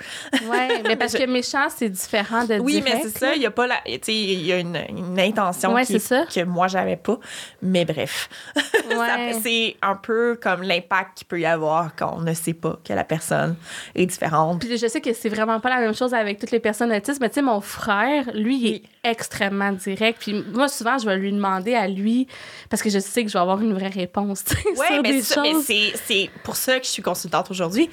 Ouais, 0.49 0.81
mais 0.83 0.95
parce 0.97 1.13
que 1.13 1.25
méchant, 1.25 1.67
c'est 1.69 1.89
différent 1.89 2.45
de 2.45 2.55
Oui, 2.59 2.81
direct, 2.81 2.95
mais 2.95 3.01
c'est 3.09 3.17
ça, 3.17 3.35
il 3.35 3.41
y 3.41 3.45
a 3.45 3.51
pas 3.51 3.67
la. 3.67 3.75
Tu 3.85 3.99
sais, 4.03 4.13
il 4.15 4.45
y 4.45 4.51
a 4.53 4.59
une, 4.59 4.77
une 4.89 5.19
intention 5.19 5.73
Ouais, 5.73 5.85
qui- 5.85 5.99
ça. 5.99 6.25
que 6.25 6.43
moi, 6.43 6.67
j'avais 6.67 6.97
pas. 6.97 7.17
Mais 7.61 7.85
bref. 7.85 8.29
Ouais. 8.87 9.33
c'est 9.43 9.75
un 9.81 9.95
peu 9.95 10.37
comme 10.41 10.61
l'impact 10.63 11.17
qu'il 11.17 11.27
peut 11.27 11.39
y 11.39 11.45
avoir 11.45 11.93
quand 11.95 12.15
on 12.17 12.21
ne 12.21 12.33
sait 12.33 12.53
pas 12.53 12.79
que 12.87 12.93
la 12.93 13.03
personne 13.03 13.55
est 13.95 14.05
différente. 14.05 14.59
Puis 14.65 14.77
je 14.77 14.87
sais 14.87 15.01
que 15.01 15.11
c'est 15.13 15.27
vraiment 15.29 15.59
pas 15.59 15.69
la 15.69 15.79
même 15.79 15.93
chose 15.93 16.13
avec 16.13 16.39
toutes 16.39 16.51
les 16.51 16.59
personnes 16.61 16.91
autistes, 16.93 17.19
mais 17.19 17.29
tu 17.29 17.35
sais, 17.35 17.41
mon 17.41 17.59
frère, 17.59 18.25
lui, 18.33 18.57
il 18.57 18.67
est 18.67 18.69
Oui. 18.71 18.83
extrêmement 19.03 19.71
direct. 19.73 20.19
Puis 20.21 20.43
moi, 20.53 20.67
souvent, 20.69 20.97
je 20.97 21.05
vais 21.05 21.17
lui 21.17 21.31
demander 21.31 21.75
à 21.75 21.87
lui, 21.87 22.27
parce 22.69 22.81
que 22.81 22.89
je 22.89 22.99
sais 22.99 23.23
que 23.23 23.29
je 23.29 23.33
vais 23.33 23.39
avoir 23.41 23.61
une 23.61 23.73
vraie 23.73 23.87
réponse, 23.89 24.26
Oui, 24.33 24.75
sur 24.75 25.01
mais, 25.01 25.21
ça, 25.21 25.41
mais 25.41 25.53
c'est, 25.63 25.93
c'est 26.05 26.29
pour 26.43 26.55
ça 26.55 26.79
que 26.79 26.85
je 26.85 26.91
suis 26.91 27.01
consultante 27.03 27.49
aujourd'hui. 27.51 27.89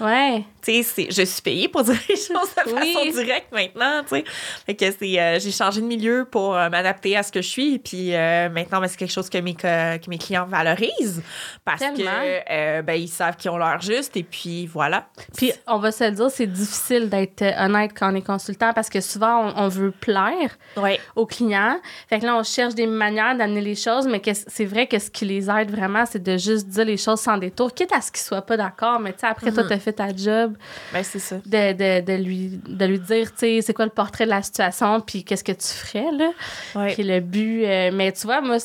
Ouais. 0.00 0.44
Tu 0.62 0.82
sais, 0.82 1.06
je 1.10 1.22
suis 1.22 1.42
payée 1.42 1.68
pour 1.68 1.82
dire 1.84 1.96
les 2.08 2.16
choses 2.16 2.28
de 2.66 2.72
Oui. 2.72 2.92
façon 2.92 3.10
directe 3.20 3.52
maintenant, 3.52 4.02
tu 4.02 4.16
sais. 4.16 4.24
Fait 4.66 4.74
que 4.74 4.84
c'est, 4.98 5.20
euh, 5.20 5.38
j'ai 5.38 5.52
changé 5.52 5.80
de 5.80 5.86
milieu 5.86 6.26
pour 6.30 6.56
euh, 6.56 6.68
m'adapter 6.68 7.16
à 7.16 7.22
ce 7.22 7.30
que 7.30 7.40
je 7.40 7.48
suis. 7.48 7.78
Puis 7.78 8.14
euh, 8.14 8.48
maintenant, 8.48 8.80
ben, 8.80 8.88
c'est 8.88 8.96
quelque 8.96 9.12
chose 9.12 9.30
que 9.30 9.38
mes, 9.38 9.54
que 9.54 10.10
mes 10.10 10.18
clients 10.18 10.46
valorisent 10.46 11.22
parce 11.64 11.80
Tellement. 11.80 12.10
que 12.10 12.80
ben, 12.82 12.94
ils 12.94 13.08
savent 13.08 13.36
qu'ils 13.36 13.50
ont 13.50 13.56
leur 13.58 13.80
juste. 13.80 14.16
Et 14.16 14.22
puis 14.24 14.66
voilà. 14.66 15.06
Puis 15.36 15.52
on 15.66 15.78
va 15.78 15.92
se 15.92 16.04
le 16.04 16.10
dire, 16.10 16.30
c'est 16.30 16.46
difficile 16.46 17.08
d'être 17.08 17.42
honnête 17.58 17.92
quand 17.96 18.12
on 18.12 18.16
est 18.16 18.26
consultant 18.26 18.72
parce 18.72 18.88
que 18.88 19.00
souvent, 19.00 19.52
on, 19.56 19.64
on 19.64 19.68
veut 19.68 19.92
plaire 19.92 20.56
Ouais. 20.76 21.00
aux 21.14 21.26
clients. 21.26 21.78
Fait 22.08 22.18
que 22.18 22.26
là, 22.26 22.36
on 22.36 22.42
cherche 22.42 22.74
des 22.74 22.86
manières 22.86 23.36
d'amener 23.36 23.60
les 23.60 23.74
choses, 23.76 24.06
mais 24.08 24.20
c'est 24.48 24.64
vrai 24.64 24.86
que 24.86 24.98
ce 24.98 25.10
qui 25.10 25.24
les 25.24 25.48
aide 25.48 25.70
vraiment, 25.76 26.04
c'est 26.06 26.22
de 26.22 26.36
juste 26.36 26.66
dire 26.68 26.84
les 26.84 26.96
choses 26.96 27.20
sans 27.20 27.36
détour, 27.38 27.72
quitte 27.74 27.92
à 27.92 28.00
ce 28.00 28.10
qu'ils 28.10 28.22
soient 28.22 28.42
pas 28.42 28.56
d'accord. 28.56 28.98
Mais 29.00 29.12
tu 29.12 29.20
sais, 29.20 29.26
après, 29.26 29.52
toi, 29.52 29.62
Mhm. 29.62 29.68
t'as 29.68 29.78
fait 29.78 29.92
ta 29.92 30.08
job. 30.16 30.54
Ben, 30.92 31.02
c'est 31.04 31.18
ça. 31.18 31.36
de, 31.44 31.72
de, 31.72 32.04
de 32.04 32.12
lui, 32.22 32.60
de 32.66 32.84
lui 32.86 32.98
dire, 32.98 33.30
tu 33.32 33.38
sais, 33.38 33.60
c'est 33.62 33.74
quoi 33.74 33.84
le 33.84 33.90
portrait 33.90 34.24
de 34.24 34.30
la 34.30 34.42
situation, 34.42 35.00
puis 35.00 35.24
qu'est-ce 35.24 35.44
que 35.44 35.52
tu 35.52 35.66
ferais, 35.68 36.10
là? 36.12 36.30
Ouais. 36.74 36.94
Puis 36.94 37.02
le 37.02 37.20
but. 37.20 37.64
euh, 37.64 37.90
mais 37.92 38.12
tu 38.12 38.26
vois, 38.26 38.40
moi, 38.40 38.56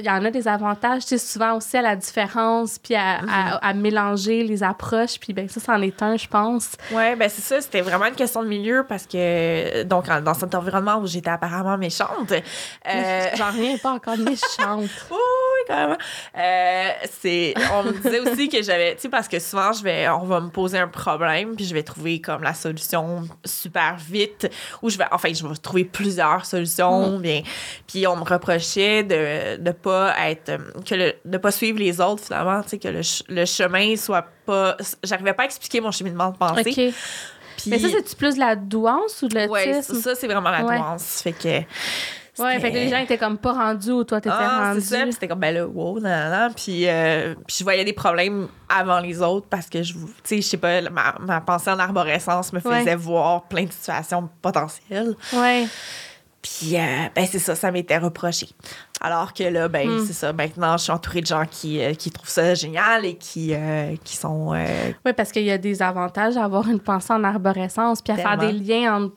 il 0.00 0.04
y 0.04 0.10
en 0.10 0.24
a 0.24 0.30
des 0.30 0.48
avantages, 0.48 1.02
tu 1.02 1.08
sais, 1.08 1.18
souvent 1.18 1.54
aussi 1.56 1.76
à 1.76 1.82
la 1.82 1.96
différence, 1.96 2.78
puis 2.78 2.94
à, 2.94 3.18
à, 3.30 3.56
à 3.68 3.74
mélanger 3.74 4.42
les 4.44 4.62
approches, 4.62 5.18
puis 5.20 5.32
ben 5.32 5.48
ça, 5.48 5.60
c'en 5.60 5.80
est 5.82 6.02
un, 6.02 6.16
je 6.16 6.26
pense. 6.26 6.72
Ouais, 6.90 7.16
ben 7.16 7.28
c'est 7.28 7.42
ça, 7.42 7.60
c'était 7.60 7.80
vraiment 7.82 8.06
une 8.06 8.14
question 8.14 8.42
de 8.42 8.48
milieu 8.48 8.84
parce 8.88 9.06
que, 9.06 9.82
donc, 9.84 10.08
en- 10.08 10.20
dans 10.20 10.34
cet 10.34 10.54
environnement 10.54 10.96
où 10.96 11.06
j'étais 11.06 11.30
apparemment 11.30 11.76
méchante, 11.78 12.32
euh, 12.88 13.26
J'en 13.36 13.46
reviens 13.48 13.76
pas 13.78 13.92
encore 13.92 14.16
méchante. 14.18 14.90
Oui, 15.10 15.68
carrément. 15.68 15.96
Euh, 16.36 16.53
c'est, 17.20 17.54
on 17.72 17.82
me 17.84 17.92
disait 17.92 18.20
aussi 18.20 18.48
que 18.48 18.62
j'avais, 18.62 18.94
tu 18.94 19.02
sais, 19.02 19.08
parce 19.08 19.28
que 19.28 19.38
souvent, 19.38 19.72
je 19.72 19.82
vais, 19.82 20.08
on 20.08 20.24
va 20.24 20.40
me 20.40 20.48
poser 20.50 20.78
un 20.78 20.88
problème, 20.88 21.54
puis 21.56 21.64
je 21.64 21.74
vais 21.74 21.82
trouver 21.82 22.20
comme 22.20 22.42
la 22.42 22.54
solution 22.54 23.22
super 23.44 23.96
vite, 23.96 24.50
ou 24.82 24.90
je 24.90 24.98
vais, 24.98 25.04
enfin, 25.10 25.32
je 25.32 25.46
vais 25.46 25.54
trouver 25.56 25.84
plusieurs 25.84 26.44
solutions, 26.46 27.18
bien. 27.18 27.42
Puis 27.86 28.06
on 28.06 28.16
me 28.16 28.24
reprochait 28.24 29.02
de 29.02 29.60
ne 29.62 29.70
pas 29.72 30.14
être, 30.28 30.48
euh, 30.50 30.58
que 30.86 30.94
le, 30.94 31.14
de 31.24 31.38
pas 31.38 31.50
suivre 31.50 31.78
les 31.78 32.00
autres, 32.00 32.22
finalement, 32.24 32.62
tu 32.62 32.70
sais, 32.70 32.78
que 32.78 32.88
le, 32.88 33.00
le 33.28 33.44
chemin 33.44 33.96
soit 33.96 34.26
pas, 34.46 34.76
j'arrivais 35.02 35.32
pas 35.32 35.42
à 35.44 35.46
expliquer 35.46 35.80
mon 35.80 35.90
cheminement 35.90 36.30
de 36.30 36.36
pensée. 36.36 36.92
Puis, 37.56 37.70
Mais 37.70 37.78
ça, 37.78 37.88
c'est-tu 37.88 38.16
plus 38.16 38.34
de 38.34 38.40
la 38.40 38.56
douance 38.56 39.22
ou 39.22 39.28
de 39.28 39.38
l'autisme? 39.38 39.94
ça, 40.00 40.14
c'est 40.14 40.26
vraiment 40.26 40.50
la 40.50 40.64
Ouais. 40.64 40.76
nuance. 40.78 41.22
Fait 41.22 41.32
que. 41.32 41.60
Ouais, 42.38 42.58
fait 42.58 42.70
que 42.70 42.76
les 42.76 42.88
gens 42.88 42.98
étaient 42.98 43.16
comme 43.18 43.38
pas 43.38 43.52
rendus 43.52 43.92
où 43.92 44.02
toi, 44.04 44.20
t'étais 44.20 44.34
Ah, 44.36 44.68
rendu. 44.70 44.80
c'est 44.80 44.96
ça. 44.96 45.02
Puis 45.04 45.12
c'était 45.12 45.28
comme, 45.28 45.38
ben 45.40 45.54
là, 45.54 45.66
wow, 45.66 46.00
nan, 46.00 46.30
nan. 46.30 46.52
Puis, 46.54 46.88
euh, 46.88 47.34
puis 47.46 47.56
je 47.60 47.64
voyais 47.64 47.84
des 47.84 47.92
problèmes 47.92 48.48
avant 48.68 48.98
les 48.98 49.22
autres 49.22 49.46
parce 49.48 49.68
que, 49.68 49.82
je, 49.82 49.92
tu 49.92 50.00
sais, 50.24 50.36
je 50.38 50.42
sais 50.48 50.56
pas, 50.56 50.80
ma, 50.90 51.14
ma 51.20 51.40
pensée 51.40 51.70
en 51.70 51.78
arborescence 51.78 52.52
me 52.52 52.60
faisait 52.60 52.72
Ouais. 52.90 52.96
voir 52.96 53.44
plein 53.44 53.64
de 53.64 53.72
situations 53.72 54.28
potentielles. 54.42 55.14
Ouais. 55.32 55.66
Puis, 56.42 56.76
euh, 56.76 57.08
ben 57.14 57.26
c'est 57.30 57.38
ça, 57.38 57.54
ça 57.54 57.70
m'était 57.70 57.96
reproché. 57.96 58.48
Alors 59.00 59.32
que 59.32 59.44
là, 59.44 59.66
ben 59.68 59.88
Hmm. 59.88 60.04
c'est 60.06 60.12
ça, 60.12 60.32
maintenant, 60.34 60.76
je 60.76 60.82
suis 60.84 60.92
entourée 60.92 61.22
de 61.22 61.26
gens 61.26 61.44
qui, 61.50 61.82
euh, 61.82 61.94
qui 61.94 62.10
trouvent 62.10 62.28
ça 62.28 62.52
génial 62.54 63.06
et 63.06 63.14
qui, 63.16 63.54
euh, 63.54 63.94
qui 64.04 64.14
sont... 64.16 64.50
Oui, 65.06 65.12
parce 65.14 65.32
qu'il 65.32 65.44
y 65.44 65.50
a 65.50 65.56
des 65.56 65.80
avantages 65.80 66.36
à 66.36 66.44
avoir 66.44 66.68
une 66.68 66.80
pensée 66.80 67.12
en 67.14 67.24
arborescence, 67.24 68.02
puis 68.02 68.12
à 68.12 68.16
faire 68.16 68.38
Tellement. 68.38 68.52
des 68.52 68.58
liens 68.58 68.94
entre 68.96 69.14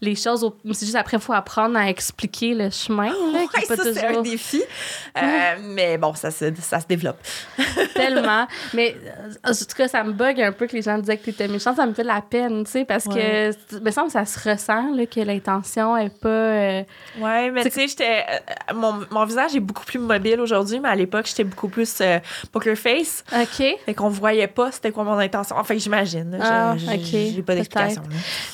les 0.00 0.14
choses. 0.14 0.44
au- 0.44 0.56
C'est 0.72 0.86
juste 0.86 0.94
après, 0.96 1.16
il 1.16 1.22
faut 1.22 1.32
apprendre 1.32 1.76
à 1.76 1.88
expliquer 1.88 2.54
le 2.54 2.70
chemin. 2.70 3.06
Là, 3.06 3.12
ouais, 3.40 3.46
ça, 3.66 3.74
c'est 3.76 4.04
un 4.04 4.08
toujours 4.08 4.22
défi. 4.22 4.62
Euh, 5.16 5.20
mais 5.62 5.98
bon, 5.98 6.14
ça 6.14 6.30
se, 6.30 6.46
ça 6.60 6.80
se 6.80 6.86
développe. 6.86 7.18
tellement. 7.94 8.46
Mais 8.74 8.96
euh, 9.44 9.50
en 9.50 9.52
tout 9.52 9.64
cas, 9.76 9.88
ça 9.88 10.04
me 10.04 10.12
bug 10.12 10.40
un 10.40 10.52
peu 10.52 10.66
que 10.66 10.76
les 10.76 10.82
gens 10.82 10.98
disaient 10.98 11.16
que 11.16 11.24
tu 11.24 11.30
étais 11.30 11.48
méchant. 11.48 11.74
Ça 11.74 11.86
me 11.86 11.94
fait 11.94 12.02
de 12.02 12.08
la 12.08 12.20
peine, 12.22 12.64
tu 12.64 12.70
sais, 12.70 12.84
parce 12.84 13.06
Ouais. 13.06 13.50
que, 13.72 13.78
me 13.80 13.90
semble 13.90 14.10
ça 14.10 14.24
se 14.24 14.48
ressent, 14.48 14.94
là, 14.94 15.06
que 15.06 15.20
l'intention 15.20 15.96
est 15.96 16.16
pas. 16.16 16.28
euh, 16.28 16.82
Ouais, 17.20 17.50
mais 17.50 17.64
tu 17.64 17.70
sais, 17.70 17.88
j'étais. 17.88 18.24
euh, 18.70 18.74
mon, 18.74 19.00
mon 19.10 19.24
visage 19.24 19.54
est 19.56 19.60
beaucoup 19.60 19.84
plus 19.84 19.98
mobile 19.98 20.40
aujourd'hui, 20.40 20.80
mais 20.80 20.88
à 20.88 20.94
l'époque, 20.96 21.26
j'étais 21.26 21.44
beaucoup 21.44 21.68
plus 21.68 22.02
poker 22.52 22.76
face. 22.76 23.24
OK. 23.32 23.64
Fait 23.86 23.94
qu'on 23.94 24.08
voyait 24.08 24.46
pas 24.46 24.70
c'était 24.72 24.90
quoi 24.92 25.04
mon 25.04 25.18
intention. 25.18 25.56
Enfin, 25.58 25.76
j'imagine. 25.76 26.38
Ah, 26.40 26.74
Je- 26.76 26.86
ok, 26.86 27.32
J'ai 27.34 27.42
pas 27.42 27.54
d'explication. 27.54 28.02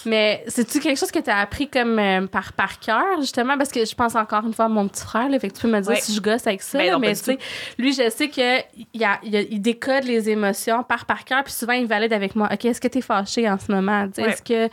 Mais 0.06 0.44
c'est-tu 0.48 0.80
quelque 0.80 0.98
chose 0.98 1.10
que 1.10 1.18
tu 1.18 1.30
as 1.30 1.33
appris 1.40 1.68
comme 1.68 1.98
euh, 1.98 2.26
par, 2.26 2.52
par 2.52 2.78
cœur, 2.80 3.20
justement? 3.20 3.56
Parce 3.58 3.70
que 3.70 3.84
je 3.84 3.94
pense 3.94 4.14
encore 4.14 4.44
une 4.46 4.52
fois 4.54 4.66
à 4.66 4.68
mon 4.68 4.88
petit 4.88 5.02
frère, 5.02 5.28
là, 5.28 5.38
fait 5.38 5.48
que 5.48 5.54
tu 5.54 5.62
peux 5.62 5.68
me 5.68 5.80
dire 5.80 5.90
Ouais. 5.90 6.00
si 6.00 6.14
je 6.14 6.20
gosse 6.20 6.46
avec 6.46 6.62
ça. 6.62 6.78
Ben 6.78 6.86
là, 6.86 6.92
non, 6.92 7.00
pas 7.00 7.06
mais 7.08 7.14
tu 7.14 7.24
sais, 7.24 7.38
lui, 7.78 7.92
je 7.92 8.08
sais 8.10 8.28
qu'il 8.28 8.62
il 8.92 9.04
a- 9.04 9.18
il 9.22 9.36
a- 9.36 9.40
il 9.42 9.60
décode 9.60 10.04
les 10.04 10.28
émotions 10.30 10.82
par 10.82 11.04
par 11.06 11.24
cœur, 11.24 11.44
puis 11.44 11.52
souvent, 11.52 11.72
il 11.74 11.86
valide 11.86 12.12
avec 12.12 12.34
moi. 12.36 12.48
OK, 12.52 12.64
est-ce 12.64 12.80
que 12.80 12.88
tu 12.88 12.98
es 12.98 13.00
fâché 13.00 13.48
en 13.48 13.58
ce 13.58 13.70
moment? 13.72 14.06
Ouais. 14.18 14.28
Est-ce 14.30 14.42
que 14.42 14.68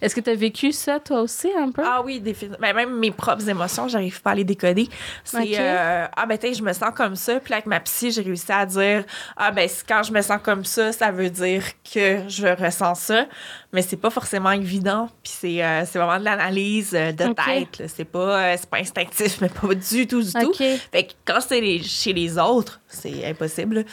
est-ce 0.00 0.14
que 0.14 0.20
tu 0.20 0.30
as 0.30 0.34
vécu 0.34 0.72
ça, 0.72 1.00
toi 1.00 1.20
aussi, 1.20 1.48
un 1.58 1.70
peu? 1.70 1.82
Ah 1.84 2.02
oui, 2.04 2.20
définitivement. 2.20 2.58
Ben, 2.60 2.74
même 2.74 2.98
mes 2.98 3.10
propres 3.10 3.48
émotions, 3.48 3.88
j'arrive 3.88 4.20
pas 4.22 4.30
à 4.30 4.34
les 4.34 4.44
décoder. 4.44 4.88
C'est 5.24 5.38
Ok. 5.38 5.54
euh, 5.58 6.06
ah 6.16 6.26
ben 6.26 6.38
tu 6.38 6.48
sais, 6.48 6.54
je 6.54 6.62
me 6.62 6.72
sens 6.72 6.90
comme 6.94 7.16
ça, 7.16 7.40
puis 7.40 7.52
avec 7.52 7.66
ma 7.66 7.80
psy, 7.80 8.10
j'ai 8.10 8.22
réussi 8.22 8.50
à 8.52 8.64
dire 8.66 9.04
ah 9.36 9.50
ben 9.50 9.68
quand 9.88 10.02
je 10.02 10.12
me 10.12 10.20
sens 10.22 10.38
comme 10.42 10.64
ça, 10.64 10.92
ça 10.92 11.10
veut 11.10 11.30
dire 11.30 11.62
que 11.92 12.20
je 12.28 12.46
ressens 12.46 12.94
ça, 12.96 13.26
mais 13.74 13.82
c'est 13.82 13.96
pas 13.98 14.08
forcément 14.08 14.52
évident, 14.52 15.08
puis 15.22 15.32
c'est 15.36 15.62
euh, 15.62 15.84
c'est 15.84 15.98
vraiment 15.98 16.18
de 16.18 16.24
l'analyse 16.24 16.92
euh, 16.94 17.10
de 17.12 17.32
tête, 17.34 17.82
c'est 17.94 18.04
pas 18.04 18.38
euh, 18.52 18.56
c'est 18.58 18.70
pas 18.70 18.78
instinctif, 18.78 19.38
mais 19.42 19.48
pas 19.48 19.74
du 19.74 20.06
tout 20.06 20.22
du 20.22 20.32
tout. 20.32 20.54
Fait 20.54 21.04
que 21.08 21.12
quand 21.26 21.40
c'est 21.46 21.60
les- 21.60 21.82
chez 21.82 22.12
les 22.12 22.38
autres, 22.38 22.80
c'est 22.86 23.26
impossible. 23.26 23.84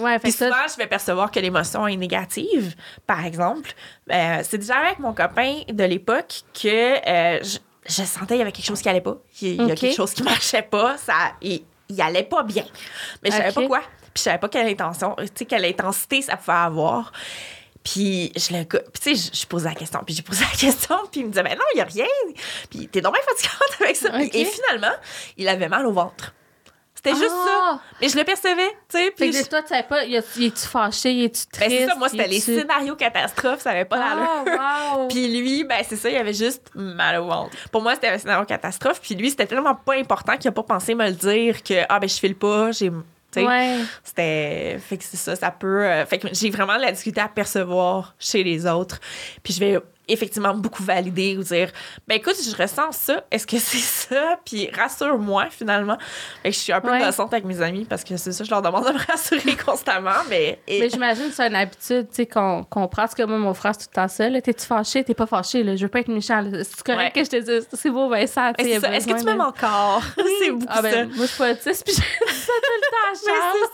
Ouais, 0.00 0.14
fait 0.14 0.20
Puis 0.24 0.32
ça, 0.32 0.46
souvent, 0.46 0.66
je 0.70 0.76
vais 0.76 0.86
percevoir 0.86 1.30
que 1.30 1.38
l'émotion 1.40 1.86
est 1.86 1.96
négative, 1.96 2.74
par 3.06 3.24
exemple. 3.24 3.72
Euh, 4.10 4.40
c'est 4.42 4.58
déjà 4.58 4.78
avec 4.78 4.98
mon 4.98 5.12
copain 5.12 5.60
de 5.70 5.84
l'époque 5.84 6.42
que 6.60 6.68
euh, 7.08 7.40
je, 7.42 7.58
je 7.86 8.02
sentais 8.04 8.26
qu'il 8.28 8.38
y 8.38 8.42
avait 8.42 8.52
quelque 8.52 8.66
chose 8.66 8.80
qui 8.82 8.88
allait 8.88 9.00
pas. 9.00 9.16
Il 9.42 9.62
y, 9.62 9.70
a 9.70 9.74
quelque 9.76 9.94
chose 9.94 10.12
qui 10.12 10.22
marchait 10.24 10.62
pas. 10.62 10.96
Ça, 10.96 11.14
il, 11.40 11.62
il 11.88 12.00
allait 12.00 12.22
pas 12.24 12.42
bien. 12.42 12.64
Mais 13.22 13.30
je 13.30 13.36
savais 13.36 13.52
pas 13.52 13.66
quoi. 13.66 13.80
Puis 13.80 14.12
je 14.16 14.22
savais 14.22 14.38
pas 14.38 14.48
quelle 14.48 14.66
intention, 14.66 15.14
tu 15.18 15.26
sais, 15.34 15.44
quelle 15.44 15.64
intensité 15.66 16.22
ça 16.22 16.36
pouvait 16.36 16.56
avoir. 16.56 17.12
Puis 17.82 18.32
je 18.36 18.54
le 18.54 18.64
puis 18.64 18.78
tu 19.00 19.16
sais, 19.16 19.30
je, 19.34 19.40
je 19.40 19.46
posais 19.46 19.68
la 19.68 19.74
question, 19.74 20.00
puis 20.04 20.14
j'ai 20.14 20.22
posé 20.22 20.44
la 20.44 20.56
question, 20.58 20.96
puis 21.10 21.20
il 21.20 21.26
me 21.26 21.30
disait 21.30 21.42
ben 21.42 21.56
non, 21.56 21.64
il 21.74 21.78
y 21.78 21.80
a 21.80 21.84
rien. 21.84 22.04
Puis 22.70 22.88
t'es 22.88 23.00
donc 23.00 23.14
bien 23.14 23.22
fatigante 23.22 23.80
avec 23.80 23.96
ça. 23.96 24.08
Et 24.20 24.44
finalement, 24.44 24.94
il 25.36 25.48
avait 25.48 25.68
mal 25.68 25.86
au 25.86 25.92
ventre. 25.92 26.34
C'était 27.02 27.16
juste 27.16 27.30
ça. 27.30 27.60
Ah! 27.62 27.80
Mais 28.02 28.10
je 28.10 28.18
le 28.18 28.24
percevais, 28.24 28.68
tu 28.86 28.98
sais. 28.98 29.10
Puis 29.16 29.32
je- 29.32 29.48
toi, 29.48 29.62
tu 29.62 29.68
savais 29.68 29.84
pas, 29.84 30.04
es-tu 30.04 30.50
fâché, 30.68 31.24
es-tu 31.24 31.44
ben, 31.50 31.66
triste? 31.66 31.80
c'est 31.80 31.86
ça, 31.86 31.94
moi, 31.94 32.10
c'était 32.10 32.28
les 32.28 32.40
scénarios 32.40 32.94
catastrophes, 32.94 33.62
ça 33.62 33.70
avait 33.70 33.86
pas 33.86 33.96
d'allure. 33.96 34.58
Ah, 34.60 34.96
wow! 34.98 35.08
Puis 35.08 35.28
lui, 35.40 35.64
ben 35.64 35.82
c'est 35.88 35.96
ça, 35.96 36.10
il 36.10 36.16
avait 36.18 36.34
juste 36.34 36.70
mal 36.74 37.18
au 37.20 37.24
ventre. 37.26 37.56
Pour 37.72 37.80
moi, 37.80 37.94
c'était 37.94 38.08
un 38.08 38.18
scénario 38.18 38.44
catastrophe. 38.44 39.00
Puis 39.00 39.14
lui, 39.14 39.30
c'était 39.30 39.46
tellement 39.46 39.74
pas 39.74 39.94
important 39.94 40.36
qu'il 40.36 40.48
a 40.48 40.52
pas 40.52 40.62
pensé 40.62 40.94
me 40.94 41.06
le 41.06 41.12
dire 41.14 41.62
que 41.62 41.84
ah 41.88 41.98
ben 42.00 42.06
je 42.06 42.16
file 42.18 42.36
pas, 42.36 42.70
j'ai 42.72 42.90
ouais. 43.36 43.78
c'était 44.02 44.78
fait 44.78 44.98
que 44.98 45.04
c'est 45.04 45.16
ça, 45.16 45.36
ça 45.36 45.50
peut 45.50 45.84
euh, 45.84 46.06
fait 46.06 46.18
que 46.18 46.28
j'ai 46.32 46.50
vraiment 46.50 46.76
de 46.76 46.82
la 46.82 46.92
difficulté 46.92 47.20
à 47.20 47.28
percevoir 47.28 48.14
chez 48.18 48.42
les 48.42 48.66
autres. 48.66 49.00
Puis 49.42 49.54
je 49.54 49.60
vais 49.60 49.78
effectivement 50.12 50.54
beaucoup 50.54 50.82
valider 50.82 51.36
ou 51.38 51.42
dire 51.42 51.70
ben 52.08 52.16
écoute, 52.16 52.36
je 52.42 52.54
ressens 52.56 52.92
ça, 52.92 53.24
est-ce 53.30 53.46
que 53.46 53.58
c'est 53.58 53.78
ça? 53.78 54.38
Puis 54.44 54.68
rassure-moi 54.70 55.46
finalement. 55.50 55.96
Je 56.44 56.50
suis 56.50 56.72
un 56.72 56.80
peu 56.80 56.90
Ouais. 56.90 56.98
innocente 57.00 57.32
avec 57.32 57.44
mes 57.44 57.60
amis 57.62 57.84
parce 57.88 58.02
que 58.04 58.16
c'est 58.16 58.32
ça, 58.32 58.44
je 58.44 58.50
leur 58.50 58.62
demande 58.62 58.86
de 58.86 58.92
me 58.92 58.98
rassurer 59.10 59.56
constamment, 59.56 60.10
mais 60.28 60.58
et- 60.66 60.80
Mais 60.80 60.90
j'imagine 60.90 61.28
que 61.28 61.34
c'est 61.34 61.46
une 61.46 61.54
habitude, 61.54 62.08
tu 62.08 62.14
sais, 62.16 62.26
qu'on 62.26 62.64
qu'on 62.64 62.88
prend. 62.88 63.02
Parce 63.02 63.14
que 63.14 63.22
moi, 63.22 63.38
mon 63.38 63.54
frère, 63.54 63.72
c'est 63.78 63.84
tout 63.86 63.90
le 63.92 64.02
temps 64.02 64.08
ça. 64.08 64.28
là. 64.28 64.40
T'es-tu 64.42 64.66
fâché? 64.66 65.02
T'es 65.04 65.14
pas 65.14 65.26
fâché, 65.26 65.62
là. 65.62 65.74
Je 65.76 65.82
veux 65.82 65.88
pas 65.88 66.00
être 66.00 66.08
méchant. 66.08 66.44
C'est 66.52 66.82
correct 66.82 67.16
Ouais. 67.16 67.22
que 67.22 67.24
je 67.24 67.30
te 67.30 67.36
dise. 67.42 67.66
C'est 67.72 67.90
beau, 67.90 68.08
Vincent. 68.08 68.52
tu 68.58 68.64
Ben, 68.64 68.80
c'est. 68.80 68.94
Est-ce 68.96 69.06
que 69.06 69.18
tu 69.18 69.24
m'aimes 69.24 69.40
encore? 69.40 70.02
c'est 70.40 70.50
beaucoup 70.50 70.66
Ah 70.68 70.82
ben, 70.82 70.92
ça. 70.92 71.04
moi, 71.06 71.14
je 71.20 71.24
suis 71.26 71.38
pas 71.38 71.52
autiste, 71.52 71.84
puis 71.84 71.94
je 71.94 72.00
ça 72.00 72.52
tout 72.62 72.76
le 72.76 72.90
temps 72.90 73.20
Charles. 73.26 73.70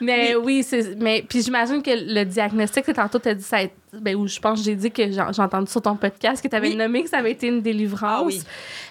Mais 0.00 0.26
c'est. 0.28 0.28
Mais 0.28 0.34
oui, 0.36 0.62
c'est. 0.62 0.94
Mais 0.96 1.24
puis 1.28 1.42
j'imagine 1.42 1.82
que 1.82 1.90
le 1.90 2.24
diagnostic 2.24 2.84
que 2.84 2.92
tantôt 2.92 3.18
t'as 3.18 3.34
dit 3.34 3.42
ça. 3.44 3.58
Ben 3.92 4.14
ou 4.16 4.26
je 4.26 4.38
pense 4.38 4.58
que 4.58 4.64
j'ai 4.66 4.74
dit 4.74 4.90
que 4.90 5.07
j'ai 5.12 5.22
j'ai 5.32 5.42
entendu 5.42 5.70
sur 5.70 5.82
ton 5.82 5.96
podcast 5.96 6.42
que 6.42 6.48
t'avais 6.48 6.68
Oui. 6.68 6.76
nommé 6.76 7.02
que 7.04 7.08
ça 7.10 7.18
avait 7.18 7.32
été 7.32 7.48
une 7.48 7.60
délivrance? 7.62 8.02
Ah 8.02 8.22
oui. 8.24 8.42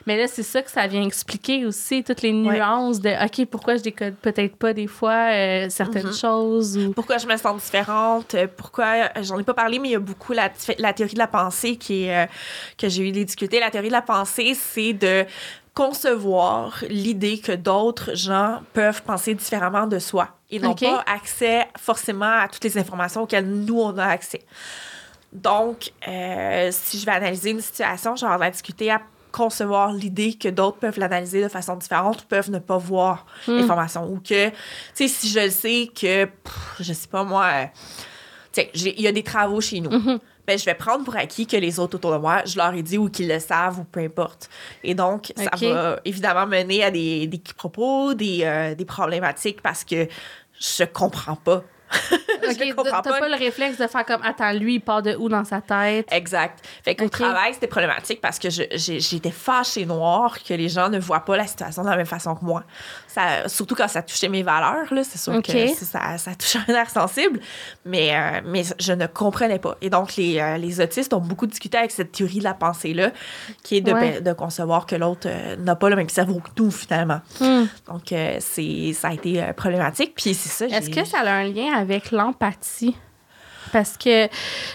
Mais 0.06 0.18
là 0.18 0.28
c'est 0.28 0.44
ça 0.44 0.62
que 0.62 0.72
ça 0.72 0.88
vient 0.88 1.04
expliquer 1.06 1.66
aussi 1.66 2.04
toutes 2.04 2.22
les 2.22 2.32
nuances 2.32 3.00
de 3.00 3.10
ok 3.26 3.46
pourquoi 3.50 3.78
je 3.78 3.84
décode 3.84 4.16
peut-être 4.16 4.56
pas 4.56 4.74
des 4.74 4.88
fois 4.88 5.32
euh, 5.32 5.70
certaines 5.70 6.08
Mhm. 6.08 6.14
choses 6.14 6.78
ou. 6.78 6.94
pourquoi 6.94 7.18
je 7.18 7.28
me 7.28 7.36
sens 7.38 7.62
différente, 7.64 8.36
euh, 8.36 8.48
pourquoi 8.56 8.86
euh, 8.86 9.08
j'en 9.24 9.38
ai 9.40 9.44
pas 9.44 9.54
parlé, 9.54 9.80
mais 9.80 9.90
il 9.90 9.92
y 9.92 9.96
a 9.96 10.00
beaucoup 10.00 10.34
la, 10.34 10.50
la 10.80 10.94
théorie 10.94 11.14
de 11.14 11.20
la 11.20 11.28
pensée 11.28 11.76
qui 11.78 12.04
est, 12.06 12.24
euh, 12.24 12.28
que 12.78 12.88
j'ai 12.90 13.08
eu 13.08 13.12
des 13.12 13.26
difficultés. 13.26 13.60
La 13.60 13.70
théorie 13.72 13.88
de 13.88 13.94
la 13.94 14.02
pensée, 14.02 14.54
c'est 14.54 14.94
de 14.94 15.26
concevoir 15.74 16.84
l'idée 16.90 17.38
que 17.40 17.52
d'autres 17.52 18.16
gens 18.16 18.62
peuvent 18.74 19.04
penser 19.04 19.36
différemment 19.36 19.86
de 19.86 20.00
soi 20.00 20.30
et 20.50 20.60
n'ont 20.60 20.72
Ok. 20.72 20.82
pas 20.82 21.04
accès 21.06 21.68
forcément 21.78 22.26
à 22.42 22.48
toutes 22.48 22.64
les 22.64 22.78
informations 22.80 23.22
auxquelles 23.24 23.48
nous 23.48 23.80
on 23.80 23.96
a 23.98 24.06
accès. 24.06 24.42
Donc, 25.38 25.92
euh, 26.08 26.70
si 26.72 27.00
je 27.00 27.06
vais 27.06 27.12
analyser 27.12 27.52
une 27.52 27.62
situation, 27.62 28.16
je 28.16 28.26
vais 28.26 28.52
difficulté 28.52 28.92
à 28.92 29.02
concevoir 29.32 29.92
l'idée 29.94 30.34
que 30.34 30.48
d'autres 30.50 30.78
peuvent 30.78 30.98
l'analyser 30.98 31.44
de 31.44 31.48
façon 31.48 31.76
différente 31.76 32.22
ou 32.22 32.26
peuvent 32.26 32.50
ne 32.50 32.60
pas 32.60 32.78
voir 32.78 33.26
Hmm. 33.48 33.58
l'information. 33.58 34.06
Ou 34.12 34.20
que, 34.20 34.50
tu 34.50 34.56
sais, 34.94 35.08
si 35.08 35.30
je 35.30 35.40
le 35.40 35.50
sais 35.50 35.90
que, 35.94 36.26
pff, 36.26 36.76
je 36.80 36.94
sais 36.94 37.08
pas 37.08 37.24
moi, 37.24 37.46
euh, 37.46 37.66
tu 38.52 38.62
sais, 38.62 38.72
il 38.74 39.02
y 39.02 39.08
a 39.08 39.12
des 39.12 39.24
travaux 39.24 39.62
chez 39.62 39.80
nous. 39.80 39.92
Mhm. 39.92 40.20
Ben, 40.48 40.58
je 40.58 40.64
vais 40.64 40.76
prendre 40.76 41.04
pour 41.04 41.16
acquis 41.18 41.46
que 41.46 41.58
les 41.58 41.78
autres 41.78 41.98
autour 41.98 42.14
de 42.14 42.18
moi, 42.18 42.42
je 42.46 42.58
leur 42.58 42.74
ai 42.74 42.82
dit 42.82 42.98
ou 42.98 43.10
qu'ils 43.10 43.28
le 43.28 43.38
savent 43.40 43.80
ou 43.80 43.84
peu 43.84 44.00
importe. 44.00 44.50
Et 44.82 44.96
donc, 44.96 45.34
ça 45.36 45.50
va 45.62 46.00
évidemment 46.06 46.48
mener 46.48 46.84
à 46.86 46.90
des, 46.90 47.28
des 47.28 47.42
propos, 47.58 48.14
des, 48.14 48.40
euh, 48.44 48.74
des 48.74 48.86
problématiques 48.86 49.62
parce 49.62 49.84
que 49.84 50.08
je 50.60 50.84
comprends 50.86 51.36
pas. 51.36 51.64
Ok, 52.50 52.56
je 52.60 52.74
comprends 52.74 53.02
t'as 53.02 53.12
pas. 53.12 53.20
pas 53.20 53.30
le 53.30 53.36
réflexe 53.36 53.78
de 53.78 53.88
faire 53.88 54.06
comme 54.06 54.22
attends 54.24 54.54
lui 54.54 54.76
il 54.76 54.80
part 54.80 55.02
de 55.02 55.16
où 55.16 55.28
dans 55.28 55.44
sa 55.44 55.60
tête? 55.60 56.08
Exact. 56.12 56.66
Fait 56.84 56.96
qu'au 56.96 57.10
travail, 57.10 57.54
c'était 57.54 57.68
problématique 57.68 58.22
parce 58.22 58.40
que 58.40 58.50
j'étais 58.50 59.32
fâchée 59.32 59.86
noire 59.86 60.38
que 60.44 60.54
les 60.54 60.70
gens 60.70 60.90
ne 60.90 61.00
voient 61.00 61.26
pas 61.26 61.36
la 61.36 61.48
situation 61.48 61.84
de 61.84 61.90
la 61.90 61.98
même 61.98 62.06
façon 62.06 62.36
que 62.36 62.46
moi. 62.46 62.64
Ça, 63.08 63.48
surtout 63.48 63.76
quand 63.76 63.88
ça 63.88 64.02
touchait 64.02 64.30
mes 64.30 64.44
valeurs, 64.44 64.94
là, 64.94 65.04
c'est 65.04 65.18
sûr 65.18 65.42
que 65.42 65.68
ça, 65.74 66.18
ça, 66.18 66.36
touche 66.36 66.58
un 66.68 66.74
air 66.74 66.90
sensible, 66.90 67.40
mais, 67.86 68.16
euh, 68.16 68.42
mais 68.46 68.64
je 68.80 68.94
ne 68.94 69.08
comprenais 69.08 69.60
pas. 69.60 69.78
Et 69.82 69.90
donc, 69.90 70.16
les, 70.18 70.40
euh, 70.40 70.58
les 70.58 70.80
autistes 70.82 71.14
ont 71.14 71.20
beaucoup 71.20 71.48
discuté 71.48 71.78
avec 71.78 71.92
cette 71.92 72.12
théorie 72.12 72.40
de 72.40 72.44
la 72.44 72.54
pensée-là, 72.54 73.12
qui 73.64 73.78
est 73.78 73.82
de, 73.82 73.94
Ouais. 73.94 74.22
de 74.22 74.34
concevoir 74.34 74.86
que 74.86 74.96
l'autre 74.96 75.28
euh, 75.28 75.56
n'a 75.56 75.76
pas 75.76 75.90
le 75.90 75.96
même 75.96 76.10
cerveau 76.10 76.40
que 76.40 76.50
nous, 76.62 76.70
finalement. 76.70 77.22
Hmm. 77.40 77.66
Donc, 77.88 78.14
c'est 78.40 78.94
ça 78.94 79.08
a 79.10 79.14
été 79.14 79.44
problématique. 79.56 80.14
Puis 80.16 80.34
c'est 80.34 80.50
ça. 80.50 80.66
Est-ce 80.78 80.90
que 80.90 81.06
ça 81.06 81.20
a 81.22 81.32
un 81.32 81.44
lien 81.46 81.74
avec 81.74 82.12
l'empathie? 82.12 82.96
Parce 83.72 83.98
que 83.98 84.28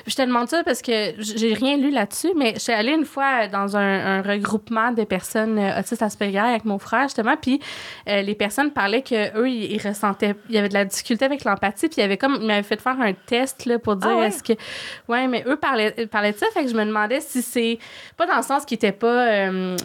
je 0.07 0.15
te 0.15 0.23
demande 0.23 0.49
ça 0.49 0.63
parce 0.65 0.83
que 0.83 1.15
j'ai 1.19 1.55
rien 1.55 1.77
lu 1.77 1.91
là-dessus, 1.91 2.33
mais 2.37 2.55
je 2.55 2.61
suis 2.61 2.73
allée 2.73 2.93
une 2.93 3.05
fois 3.05 3.49
dans 3.49 3.77
un, 3.77 4.19
un 4.19 4.23
regroupement 4.23 4.93
de 4.93 5.05
personnes 5.05 5.59
euh, 5.59 5.79
autistes 5.79 6.03
Asperger 6.03 6.39
avec 6.39 6.65
mon 6.65 6.79
frère, 6.79 7.05
justement, 7.05 7.37
puis 7.41 7.61
euh, 8.09 8.23
les 8.23 8.35
personnes 8.35 8.71
parlaient 8.71 9.03
que 9.03 9.37
eux 9.39 9.49
ils, 9.49 9.73
ils 9.73 9.87
ressentaient, 9.87 10.35
il 10.49 10.55
y 10.55 10.59
avait 10.59 10.69
de 10.69 10.75
la 10.75 10.85
difficulté 10.85 11.25
avec 11.25 11.45
l'empathie, 11.45 11.89
puis 11.89 11.97
il 12.01 12.05
avait 12.05 12.17
comme, 12.17 12.39
ils 12.41 12.47
m'avaient 12.47 12.63
fait 12.63 12.81
faire 12.81 13.01
un 13.01 13.13
test 13.13 13.67
là, 13.67 13.79
pour 13.79 13.97
dire 13.97 14.11
Ah 14.13 14.17
ouais? 14.19 14.27
est-ce 14.29 14.43
que. 14.43 14.53
Ouais, 15.09 15.27
mais 15.29 15.45
eux 15.47 15.57
parlaient, 15.57 15.93
parlaient 16.11 16.33
de 16.33 16.39
ça, 16.39 16.47
fait 16.53 16.65
que 16.65 16.71
je 16.71 16.75
me 16.77 16.85
demandais 16.85 17.21
si 17.21 17.43
c'est. 17.43 17.79
Pas 18.17 18.27
dans 18.27 18.37
le 18.37 18.43
sens 18.43 18.65
qu'ils 18.65 18.77
étaient 18.77 18.93
pas. 18.93 19.27
euh, 19.27 19.77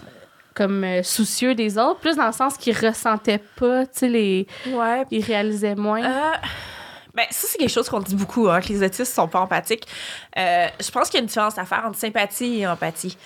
comme 0.53 0.83
euh, 0.83 1.03
soucieux 1.03 1.53
des 1.53 1.77
autres, 1.77 1.99
plus 1.99 2.15
dans 2.15 2.25
le 2.25 2.31
sens 2.31 2.57
qu'ils 2.57 2.75
ressentaient 2.75 3.43
pas, 3.59 3.85
tu 3.85 3.91
sais, 3.93 4.09
les, 4.09 4.47
Ouais, 4.65 5.03
ils 5.11 5.23
réalisaient 5.23 5.75
moins. 5.75 6.01
Ben, 7.17 7.25
ça, 7.31 7.47
c'est 7.49 7.57
quelque 7.57 7.71
chose 7.71 7.89
qu'on 7.89 7.99
dit 7.99 8.13
beaucoup, 8.13 8.47
hein, 8.47 8.61
que 8.61 8.67
les 8.67 8.83
autistes 8.83 9.11
sont 9.11 9.27
pas 9.27 9.39
empathiques. 9.39 9.87
Euh, 10.37 10.67
je 10.79 10.91
pense 10.91 11.09
qu'il 11.09 11.17
y 11.17 11.17
a 11.17 11.21
une 11.21 11.27
différence 11.27 11.57
à 11.57 11.65
faire 11.65 11.83
entre 11.83 11.97
sympathie 11.97 12.59
et 12.61 12.67
empathie. 12.67 13.17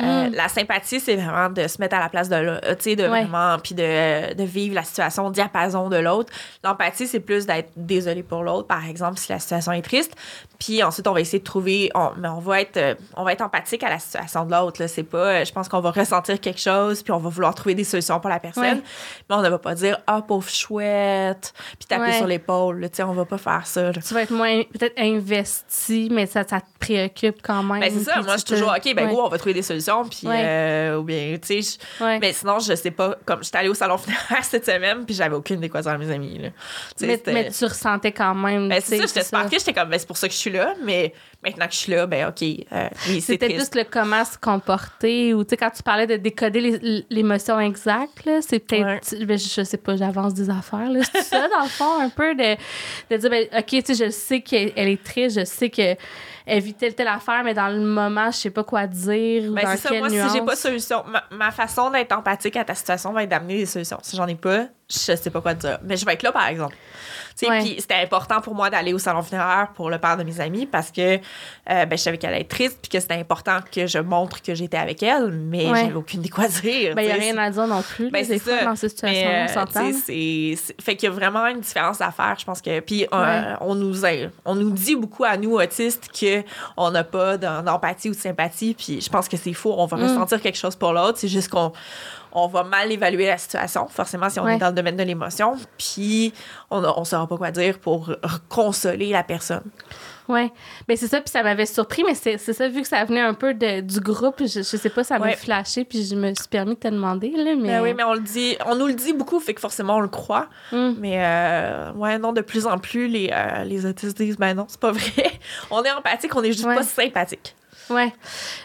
Euh, 0.00 0.28
Mm. 0.28 0.34
La 0.34 0.48
sympathie, 0.48 1.00
c'est 1.00 1.16
vraiment 1.16 1.50
de 1.50 1.68
se 1.68 1.78
mettre 1.78 1.94
à 1.96 2.00
la 2.00 2.08
place 2.08 2.28
de 2.30 2.36
l'autre, 2.36 2.66
tu 2.76 2.82
sais, 2.82 2.96
de 2.96 3.02
Ouais. 3.02 3.24
vraiment, 3.24 3.58
puis 3.58 3.74
de, 3.74 4.32
de 4.34 4.42
vivre 4.44 4.74
la 4.74 4.84
situation 4.84 5.26
au 5.26 5.30
diapason 5.30 5.90
de 5.90 5.96
l'autre. 5.96 6.32
L'empathie, 6.64 7.06
c'est 7.06 7.20
plus 7.20 7.44
d'être 7.44 7.70
désolé 7.76 8.22
pour 8.22 8.42
l'autre, 8.42 8.66
par 8.66 8.86
exemple, 8.86 9.18
si 9.18 9.30
la 9.30 9.38
situation 9.38 9.72
est 9.72 9.82
triste. 9.82 10.12
Puis 10.58 10.82
ensuite, 10.82 11.06
on 11.08 11.12
va 11.12 11.20
essayer 11.20 11.40
de 11.40 11.44
trouver, 11.44 11.90
on, 11.94 12.12
mais 12.16 12.28
on 12.28 12.38
va 12.38 12.60
être, 12.62 12.76
euh, 12.78 12.94
on 13.16 13.24
va 13.24 13.32
être 13.34 13.42
empathique 13.42 13.82
à 13.82 13.90
la 13.90 13.98
situation 13.98 14.46
de 14.46 14.52
l'autre. 14.52 14.86
C'est 14.86 15.02
pas, 15.02 15.18
euh, 15.18 15.44
je 15.44 15.52
pense 15.52 15.68
qu'on 15.68 15.80
va 15.80 15.90
ressentir 15.90 16.40
quelque 16.40 16.60
chose, 16.60 17.02
puis 17.02 17.12
on 17.12 17.18
va 17.18 17.28
vouloir 17.28 17.54
trouver 17.54 17.74
des 17.74 17.84
solutions 17.84 18.18
pour 18.20 18.30
la 18.30 18.38
personne. 18.40 18.62
Ouais. 18.64 18.82
Mais 19.28 19.36
on 19.36 19.42
ne 19.42 19.48
va 19.50 19.58
pas 19.58 19.74
dire, 19.74 19.98
ah, 20.06 20.22
pauvre 20.26 20.48
chouette, 20.48 21.52
puis 21.78 21.86
taper 21.86 22.02
Ouais. 22.04 22.12
sur 22.16 22.26
l'épaule. 22.26 22.80
Tu 22.90 22.96
sais, 22.96 23.02
on 23.02 23.12
va 23.12 23.24
pas 23.26 23.38
faire 23.38 23.66
ça. 23.66 23.82
là. 23.92 23.92
tu 23.92 24.14
vas 24.14 24.22
être 24.22 24.30
moins 24.32 24.62
peut-être 24.72 24.98
investi, 24.98 26.08
mais 26.10 26.26
ça, 26.26 26.44
ça 26.48 26.60
te 26.60 26.66
préoccupe 26.80 27.42
quand 27.42 27.62
même. 27.62 27.80
Ben, 27.80 27.92
c'est 27.92 28.04
ça. 28.04 28.22
Moi, 28.22 28.32
je 28.34 28.38
suis 28.38 28.44
toujours, 28.54 28.72
OK, 28.76 28.94
ben, 28.94 29.08
go, 29.10 29.22
on 29.24 29.28
va 29.28 29.36
trouver 29.38 29.54
des 29.54 29.62
solutions. 29.62 29.81
Puis, 30.10 30.26
Ouais. 30.26 30.42
euh, 30.44 30.96
ou 30.98 31.02
bien, 31.02 31.36
tu 31.44 31.62
sais, 31.62 31.78
Ouais. 32.00 32.18
mais 32.18 32.32
sinon, 32.32 32.58
je 32.58 32.74
sais 32.74 32.90
pas. 32.90 33.16
Comme, 33.24 33.42
j'étais 33.42 33.58
allée 33.58 33.68
au 33.68 33.74
salon 33.74 33.98
funéraire 33.98 34.44
cette 34.44 34.66
semaine, 34.66 35.04
puis 35.04 35.14
j'avais 35.14 35.34
aucune 35.34 35.62
équation 35.62 35.90
à 35.90 35.98
mes 35.98 36.10
amis. 36.10 36.38
Là. 36.38 36.48
Mais, 37.00 37.50
tu 37.50 37.64
ressentais 37.64 38.12
quand 38.12 38.34
même. 38.34 38.68
Ben, 38.68 38.80
c'est 38.82 38.98
ça, 39.06 39.22
j'étais. 39.22 39.58
J'étais 39.58 39.72
comme, 39.72 39.88
ben, 39.88 39.98
c'est 39.98 40.06
pour 40.06 40.16
ça 40.16 40.28
que 40.28 40.34
je 40.34 40.38
suis 40.38 40.50
là. 40.50 40.74
Mais 40.84 41.12
maintenant 41.44 41.66
que 41.66 41.72
je 41.72 41.78
suis 41.78 41.92
là, 41.92 42.06
ben, 42.06 42.28
OK, 42.28 42.42
euh, 42.42 42.88
C'était 43.20 43.48
plus 43.48 43.70
le 43.74 43.84
comment 43.84 44.24
se 44.24 44.38
comporter 44.38 45.34
ou 45.34 45.44
tu 45.44 45.50
sais 45.50 45.56
quand 45.56 45.70
tu 45.70 45.82
parlais 45.82 46.06
de 46.06 46.16
décoder 46.16 47.04
l'émotion 47.10 47.58
exacte 47.60 48.28
c'est 48.40 48.60
peut-être 48.60 49.26
ben, 49.26 49.38
je, 49.38 49.64
sais 49.64 49.76
pas, 49.76 49.96
j'avance 49.96 50.34
des 50.34 50.50
affaires 50.50 50.88
là, 50.90 51.00
c'est 51.12 51.22
ça 51.22 51.48
dans 51.48 51.62
le 51.64 51.68
fond 51.68 52.00
un 52.00 52.08
peu 52.08 52.34
de, 52.34 52.56
de 53.10 53.16
dire 53.16 53.30
ben, 53.30 53.46
OK, 53.58 53.66
tu 53.66 53.94
sais 53.94 54.06
je 54.06 54.10
sais 54.10 54.40
qu'elle 54.40 54.72
elle 54.76 54.88
est 54.88 55.02
triste, 55.02 55.40
je 55.40 55.44
sais 55.44 55.70
que 55.70 55.96
elle 56.46 56.62
vit 56.62 56.74
telle 56.74 56.94
telle 56.94 57.08
affaire 57.08 57.42
mais 57.44 57.54
dans 57.54 57.68
le 57.68 57.80
moment, 57.80 58.30
je 58.30 58.36
sais 58.36 58.50
pas 58.50 58.64
quoi 58.64 58.86
dire 58.86 59.50
Ben, 59.52 59.62
dans 59.64 59.70
c'est 59.72 59.76
ça. 59.78 59.88
quelle 59.90 60.00
Moi, 60.00 60.08
nuance. 60.10 60.30
si 60.32 60.38
j'ai 60.38 60.44
pas 60.44 60.54
de 60.54 60.58
solution, 60.60 61.04
ma, 61.08 61.22
ma 61.30 61.50
façon 61.50 61.90
d'être 61.90 62.12
empathique 62.12 62.56
à 62.56 62.64
ta 62.64 62.74
situation 62.74 63.12
va 63.12 63.22
être 63.24 63.28
d'amener 63.30 63.58
des 63.58 63.66
solutions. 63.66 63.98
Si 64.02 64.16
j'en 64.16 64.26
ai 64.26 64.34
pas, 64.34 64.66
je 64.90 64.96
sais 65.16 65.30
pas 65.30 65.40
quoi 65.40 65.54
te 65.54 65.60
dire. 65.66 65.78
Mais 65.84 65.96
je 65.96 66.04
vais 66.04 66.14
être 66.14 66.22
là, 66.22 66.32
par 66.32 66.46
exemple. 66.46 66.76
Ouais. 67.48 67.60
Puis 67.60 67.76
c'était 67.78 67.94
important 68.02 68.40
pour 68.40 68.54
moi 68.54 68.70
d'aller 68.70 68.92
au 68.92 68.98
salon 68.98 69.22
funéraire 69.22 69.68
pour 69.74 69.90
le 69.90 69.98
père 69.98 70.16
de 70.16 70.22
mes 70.22 70.40
amis 70.40 70.66
parce 70.66 70.90
que 70.90 71.16
euh, 71.16 71.18
ben, 71.66 71.90
je 71.90 71.96
savais 71.96 72.18
qu'elle 72.18 72.30
allait 72.30 72.42
être 72.42 72.48
triste 72.48 72.78
puis 72.82 72.90
que 72.90 73.00
c'était 73.00 73.14
important 73.14 73.58
que 73.74 73.86
je 73.86 73.98
montre 73.98 74.42
que 74.42 74.54
j'étais 74.54 74.76
avec 74.76 75.02
elle, 75.02 75.30
mais 75.32 75.68
Ouais. 75.70 75.80
j'avais 75.80 75.94
aucune 75.94 76.20
idée 76.20 76.28
quoi 76.28 76.46
dire. 76.48 76.94
ben 76.94 77.02
il 77.02 77.10
a 77.10 77.14
rien 77.14 77.36
à 77.38 77.50
dire 77.50 77.66
non 77.66 77.82
plus 77.82 78.10
Ben, 78.10 78.24
c'est 78.24 78.38
ça. 78.38 78.64
dans 78.64 78.76
ces 78.76 78.88
situations, 78.88 79.28
Mais, 79.28 79.46
on 79.56 79.92
c'est- 79.92 80.74
fait 80.80 80.96
qu'il 80.96 81.08
y 81.08 81.12
a 81.12 81.14
vraiment 81.14 81.46
une 81.46 81.60
différence 81.60 82.00
à 82.00 82.10
faire, 82.10 82.36
je 82.38 82.44
pense 82.44 82.60
que. 82.60 82.80
Puis 82.80 83.06
euh, 83.12 83.22
Ouais. 83.22 83.56
on 83.60 83.74
nous 83.74 83.92
on 84.44 84.54
nous 84.54 84.70
dit 84.70 84.96
beaucoup 84.96 85.24
à 85.24 85.36
nous 85.36 85.52
autistes 85.54 86.08
que 86.18 86.42
on 86.76 86.90
n'a 86.90 87.04
pas 87.04 87.36
d'empathie 87.38 88.10
ou 88.10 88.14
de 88.14 88.18
sympathie. 88.18 88.74
Puis 88.74 89.00
je 89.00 89.08
pense 89.08 89.28
que 89.28 89.36
c'est 89.36 89.52
faux. 89.52 89.74
On 89.78 89.86
va 89.86 89.96
Mm. 89.96 90.02
ressentir 90.02 90.40
quelque 90.40 90.58
chose 90.58 90.76
pour 90.76 90.92
l'autre. 90.92 91.18
C'est 91.18 91.28
juste 91.28 91.48
qu'on 91.48 91.72
on 92.34 92.46
va 92.48 92.64
mal 92.64 92.90
évaluer 92.90 93.26
la 93.26 93.38
situation, 93.38 93.86
forcément, 93.88 94.28
si 94.30 94.40
on 94.40 94.44
Ouais. 94.44 94.54
est 94.56 94.58
dans 94.58 94.68
le 94.68 94.74
domaine 94.74 94.96
de 94.96 95.02
l'émotion, 95.02 95.56
puis 95.78 96.32
on 96.70 96.80
ne 96.80 97.04
saura 97.04 97.26
pas 97.26 97.36
quoi 97.36 97.50
dire 97.50 97.78
pour 97.78 98.14
consoler 98.48 99.10
la 99.10 99.22
personne. 99.22 99.62
Ouais. 100.28 100.50
Ben 100.86 100.96
c'est 100.96 101.08
ça, 101.08 101.20
puis 101.20 101.30
ça 101.30 101.42
m'avait 101.42 101.66
surpris, 101.66 102.04
mais 102.04 102.14
c'est 102.14 102.38
ça, 102.38 102.68
vu 102.68 102.82
que 102.82 102.88
ça 102.88 103.04
venait 103.04 103.20
un 103.20 103.34
peu 103.34 103.54
de, 103.54 103.80
du 103.80 103.98
groupe, 104.00 104.36
je, 104.40 104.46
je 104.60 104.62
sais 104.62 104.88
pas, 104.88 105.02
ça 105.04 105.18
m'a 105.18 105.26
Ouais. 105.26 105.36
flashé, 105.36 105.84
puis 105.84 106.04
je 106.06 106.14
me 106.14 106.32
suis 106.32 106.46
permis 106.48 106.74
de 106.74 106.78
te 106.80 106.88
demander, 106.88 107.30
là, 107.36 107.54
mais... 107.56 107.68
Ben 107.68 107.82
oui, 107.82 107.92
mais 107.92 108.04
on 108.04 108.14
le 108.14 108.20
dit, 108.20 108.56
on 108.66 108.76
nous 108.76 108.86
le 108.86 108.94
dit 108.94 109.12
beaucoup, 109.12 109.40
fait 109.40 109.52
que 109.52 109.60
forcément 109.60 109.96
on 109.96 110.00
le 110.00 110.08
croit. 110.08 110.46
Hum. 110.72 110.96
Mais 111.00 111.16
euh, 111.24 111.92
ouais, 111.94 112.18
non, 112.18 112.32
de 112.32 112.40
plus 112.40 112.66
en 112.66 112.78
plus, 112.78 113.08
les, 113.08 113.30
euh, 113.32 113.64
les 113.64 113.84
autistes 113.84 114.16
disent, 114.16 114.38
ben 114.38 114.54
non, 114.54 114.66
c'est 114.68 114.80
pas 114.80 114.92
vrai. 114.92 115.32
on 115.70 115.82
est 115.82 115.90
empathique, 115.90 116.34
on 116.36 116.42
est 116.42 116.52
juste 116.52 116.64
Ouais. 116.66 116.76
pas 116.76 116.82
sympathique. 116.84 117.56
Ouais. 117.90 118.12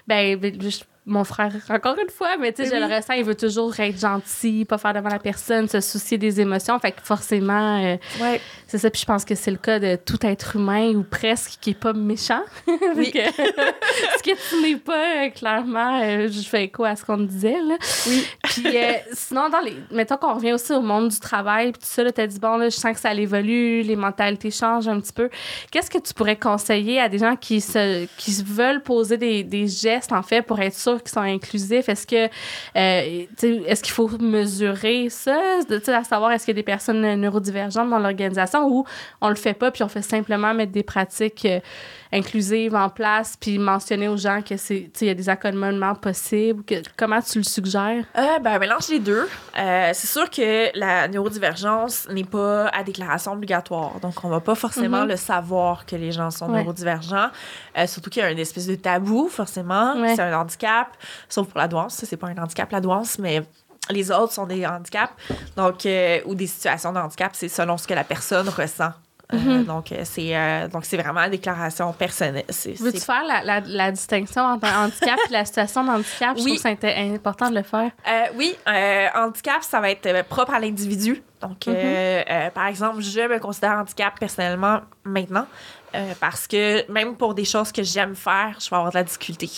Ben, 0.07 0.38
ben, 0.39 0.61
je- 0.61 0.84
mon 1.08 1.24
frère, 1.24 1.53
encore 1.70 1.95
une 1.97 2.10
fois, 2.10 2.36
mais 2.39 2.51
tu 2.51 2.64
sais, 2.64 2.70
je 2.70 2.76
Oui. 2.76 2.88
le 2.89 2.95
ressens, 2.95 3.14
il 3.14 3.24
veut 3.24 3.34
toujours 3.36 3.74
être 3.80 3.97
gentil, 3.99 4.66
pas 4.66 4.78
faire 4.78 4.93
devant 4.93 5.10
la 5.10 5.20
personne, 5.20 5.68
se 5.68 5.80
soucier 5.80 6.18
des 6.18 6.39
émotions. 6.41 6.78
Fait 6.80 6.91
que 6.91 7.01
forcément, 7.01 7.82
euh, 7.84 7.95
Ouais. 8.22 8.41
C'est 8.68 8.78
ça. 8.78 8.89
Puis 8.89 9.01
je 9.01 9.05
pense 9.05 9.26
que 9.26 9.36
c'est 9.36 9.51
le 9.51 9.57
cas 9.57 9.80
de 9.80 9.95
tout 9.95 10.24
être 10.26 10.55
humain 10.55 10.89
ou 10.93 11.03
presque 11.03 11.57
qui 11.61 11.72
est 11.72 11.80
pas 11.80 11.93
méchant. 11.93 12.43
Oui. 12.95 13.11
Que, 13.11 13.20
ce 13.30 14.24
que 14.24 14.49
tu 14.49 14.61
n'es 14.61 14.78
pas, 14.78 15.26
euh, 15.26 15.30
clairement, 15.30 16.01
euh, 16.01 16.28
je 16.30 16.47
fais 16.47 16.65
écho 16.65 16.84
à 16.84 16.95
ce 16.95 17.03
qu'on 17.03 17.18
disait, 17.18 17.57
là. 17.61 17.76
Oui. 18.07 18.26
Puis 18.43 18.78
euh, 18.78 18.93
sinon, 19.13 19.49
dans 19.49 19.59
les, 19.59 19.74
mettons 19.91 20.18
qu'on 20.18 20.36
revient 20.36 20.53
aussi 20.53 20.74
au 20.74 20.82
monde 20.82 21.09
du 21.09 21.20
travail, 21.20 21.72
puis 21.72 21.82
tout 21.82 21.88
ça, 21.88 22.03
là, 22.03 22.11
t'as 22.11 22.28
dit, 22.28 22.39
bon, 22.39 22.57
là, 22.57 22.70
je 22.70 22.76
sens 22.76 22.93
que 22.93 22.99
ça 22.99 23.13
évolue, 23.13 23.82
les 23.82 23.95
mentalités 23.95 24.51
changent 24.51 24.88
un 24.88 24.99
petit 24.99 25.13
peu. 25.13 25.30
Qu'est-ce 25.72 25.89
que 25.91 25.97
tu 25.97 26.13
pourrais 26.13 26.38
conseiller 26.38 26.99
à 26.99 27.09
des 27.09 27.20
gens 27.20 27.36
qui 27.36 27.61
se, 27.61 28.05
qui 28.18 28.43
veulent 28.43 28.82
poser 28.82 29.18
des, 29.18 29.43
des 29.43 29.68
gestes, 29.68 30.11
en 30.11 30.24
fait, 30.24 30.41
pour 30.41 30.59
être 30.59 30.76
sûr 30.76 31.01
qu'ils 31.01 31.11
sont 31.11 31.22
inclusifs? 31.22 31.89
Est-ce 31.89 32.07
que, 32.07 32.26
euh, 32.76 33.26
tu 33.38 33.63
est-ce 33.65 33.84
qu'il 33.84 33.93
faut 33.93 34.09
mesurer 34.20 35.09
ça? 35.09 35.39
Tu 35.68 35.91
à 35.91 36.03
savoir, 36.03 36.32
est-ce 36.32 36.45
qu'il 36.45 36.55
y 36.55 36.57
a 36.57 36.61
des 36.61 36.63
personnes 36.63 37.01
neurodivergentes 37.15 37.89
dans 37.89 37.99
l'organisation? 37.99 38.57
Ou 38.66 38.86
on 39.22 39.30
le 39.30 39.36
fait 39.36 39.53
pas, 39.53 39.72
puis 39.72 39.84
on 39.84 39.88
fait 39.88 40.01
simplement 40.01 40.53
mettre 40.53 40.72
des 40.72 40.84
pratiques 40.84 41.45
euh, 41.45 41.60
inclusives 42.14 42.74
en 42.76 42.89
place, 42.89 43.36
puis 43.39 43.58
mentionner 43.60 44.08
aux 44.08 44.16
gens 44.18 44.41
que 44.41 44.55
c'est, 44.58 44.89
il 45.01 45.08
y 45.08 45.10
a 45.10 45.14
des 45.14 45.28
accommodements 45.30 45.95
possibles? 45.95 46.64
Que, 46.64 46.76
comment 46.95 47.22
tu 47.22 47.39
le 47.39 47.43
suggères? 47.43 48.05
Euh, 48.18 48.39
ben, 48.39 48.58
mélange 48.60 48.88
les 48.89 48.99
deux. 48.99 49.28
Euh, 49.60 49.91
c'est 49.93 50.08
sûr 50.08 50.30
que 50.30 50.78
la 50.78 51.08
neurodivergence 51.08 52.08
n'est 52.10 52.24
pas 52.24 52.68
à 52.68 52.84
déclaration 52.84 53.34
obligatoire. 53.34 53.99
Donc, 54.01 54.24
on 54.24 54.30
va 54.30 54.39
pas 54.39 54.55
forcément 54.55 55.01
Mhm. 55.01 55.10
le 55.10 55.16
savoir 55.18 55.86
que 55.86 55.95
les 55.95 56.12
gens 56.12 56.32
sont 56.32 56.49
Ouais. 56.49 56.60
neurodivergents. 56.62 57.28
Surtout 57.86 58.10
qu'il 58.10 58.22
y 58.22 58.26
a 58.26 58.32
une 58.32 58.39
espèce 58.39 58.68
de 58.68 58.76
tabou, 58.76 59.28
forcément. 59.30 59.95
Ouais. 59.99 60.16
C'est 60.16 60.22
un 60.22 60.39
handicap. 60.39 60.88
Sauf 61.30 61.47
pour 61.47 61.58
la 61.60 61.68
douance. 61.68 61.95
Ça, 61.95 62.05
c'est 62.05 62.18
pas 62.18 62.28
un 62.28 62.38
handicap, 62.38 62.72
la 62.72 62.82
douance, 62.82 63.20
mais 63.20 63.41
les 63.89 64.11
autres 64.11 64.33
sont 64.33 64.45
des 64.45 64.65
handicaps. 64.65 65.13
Donc, 65.55 65.85
euh, 65.85 66.19
ou 66.25 66.35
des 66.35 66.47
situations 66.47 66.91
de 66.93 66.99
handicap, 66.99 67.31
c'est 67.33 67.49
selon 67.49 67.77
ce 67.77 67.88
que 67.88 67.93
la 67.93 68.03
personne 68.03 68.47
ressent. 68.49 68.91
Euh, 69.33 69.38
Mhm. 69.38 69.65
donc, 69.65 69.91
euh, 69.91 70.03
c'est 70.05 70.33
euh, 70.38 70.69
donc 70.69 70.85
c'est 70.85 70.95
vraiment 70.95 71.19
une 71.19 71.31
déclaration 71.31 71.91
personnelle. 71.91 72.45
Veux-tu 72.79 73.01
faire 73.01 73.25
la, 73.27 73.43
la, 73.43 73.59
la 73.59 73.91
distinction 73.91 74.41
entre 74.41 74.67
handicap 74.73 75.19
et 75.29 75.33
la 75.33 75.43
situation 75.43 75.83
de 75.83 75.89
handicap? 75.89 76.38
Je 76.38 76.43
Oui. 76.45 76.57
trouve 76.57 76.63
que 76.63 76.85
inté- 76.88 77.13
important 77.15 77.49
de 77.49 77.55
le 77.55 77.63
faire. 77.63 77.91
Euh, 78.07 78.21
oui, 78.38 78.55
handicap, 79.15 79.63
ça 79.63 79.81
va 79.81 79.91
être 79.91 80.23
propre 80.29 80.53
à 80.53 80.59
l'individu. 80.61 81.21
Donc, 81.41 81.67
euh, 81.67 82.49
par 82.51 82.67
exemple, 82.67 83.01
je 83.01 83.19
me 83.27 83.38
considère 83.39 83.71
handicap 83.73 84.17
personnellement 84.17 84.79
maintenant 85.03 85.45
parce 86.21 86.47
que 86.47 86.89
même 86.89 87.15
pour 87.17 87.33
des 87.33 87.43
choses 87.45 87.73
que 87.73 87.83
j'aime 87.83 88.15
faire, 88.15 88.55
je 88.61 88.69
vais 88.69 88.75
avoir 88.77 88.91
de 88.93 88.97
la 88.97 89.03
difficulté. 89.03 89.49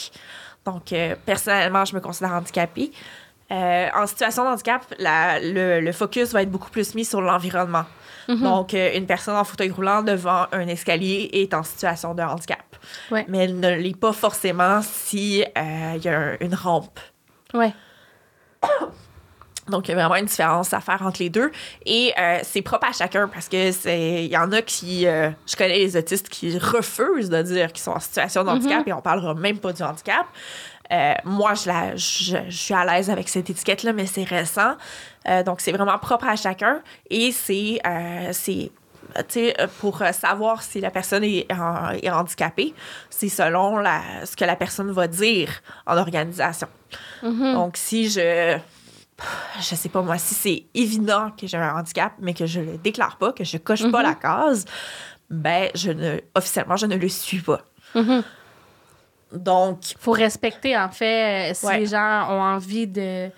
Donc, 0.65 0.93
personnellement, 1.27 1.85
je 1.85 1.93
me 1.95 1.99
considère 2.01 2.31
handicapée. 2.33 2.91
Euh, 3.51 3.87
en 3.95 4.05
situation 4.07 4.43
de 4.43 4.49
handicap, 4.49 4.85
la- 4.99 5.39
le, 5.39 5.79
le 5.81 5.91
focus 5.91 6.33
va 6.33 6.43
être 6.43 6.51
beaucoup 6.51 6.69
plus 6.69 6.93
mis 6.95 7.05
sur 7.05 7.19
l'environnement. 7.21 7.85
Mhm. 8.27 8.43
Donc, 8.43 8.73
euh, 8.75 8.91
une 8.95 9.07
personne 9.07 9.35
en 9.35 9.43
fauteuil 9.43 9.71
roulant 9.71 10.03
devant 10.03 10.45
un 10.51 10.67
escalier 10.67 11.29
est 11.33 11.53
en 11.55 11.63
situation 11.63 12.13
de 12.13 12.21
handicap. 12.21 12.59
Ouais. 13.09 13.25
Mais 13.27 13.39
elle 13.45 13.59
ne 13.59 13.71
l'est 13.75 13.97
pas 13.97 14.13
forcément 14.13 14.81
si 14.83 15.43
euh, 15.57 15.97
y 16.03 16.07
a 16.07 16.19
un- 16.19 16.37
une 16.39 16.53
rampe. 16.53 16.99
Ouais. 17.55 17.73
Donc, 19.67 19.87
il 19.87 19.91
y 19.91 19.93
a 19.93 19.97
vraiment 19.97 20.15
une 20.15 20.25
différence 20.25 20.73
à 20.73 20.79
faire 20.79 21.01
entre 21.03 21.21
les 21.21 21.29
deux. 21.29 21.51
Et 21.85 22.11
euh, 22.19 22.39
c'est 22.43 22.63
propre 22.63 22.87
à 22.87 22.91
chacun 22.91 23.27
parce 23.27 23.47
que 23.47 23.71
c'est 23.71 24.25
il 24.25 24.31
y 24.31 24.37
en 24.37 24.51
a 24.51 24.63
qui. 24.63 25.05
euh, 25.05 25.29
je 25.47 25.55
connais 25.55 25.77
les 25.77 25.95
autistes 25.95 26.27
qui 26.29 26.57
refusent 26.57 27.29
de 27.29 27.41
dire 27.43 27.71
qu'ils 27.71 27.83
sont 27.83 27.91
en 27.91 27.99
situation 27.99 28.43
de 28.43 28.49
handicap 28.49 28.87
et 28.87 28.93
on 28.93 29.01
parlera 29.01 29.35
même 29.35 29.59
pas 29.59 29.71
du 29.71 29.83
handicap. 29.83 30.25
Euh, 30.91 31.13
moi, 31.25 31.53
je, 31.53 31.67
la, 31.67 31.95
je, 31.95 32.37
je 32.49 32.55
suis 32.57 32.73
à 32.73 32.83
l'aise 32.85 33.09
avec 33.09 33.29
cette 33.29 33.49
étiquette-là, 33.49 33.93
mais 33.93 34.05
c'est 34.07 34.23
récent. 34.23 34.75
Euh, 35.27 35.43
donc, 35.43 35.61
c'est 35.61 35.71
vraiment 35.71 35.97
propre 35.99 36.27
à 36.27 36.35
chacun. 36.35 36.81
Et 37.09 37.31
c'est. 37.31 37.79
euh, 37.85 38.29
c'est 38.33 38.71
pour 39.79 40.03
savoir 40.13 40.61
si 40.61 40.79
la 40.79 40.91
personne 40.91 41.23
est, 41.23 41.51
en- 41.51 41.89
est 41.91 42.11
handicapée, 42.11 42.75
c'est 43.09 43.27
selon 43.29 43.77
la, 43.77 44.01
ce 44.23 44.35
que 44.35 44.45
la 44.45 44.55
personne 44.55 44.91
va 44.91 45.07
dire 45.07 45.49
en 45.87 45.97
organisation. 45.97 46.67
Mhm. 47.23 47.53
Donc, 47.53 47.77
si 47.77 48.09
je. 48.09 48.57
Je 49.59 49.75
sais 49.75 49.89
pas 49.89 50.01
moi, 50.01 50.17
si 50.17 50.33
c'est 50.33 50.63
évident 50.73 51.31
que 51.37 51.45
j'ai 51.45 51.57
un 51.57 51.75
handicap, 51.75 52.13
mais 52.19 52.33
que 52.33 52.45
je 52.45 52.61
le 52.61 52.77
déclare 52.77 53.17
pas, 53.17 53.33
que 53.33 53.43
je 53.43 53.57
coche 53.57 53.81
pas 53.91 53.99
Mhm. 54.01 54.07
la 54.09 54.15
case, 54.15 54.65
ben, 55.29 55.69
je 55.75 55.91
ne, 55.91 56.19
officiellement, 56.35 56.77
je 56.77 56.85
ne 56.85 56.95
le 56.95 57.09
suis 57.09 57.41
pas. 57.41 57.61
Mhm. 57.95 58.23
Donc, 59.31 59.79
faut 59.99 60.11
respecter, 60.11 60.77
en 60.77 60.89
fait, 60.89 61.51
euh, 61.51 61.53
si 61.53 61.65
Ouais. 61.65 61.79
les 61.79 61.85
gens 61.85 62.27
ont 62.31 62.41
envie 62.41 62.87
de, 62.87 63.29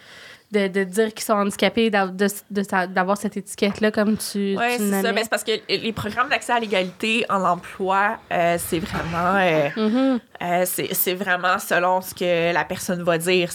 de, 0.51 0.67
de 0.67 0.83
dire 0.85 1.13
qu'ils 1.13 1.23
sont 1.25 1.33
handicapés, 1.33 1.89
de- 1.89 2.27
de 2.49 2.85
d'avoir 2.93 3.17
cette 3.17 3.35
étiquette-là, 3.37 3.91
comme 3.91 4.15
tu, 4.17 4.55
tu 4.55 4.57
c'est 4.57 4.77
ça. 5.01 5.01
Ben, 5.11 5.17
c'est 5.23 5.29
parce 5.29 5.43
que 5.43 5.51
les 5.69 5.91
programmes 5.93 6.29
d'accès 6.29 6.53
à 6.53 6.59
l'égalité 6.59 7.25
en 7.29 7.43
emploi, 7.43 8.17
euh, 8.31 8.57
c'est 8.59 8.79
vraiment. 8.79 9.35
euh, 9.35 9.69
Mhm. 9.75 10.19
euh, 10.41 10.65
c'est 10.93 11.13
vraiment 11.13 11.57
selon 11.59 12.01
ce 12.01 12.13
que 12.13 12.53
la 12.53 12.63
personne 12.65 13.03
va 13.03 13.17
dire. 13.17 13.49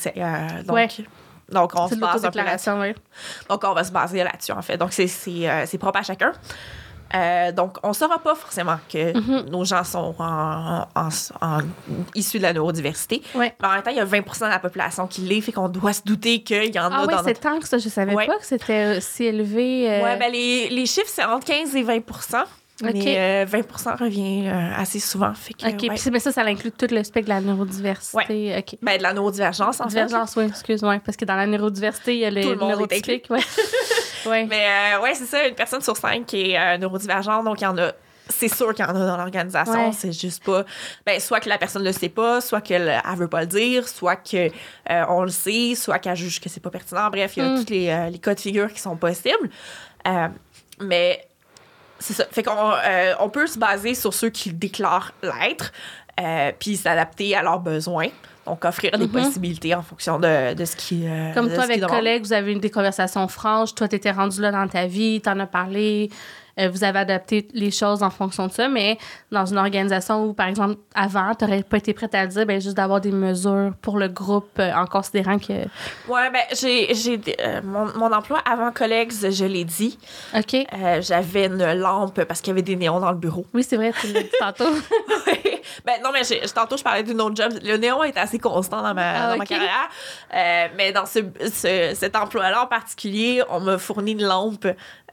Donc, 0.67 0.77
Ouais. 0.77 0.89
donc, 1.51 1.73
on 1.75 1.89
se 1.89 1.95
base 1.97 2.25
un 2.25 2.31
peu 2.31 2.39
oui. 2.81 2.95
Donc, 3.49 3.63
on 3.65 3.73
va 3.73 3.85
se 3.85 3.93
baser 3.93 4.23
là-dessus, 4.25 4.53
en 4.53 4.63
fait. 4.63 4.77
Donc, 4.77 4.93
c'est 4.93 5.79
propre 5.79 6.01
à 6.01 6.03
chacun. 6.03 6.33
Euh, 7.15 7.53
donc, 7.53 7.77
on 7.83 7.89
ne 7.89 7.93
saura 7.95 8.19
pas 8.19 8.35
forcément 8.35 8.79
que 8.93 9.17
Mhm. 9.17 9.49
nos 9.51 9.65
gens 9.65 9.85
sont 9.85 10.15
en, 10.19 10.87
en- 10.95 11.09
en- 11.41 11.59
issus 12.15 12.39
de 12.39 12.43
la 12.43 12.53
neurodiversité. 12.53 13.23
Ouais. 13.35 13.55
Mais 13.63 13.69
en 13.69 13.73
même 13.75 13.83
temps, 13.83 13.91
il 13.93 13.97
y 13.97 14.01
a 14.01 14.05
20% 14.05 14.47
de 14.47 14.51
la 14.51 14.59
population 14.59 15.07
qui 15.07 15.21
l'est, 15.21 15.41
fait 15.41 15.53
qu'on 15.53 15.69
doit 15.69 15.93
se 15.93 16.03
douter 16.05 16.43
qu'il 16.43 16.75
y 16.75 16.79
en 16.81 16.91
Ah 16.93 16.99
a 17.03 17.07
oui, 17.07 17.15
dans 17.15 17.19
c'est 17.23 17.29
notre... 17.29 17.41
tant 17.41 17.59
que 17.61 17.69
ça. 17.69 17.79
Je 17.79 17.89
savais 17.89 18.15
Ouais. 18.15 18.27
pas 18.27 18.37
que 18.39 18.45
c'était 18.47 19.01
si 19.01 19.25
élevé. 19.25 19.89
euh, 19.91 20.03
Ouais, 20.03 20.17
ben 20.17 20.31
les, 20.33 20.69
les 20.69 20.87
chiffres, 20.87 21.11
c'est 21.11 21.25
entre 21.25 21.47
15 21.47 21.77
et 21.77 21.83
20 21.83 22.01
Ok. 22.83 22.91
Mais 22.93 23.45
euh, 23.45 23.45
20 23.47 23.97
revient 23.97 24.49
euh, 24.49 24.71
assez 24.77 24.99
souvent. 25.01 25.33
Fait 25.35 25.55
que, 25.55 25.67
OK, 25.67 25.83
ouais. 25.83 25.89
puis 25.89 26.21
ça, 26.21 26.33
ça 26.33 26.43
inclut 26.43 26.71
tout 26.73 26.87
le 26.91 27.03
spectre 27.05 27.29
de 27.31 27.35
la 27.35 27.41
neurodiversité. 27.41 28.59
OK. 28.59 28.79
Ben, 28.83 28.99
de 28.99 29.03
la 29.03 29.15
neurodivergence, 29.15 29.81
en 29.81 29.85
fait. 29.89 30.05
Divergence, 30.05 30.35
oui, 30.37 30.45
excuse-moi. 30.45 30.99
Parce 31.05 31.17
que 31.17 31.25
dans 31.25 31.37
la 31.37 31.47
neurodiversité, 31.47 32.15
il 32.15 32.21
y 32.21 32.25
a 32.27 32.31
le 32.31 32.43
Tout 32.43 32.51
le 32.51 32.57
monde 32.57 32.71
est 32.71 32.75
neurotypique. 32.75 33.31
Ouais. 33.31 33.41
ouais. 34.27 34.45
Mais 34.47 34.67
euh, 34.97 35.03
ouais, 35.03 35.15
c'est 35.15 35.25
ça, 35.25 35.47
une 35.49 35.55
personne 35.55 35.81
sur 35.81 35.97
cinq 35.97 36.27
qui 36.27 36.51
est 36.51 36.59
euh, 36.59 36.77
neurodivergente, 36.79 37.45
donc 37.45 37.61
il 37.61 37.65
y 37.65 37.67
en 37.67 37.79
a. 37.79 37.93
C'est 38.29 38.49
sûr 38.53 38.75
qu'il 38.75 38.85
y 38.85 38.89
en 38.89 38.91
a 38.97 39.07
dans 39.07 39.17
l'organisation. 39.17 39.87
Ouais. 39.87 39.93
C'est 39.93 40.11
juste 40.13 40.43
pas. 40.45 40.65
Ben, 41.07 41.21
soit 41.21 41.39
que 41.41 41.49
la 41.49 41.59
personne 41.59 41.83
ne 41.83 41.87
le 41.87 41.93
sait 41.93 42.09
pas, 42.09 42.41
soit 42.41 42.61
qu'elle 42.61 42.89
elle 43.09 43.17
veut 43.19 43.29
pas 43.29 43.41
le 43.43 43.47
dire, 43.47 43.87
soit 43.89 44.17
que 44.17 44.49
euh, 44.91 45.05
on 45.09 45.23
le 45.23 45.31
sait, 45.31 45.75
soit 45.77 46.01
qu'elle 46.01 46.17
juge 46.17 46.41
que 46.41 46.49
c'est 46.49 46.59
pas 46.61 46.71
pertinent. 46.71 47.09
Bref, 47.09 47.37
il 47.37 47.43
y 47.45 47.47
a 47.47 47.51
Mm. 47.51 47.65
tous 47.65 47.71
les, 47.73 47.89
euh, 47.89 48.11
les 48.11 48.19
cas 48.19 48.35
de 48.35 48.41
figure 48.41 48.71
qui 48.73 48.81
sont 48.81 48.97
possibles. 48.97 49.49
Euh, 50.09 50.27
mais 50.81 51.25
c'est 51.99 52.15
ça. 52.15 52.25
Fait 52.31 52.43
qu'on 52.43 52.53
euh, 52.85 53.15
on 53.21 53.29
peut 53.29 53.47
se 53.47 53.59
baser 53.59 53.95
sur 53.95 54.13
ceux 54.15 54.31
qui 54.31 54.53
déclarent 54.53 55.13
l'être, 55.23 55.73
euh, 56.21 56.53
puis 56.59 56.77
s'adapter 56.77 57.35
à 57.37 57.43
leurs 57.43 57.61
besoins. 57.61 58.09
Donc, 58.47 58.65
offrir 58.65 58.93
des 58.93 59.07
Mhm. 59.07 59.11
possibilités 59.11 59.75
en 59.75 59.83
fonction 59.83 60.21
de, 60.21 60.55
de 60.55 60.65
ce 60.65 60.77
qui. 60.77 61.05
euh, 61.07 61.35
Comme 61.35 61.49
de 61.49 61.55
toi, 61.55 61.65
qu'ils 61.67 61.73
avec 61.83 61.87
collègues, 61.91 62.23
vous 62.25 62.33
avez 62.33 62.53
eu 62.53 62.59
des 62.61 62.71
conversations 62.71 63.27
franches. 63.27 63.75
Toi, 63.75 63.89
tu 63.89 63.97
étais 63.97 64.13
rendu 64.13 64.41
là 64.41 64.53
dans 64.53 64.69
ta 64.69 64.87
vie, 64.87 65.21
tu 65.21 65.29
en 65.29 65.41
as 65.41 65.47
parlé. 65.47 66.11
Euh, 66.59 66.69
vous 66.69 66.85
avez 66.85 67.01
adapté 67.01 67.49
les 67.53 67.71
choses 67.71 68.03
en 68.03 68.11
fonction 68.11 68.47
de 68.47 68.53
ça. 68.53 68.69
Mais 68.69 68.99
dans 69.31 69.45
une 69.47 69.59
organisation 69.59 70.25
où, 70.25 70.33
par 70.33 70.49
exemple, 70.49 70.77
avant, 70.95 71.35
tu 71.35 71.45
n'aurais 71.45 71.63
pas 71.63 71.77
été 71.79 71.93
prête 71.93 72.15
à 72.15 72.23
le 72.25 72.29
dire, 72.29 72.47
ben, 72.47 72.61
juste 72.61 72.77
d'avoir 72.77 73.01
des 73.01 73.13
mesures 73.13 73.73
pour 73.83 73.99
le 73.99 74.09
groupe 74.09 74.59
euh, 74.59 74.73
en 74.73 74.87
considérant 74.87 75.39
que. 75.39 75.53
Ouais, 76.09 76.31
ben, 76.33 76.43
j'ai. 76.53 76.95
j'ai 76.95 77.21
euh, 77.41 77.61
mon, 77.63 77.87
mon 77.97 78.13
emploi 78.13 78.39
avant 78.51 78.73
collègues, 78.73 79.13
je 79.13 79.45
l'ai 79.45 79.65
dit. 79.65 79.99
OK. 80.35 80.57
J'avais 81.01 81.47
une 81.47 81.73
lampe 81.75 82.25
parce 82.25 82.41
qu'il 82.41 82.51
y 82.51 82.53
avait 82.53 82.63
des 82.63 82.77
néons 82.77 83.01
dans 83.01 83.11
le 83.11 83.19
bureau. 83.19 83.47
Oui, 83.53 83.63
c'est 83.63 83.77
vrai, 83.77 83.93
tu 84.01 84.09
l'as 84.09 84.23
dit 84.23 84.31
tantôt. 84.39 84.65
ben 85.85 85.95
non, 86.05 86.11
mais 86.13 86.23
j'ai- 86.25 86.41
tantôt, 86.55 86.77
je 86.77 86.83
parlais 86.85 87.03
d'une 87.03 87.21
autre 87.21 87.37
job. 87.37 87.53
Le 87.63 87.77
néon 87.77 88.03
est 88.05 88.17
assez 88.17 88.39
constant 88.39 88.83
dans 88.83 88.95
ma, 88.95 89.25
Ah, 89.27 89.31
dans 89.33 89.37
ma 89.39 89.47
carrière. 89.47 89.89
Euh, 90.35 90.67
mais 90.77 90.93
dans 90.93 91.07
ce, 91.07 91.21
ce- 91.53 91.93
cet 91.95 92.17
emploi-là 92.17 92.63
en 92.63 92.67
particulier, 92.67 93.43
on 93.51 93.61
m'a 93.61 93.79
fourni 93.79 94.13
une 94.13 94.23
lampe 94.25 94.67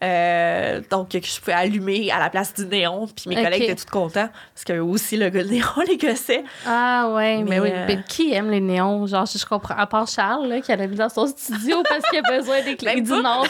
Euh, 0.04 0.82
donc, 0.89 1.10
que 1.12 1.20
je 1.22 1.39
pouvais 1.39 1.54
allumer 1.54 2.12
à 2.12 2.20
la 2.20 2.30
place 2.30 2.54
du 2.54 2.66
néon. 2.66 3.08
Puis 3.08 3.30
mes 3.34 3.41
collègues 3.41 3.64
étaient 3.64 3.76
tous 3.76 3.86
contents 3.89 4.28
parce 4.54 4.66
qu'eux 4.66 4.82
aussi, 4.84 5.16
le 5.16 5.32
de 5.32 5.39
néon 5.43 5.66
les 5.88 5.95
gossait. 5.97 6.43
Ah 6.68 7.10
ouais, 7.16 7.38
mais, 7.38 7.43
Mais, 7.51 7.60
oui. 7.62 7.70
euh, 7.72 7.86
Mais 7.88 7.99
qui 8.06 8.34
aime 8.34 8.49
les 8.51 8.60
néons? 8.60 9.08
Genre, 9.08 9.26
je, 9.26 9.38
je 9.38 9.45
comprends. 9.45 9.76
À 9.78 9.88
part 9.88 10.06
Charles, 10.08 10.47
là, 10.47 10.60
qui 10.60 10.74
en 10.74 10.80
a 10.80 10.88
mis 10.88 10.97
dans 10.97 11.08
son 11.08 11.26
studio 11.28 11.82
parce 11.89 12.01
qu'il 12.10 12.20
a 12.20 12.38
besoin 12.38 12.60
dit 12.62 12.76
pas. 12.76 13.22
non, 13.22 13.43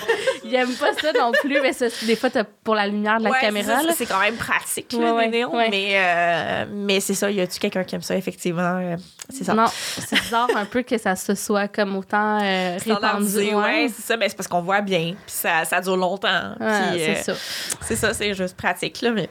il 0.44 0.54
aime 0.54 0.72
pas 0.76 0.94
ça 0.94 1.12
non 1.20 1.32
plus. 1.42 1.60
Mais 1.60 1.74
ça, 1.74 1.88
des 2.06 2.16
fois, 2.16 2.30
pour 2.64 2.76
la 2.76 2.86
lumière 2.86 3.18
de 3.18 3.24
la 3.24 3.32
Ouais, 3.32 3.42
caméra. 3.42 3.80
c'est 3.96 4.06
quand 4.06 4.20
même 4.20 4.36
pratique, 4.36 4.94
Ouais, 4.96 5.26
les 5.26 5.30
néons. 5.32 5.54
euh, 5.58 6.66
mais 6.72 6.93
c'est 7.00 7.14
ça, 7.14 7.30
y 7.32 7.42
a-tu 7.42 7.60
quelqu'un 7.60 7.84
qui 7.84 7.96
aime 7.96 8.02
ça, 8.02 8.16
effectivement? 8.16 8.78
euh, 8.78 8.98
c'est 9.30 9.44
ça. 9.44 9.54
Non, 9.54 9.66
c'est 9.68 10.20
bizarre 10.20 10.50
un 10.56 10.66
peu 10.66 10.84
que 10.84 10.98
ça 10.98 11.16
se 11.16 11.36
soit 11.36 11.68
comme 11.68 11.96
autant 11.96 12.40
euh, 12.42 12.78
répandu. 12.84 13.54
Ouais, 13.54 13.88
c'est 13.94 14.02
ça, 14.02 14.18
mais 14.18 14.30
c'est 14.30 14.36
parce 14.36 14.48
qu'on 14.48 14.62
voit 14.62 14.82
bien, 14.82 15.14
puis 15.26 15.36
ça, 15.36 15.66
ça 15.66 15.82
dure 15.82 15.98
longtemps. 15.98 16.56
Ouais, 16.60 16.92
c'est 16.94 17.10
euh, 17.10 17.24
ça. 17.24 17.34
c'est 17.82 17.96
ça, 17.96 18.14
c'est 18.14 18.34
juste 18.34 18.58
pratique, 18.58 19.02
là, 19.02 19.12
mais... 19.12 19.30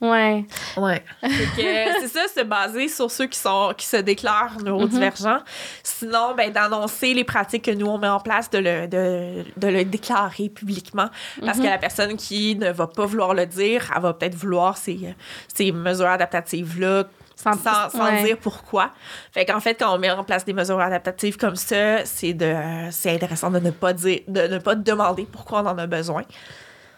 Ouais. 0.00 0.44
Ouais. 0.76 1.02
c'est 1.22 2.08
ça, 2.08 2.20
se 2.28 2.42
baser 2.44 2.88
sur 2.88 3.10
ceux 3.10 3.26
qui 3.26 3.38
sont 3.38 3.72
qui 3.76 3.86
se 3.86 3.96
déclarent 3.96 4.58
neurodivergents. 4.62 5.40
Sinon, 5.82 6.34
ben 6.36 6.52
d'annoncer 6.52 7.14
les 7.14 7.24
pratiques 7.24 7.64
que 7.64 7.70
nous 7.70 7.86
on 7.86 7.96
met 7.96 8.08
en 8.08 8.20
place, 8.20 8.50
de 8.50 8.58
le 8.58 8.86
de, 8.88 9.44
de 9.56 9.68
le 9.68 9.84
déclarer 9.86 10.50
publiquement, 10.50 11.08
parce 11.44 11.58
que 11.58 11.64
la 11.64 11.78
personne 11.78 12.16
qui 12.16 12.56
ne 12.56 12.70
va 12.70 12.86
pas 12.86 13.06
vouloir 13.06 13.32
le 13.32 13.46
dire, 13.46 13.90
elle 13.96 14.02
va 14.02 14.12
peut-être 14.12 14.34
vouloir 14.34 14.76
ces, 14.76 15.14
ces 15.54 15.72
mesures 15.72 16.08
adaptatives 16.08 16.78
là. 16.78 17.04
Sans- 17.38 17.52
Sans, 17.52 17.90
sans 17.90 18.04
ouais. 18.04 18.24
dire 18.24 18.38
pourquoi. 18.38 18.92
Fait 19.32 19.44
qu'en 19.44 19.60
fait, 19.60 19.74
quand 19.74 19.94
on 19.94 19.98
met 19.98 20.10
en 20.10 20.24
place 20.24 20.46
des 20.46 20.54
mesures 20.54 20.80
adaptatives 20.80 21.36
comme 21.36 21.56
ça, 21.56 22.02
c'est 22.06 22.32
de 22.32 22.54
c'est 22.90 23.10
intéressant 23.14 23.50
de 23.50 23.58
ne 23.58 23.70
pas 23.70 23.92
dire, 23.92 24.20
de 24.26 24.42
ne 24.46 24.58
pas 24.58 24.74
demander 24.74 25.26
pourquoi 25.30 25.60
on 25.62 25.66
en 25.66 25.76
a 25.76 25.86
besoin. 25.86 26.22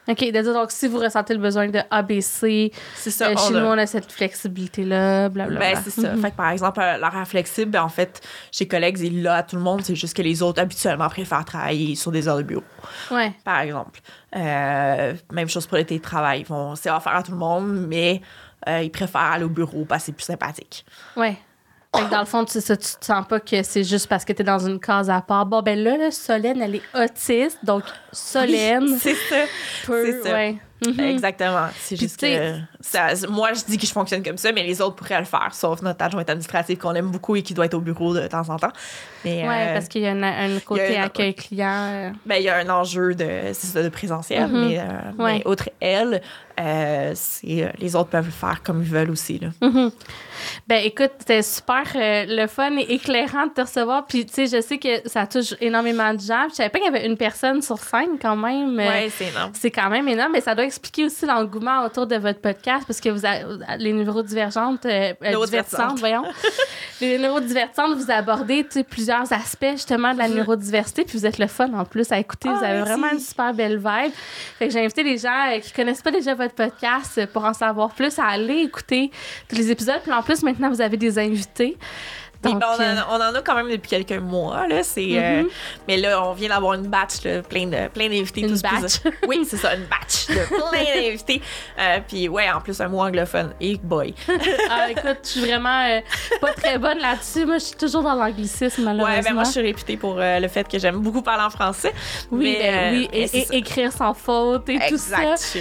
OK, 0.08 0.18
de 0.20 0.30
dire, 0.40 0.54
donc, 0.54 0.70
si 0.70 0.88
vous 0.88 0.98
ressentez 0.98 1.34
le 1.34 1.40
besoin 1.40 1.68
de 1.68 1.80
ABC, 1.90 2.72
C'est 2.94 3.10
ça. 3.10 3.26
euh, 3.28 3.36
chez 3.36 3.54
a- 3.54 3.60
nous, 3.60 3.66
on 3.66 3.76
a 3.78 3.86
cette 3.86 4.10
flexibilité-là, 4.10 5.28
blablabla. 5.28 5.74
Ben, 5.74 5.80
c'est 5.84 5.90
ça. 6.00 6.12
Mhm. 6.14 6.22
Fait 6.22 6.30
que, 6.30 6.36
par 6.36 6.50
exemple, 6.50 6.80
euh, 6.80 6.96
l'horaire 6.96 7.28
flexible, 7.28 7.70
ben, 7.72 7.82
en 7.82 7.88
fait, 7.88 8.20
chez 8.50 8.66
collègues, 8.66 8.98
il 9.00 9.22
là 9.22 9.36
à 9.36 9.42
tout 9.42 9.56
le 9.56 9.62
monde. 9.62 9.82
C'est 9.84 9.94
juste 9.94 10.16
que 10.16 10.22
les 10.22 10.42
autres, 10.42 10.60
habituellement, 10.62 11.08
préfèrent 11.08 11.44
travailler 11.44 11.94
sur 11.94 12.10
des 12.10 12.26
heures 12.26 12.38
de 12.38 12.42
bureau, 12.42 12.64
Ouais. 13.10 13.32
par 13.44 13.60
exemple. 13.60 14.00
Euh, 14.36 15.14
même 15.32 15.48
chose 15.48 15.66
pour 15.66 15.78
le 15.78 15.84
télétravail. 15.84 16.40
Ils 16.40 16.46
vont- 16.46 16.74
C'est 16.74 16.90
offert 16.90 17.14
à 17.14 17.22
tout 17.22 17.32
le 17.32 17.38
monde, 17.38 17.86
mais 17.88 18.20
euh, 18.68 18.82
ils 18.82 18.90
préfèrent 18.90 19.20
aller 19.20 19.44
au 19.44 19.48
bureau 19.48 19.84
parce 19.84 20.02
que 20.02 20.06
c'est 20.06 20.12
plus 20.12 20.24
sympathique. 20.24 20.84
Ouais. 21.16 21.36
Fait 21.98 22.04
que 22.06 22.10
dans 22.10 22.20
le 22.20 22.26
fond, 22.26 22.44
tu, 22.44 22.60
ça, 22.60 22.76
tu 22.76 22.86
te 23.00 23.04
sens 23.04 23.26
pas 23.26 23.40
que 23.40 23.62
c'est 23.62 23.84
juste 23.84 24.06
parce 24.06 24.24
que 24.24 24.32
t'es 24.32 24.44
dans 24.44 24.58
une 24.66 24.78
case 24.78 25.10
à 25.10 25.20
part. 25.20 25.46
Bon, 25.46 25.62
ben 25.62 25.78
là, 25.78 25.96
là, 25.96 26.10
Solène, 26.10 26.62
elle 26.62 26.76
est 26.76 26.82
autiste, 26.94 27.58
donc 27.64 27.82
Solène 28.12 28.96
c'est 28.98 29.14
ça. 29.14 29.36
peut. 29.86 30.04
c'est 30.22 30.28
ça. 30.28 30.34
Ouais. 30.34 30.56
Mhm. 30.86 31.00
Exactement. 31.00 31.66
C'est 31.76 31.96
juste 31.96 32.20
tu 32.20 32.26
que 32.26 32.54
ça- 32.80 33.08
moi, 33.28 33.52
je 33.52 33.64
dis 33.64 33.76
que 33.78 33.84
je 33.84 33.90
fonctionne 33.90 34.22
comme 34.22 34.38
ça, 34.38 34.52
mais 34.52 34.62
les 34.62 34.80
autres 34.80 34.94
pourraient 34.94 35.18
le 35.18 35.24
faire, 35.24 35.48
sauf 35.52 35.82
notre 35.82 36.04
adjointe 36.04 36.30
administrative 36.30 36.78
qu'on 36.78 36.94
aime 36.94 37.10
beaucoup 37.10 37.34
et 37.34 37.42
qui 37.42 37.52
doit 37.52 37.64
être 37.64 37.74
au 37.74 37.80
bureau 37.80 38.14
de 38.14 38.24
temps 38.28 38.48
en 38.48 38.56
temps. 38.58 38.70
Ouais, 39.24 39.42
euh, 39.44 39.72
parce 39.74 39.88
qu'il 39.88 40.02
y 40.02 40.06
a 40.06 40.12
un, 40.12 40.22
un 40.22 40.60
côté 40.60 40.96
un- 40.96 41.02
accueil 41.02 41.34
client. 41.34 41.68
euh. 41.68 42.10
Ben, 42.26 42.36
il 42.36 42.44
y 42.44 42.48
a 42.48 42.58
un 42.58 42.68
enjeu 42.68 43.16
de, 43.16 43.28
ça, 43.54 43.82
de 43.82 43.88
présentiel, 43.88 44.46
Mhm. 44.48 44.68
mais, 44.68 44.78
euh, 44.78 44.82
Ouais. 45.18 45.38
mais 45.38 45.48
outre 45.48 45.68
elle, 45.80 46.22
euh, 46.60 47.12
c'est, 47.16 47.64
euh, 47.64 47.70
les 47.80 47.96
autres 47.96 48.10
peuvent 48.10 48.26
le 48.26 48.30
faire 48.30 48.62
comme 48.62 48.80
ils 48.80 48.88
veulent 48.88 49.10
aussi. 49.10 49.40
Là. 49.40 49.48
Mhm. 49.60 49.90
Ben 50.66 50.82
écoute, 50.84 51.12
c'était 51.18 51.42
super 51.42 51.84
euh, 51.94 52.24
le 52.28 52.46
fun 52.46 52.76
et 52.76 52.94
éclairant 52.94 53.46
de 53.46 53.52
te 53.52 53.60
recevoir. 53.60 54.06
Puis 54.06 54.26
tu 54.26 54.34
sais, 54.34 54.46
je 54.46 54.60
sais 54.60 54.78
que 54.78 55.08
ça 55.08 55.26
touche 55.26 55.54
énormément 55.60 56.12
de 56.14 56.20
gens. 56.20 56.42
Puis, 56.46 56.50
Je 56.52 56.54
savais 56.56 56.68
pas 56.68 56.78
qu'il 56.78 56.92
y 56.92 56.96
avait 56.96 57.06
une 57.06 57.16
personne 57.16 57.62
sur 57.62 57.78
scène 57.78 58.18
quand 58.20 58.36
même. 58.36 58.78
Euh, 58.78 58.88
Ouais, 58.88 59.10
c'est 59.14 59.26
énorme. 59.28 59.52
C'est 59.54 59.70
quand 59.70 59.90
même 59.90 60.08
énorme, 60.08 60.32
mais 60.32 60.40
ça 60.40 60.54
doit 60.54 60.64
expliquer 60.64 61.04
aussi 61.04 61.26
l'engouement 61.26 61.84
autour 61.84 62.06
de 62.06 62.16
votre 62.16 62.40
podcast 62.40 62.84
parce 62.86 63.00
que 63.00 63.08
vous 63.08 63.24
avez 63.24 63.44
les 63.78 63.92
neurodivergentes, 63.92 64.86
euh, 64.86 65.12
euh, 65.22 65.44
divertissantes, 65.44 65.98
voyons. 65.98 66.24
les 67.00 67.18
neurodivertissantes, 67.18 67.96
vous 67.96 68.10
abordez 68.10 68.66
plusieurs 68.88 69.32
aspects 69.32 69.72
justement 69.72 70.12
de 70.12 70.18
la 70.18 70.28
neurodiversité, 70.28 71.04
puis 71.04 71.18
vous 71.18 71.26
êtes 71.26 71.38
le 71.38 71.46
fun 71.46 71.72
en 71.74 71.84
plus 71.84 72.10
à 72.12 72.18
écouter. 72.18 72.48
Ah, 72.50 72.58
vous 72.58 72.64
avez 72.64 72.74
merci. 72.74 72.90
vraiment 72.90 73.12
une 73.12 73.20
super 73.20 73.54
belle 73.54 73.76
vibe. 73.76 74.12
Fait 74.58 74.68
que 74.68 74.72
j'ai 74.72 74.80
invité 74.80 75.02
les 75.02 75.18
gens 75.18 75.50
euh, 75.50 75.58
qui 75.60 75.72
connaissent 75.72 76.02
pas 76.02 76.10
déjà 76.10 76.34
votre 76.34 76.54
podcast 76.54 77.26
pour 77.32 77.44
en 77.44 77.52
savoir 77.52 77.90
plus 77.90 78.18
à 78.18 78.26
aller 78.26 78.62
écouter 78.62 79.10
tous 79.48 79.56
les 79.56 79.70
épisodes. 79.70 80.00
Puis 80.02 80.12
en 80.12 80.22
plus, 80.28 80.42
maintenant, 80.42 80.68
vous 80.68 80.82
avez 80.82 80.98
des 80.98 81.18
invités. 81.18 81.78
Puis, 82.40 82.52
Donc, 82.52 82.60
ben, 82.60 82.66
on, 82.70 82.74
en 82.76 82.80
euh, 82.80 82.96
a, 83.00 83.06
on 83.10 83.14
en 83.16 83.34
a 83.34 83.42
quand 83.42 83.56
même 83.56 83.68
depuis 83.68 83.88
quelques 83.88 84.20
mois. 84.22 84.66
Là, 84.68 84.84
c'est, 84.84 85.08
euh, 85.18 85.42
Mhm. 85.42 85.48
mais 85.88 85.96
là, 85.96 86.22
on 86.24 86.34
vient 86.34 86.50
d'avoir 86.50 86.74
une 86.74 86.86
batch, 86.86 87.24
là, 87.24 87.42
plein, 87.42 87.66
de, 87.66 87.88
plein 87.88 88.08
d'invités. 88.08 88.42
Une 88.42 88.48
tous 88.50 88.62
plus- 88.62 88.80
batch. 89.02 89.14
oui, 89.26 89.44
c'est 89.44 89.56
ça, 89.56 89.74
une 89.74 89.84
batch 89.86 90.26
de 90.28 90.46
plein 90.46 91.00
d'invités. 91.02 91.42
Euh, 91.80 91.98
puis 92.06 92.28
ouais, 92.28 92.48
en 92.50 92.60
plus, 92.60 92.80
un 92.80 92.86
mot 92.88 93.00
anglophone. 93.00 93.54
Et 93.60 93.76
boy. 93.82 94.14
ah, 94.70 94.88
écoute, 94.88 95.18
je 95.24 95.28
suis 95.28 95.40
vraiment 95.40 95.84
euh, 95.88 96.00
pas 96.40 96.52
très 96.52 96.78
bonne 96.78 96.98
là-dessus. 96.98 97.44
Moi, 97.44 97.58
je 97.58 97.64
suis 97.64 97.76
toujours 97.76 98.02
dans 98.04 98.14
l'anglicisme, 98.14 98.84
malheureusement. 98.84 99.16
Ouais, 99.16 99.22
ben 99.22 99.34
moi, 99.34 99.42
je 99.44 99.50
suis 99.50 99.60
réputée 99.62 99.96
pour 99.96 100.16
le 100.20 100.46
fait 100.48 100.68
que 100.68 100.78
j'aime 100.78 100.98
beaucoup 101.00 101.22
parler 101.22 101.42
en 101.42 101.50
français. 101.50 101.92
Oui, 102.30 102.56
mais, 102.60 102.70
ben 102.70 102.94
oui, 102.94 103.08
mais 103.12 103.18
et, 103.32 103.56
écrire 103.56 103.90
sans 103.92 104.14
faute 104.14 104.68
et 104.68 104.78
tout 104.88 104.96
ça. 104.96 105.32
Exact. 105.32 105.58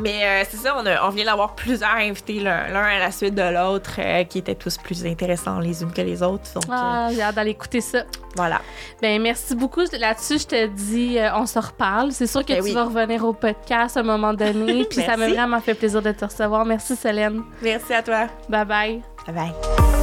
Mais 0.00 0.44
c'est 0.50 0.56
ça, 0.56 0.74
on, 0.76 0.84
a- 0.86 1.06
on 1.06 1.10
vient 1.10 1.26
d'avoir 1.26 1.54
plusieurs 1.54 1.94
invités, 1.94 2.40
l'un 2.40 2.72
à 2.72 2.98
la 2.98 3.10
suite 3.12 3.34
de 3.36 3.42
l'autre, 3.54 4.00
qui 4.28 4.38
étaient 4.38 4.54
tous 4.56 4.78
plus 4.78 5.06
intéressants 5.06 5.60
les 5.60 5.82
unes 5.82 5.91
que 5.92 6.00
les 6.02 6.22
autres. 6.22 6.44
Donc, 6.54 6.64
euh, 6.64 6.72
Ah, 6.72 7.08
j'ai 7.12 7.22
hâte 7.22 7.34
d'aller 7.34 7.50
écouter 7.50 7.80
ça. 7.80 8.04
voilà. 8.36 8.60
Ben 9.00 9.20
merci 9.20 9.54
beaucoup. 9.54 9.82
Là-dessus, 9.98 10.38
je 10.40 10.46
te 10.46 10.66
dis, 10.66 11.18
euh, 11.18 11.34
on 11.36 11.46
se 11.46 11.58
reparle. 11.58 12.12
C'est 12.12 12.26
sûr 12.26 12.42
que 12.42 12.52
Ben 12.52 12.58
tu 12.58 12.64
oui. 12.64 12.72
vas 12.74 12.84
revenir 12.84 13.24
au 13.24 13.32
podcast 13.32 13.96
à 13.96 14.00
un 14.00 14.04
moment 14.04 14.34
donné. 14.34 14.84
Puis 14.90 15.02
ça 15.02 15.16
m'a 15.16 15.28
vraiment 15.28 15.60
fait 15.60 15.74
plaisir 15.74 16.02
de 16.02 16.12
te 16.12 16.24
recevoir. 16.24 16.64
Merci, 16.64 16.96
Solène. 16.96 17.42
Merci 17.62 17.92
à 17.94 18.02
toi. 18.02 18.26
Bye 18.48 18.64
bye. 18.64 19.02
Bye 19.26 19.34
bye. 19.34 20.01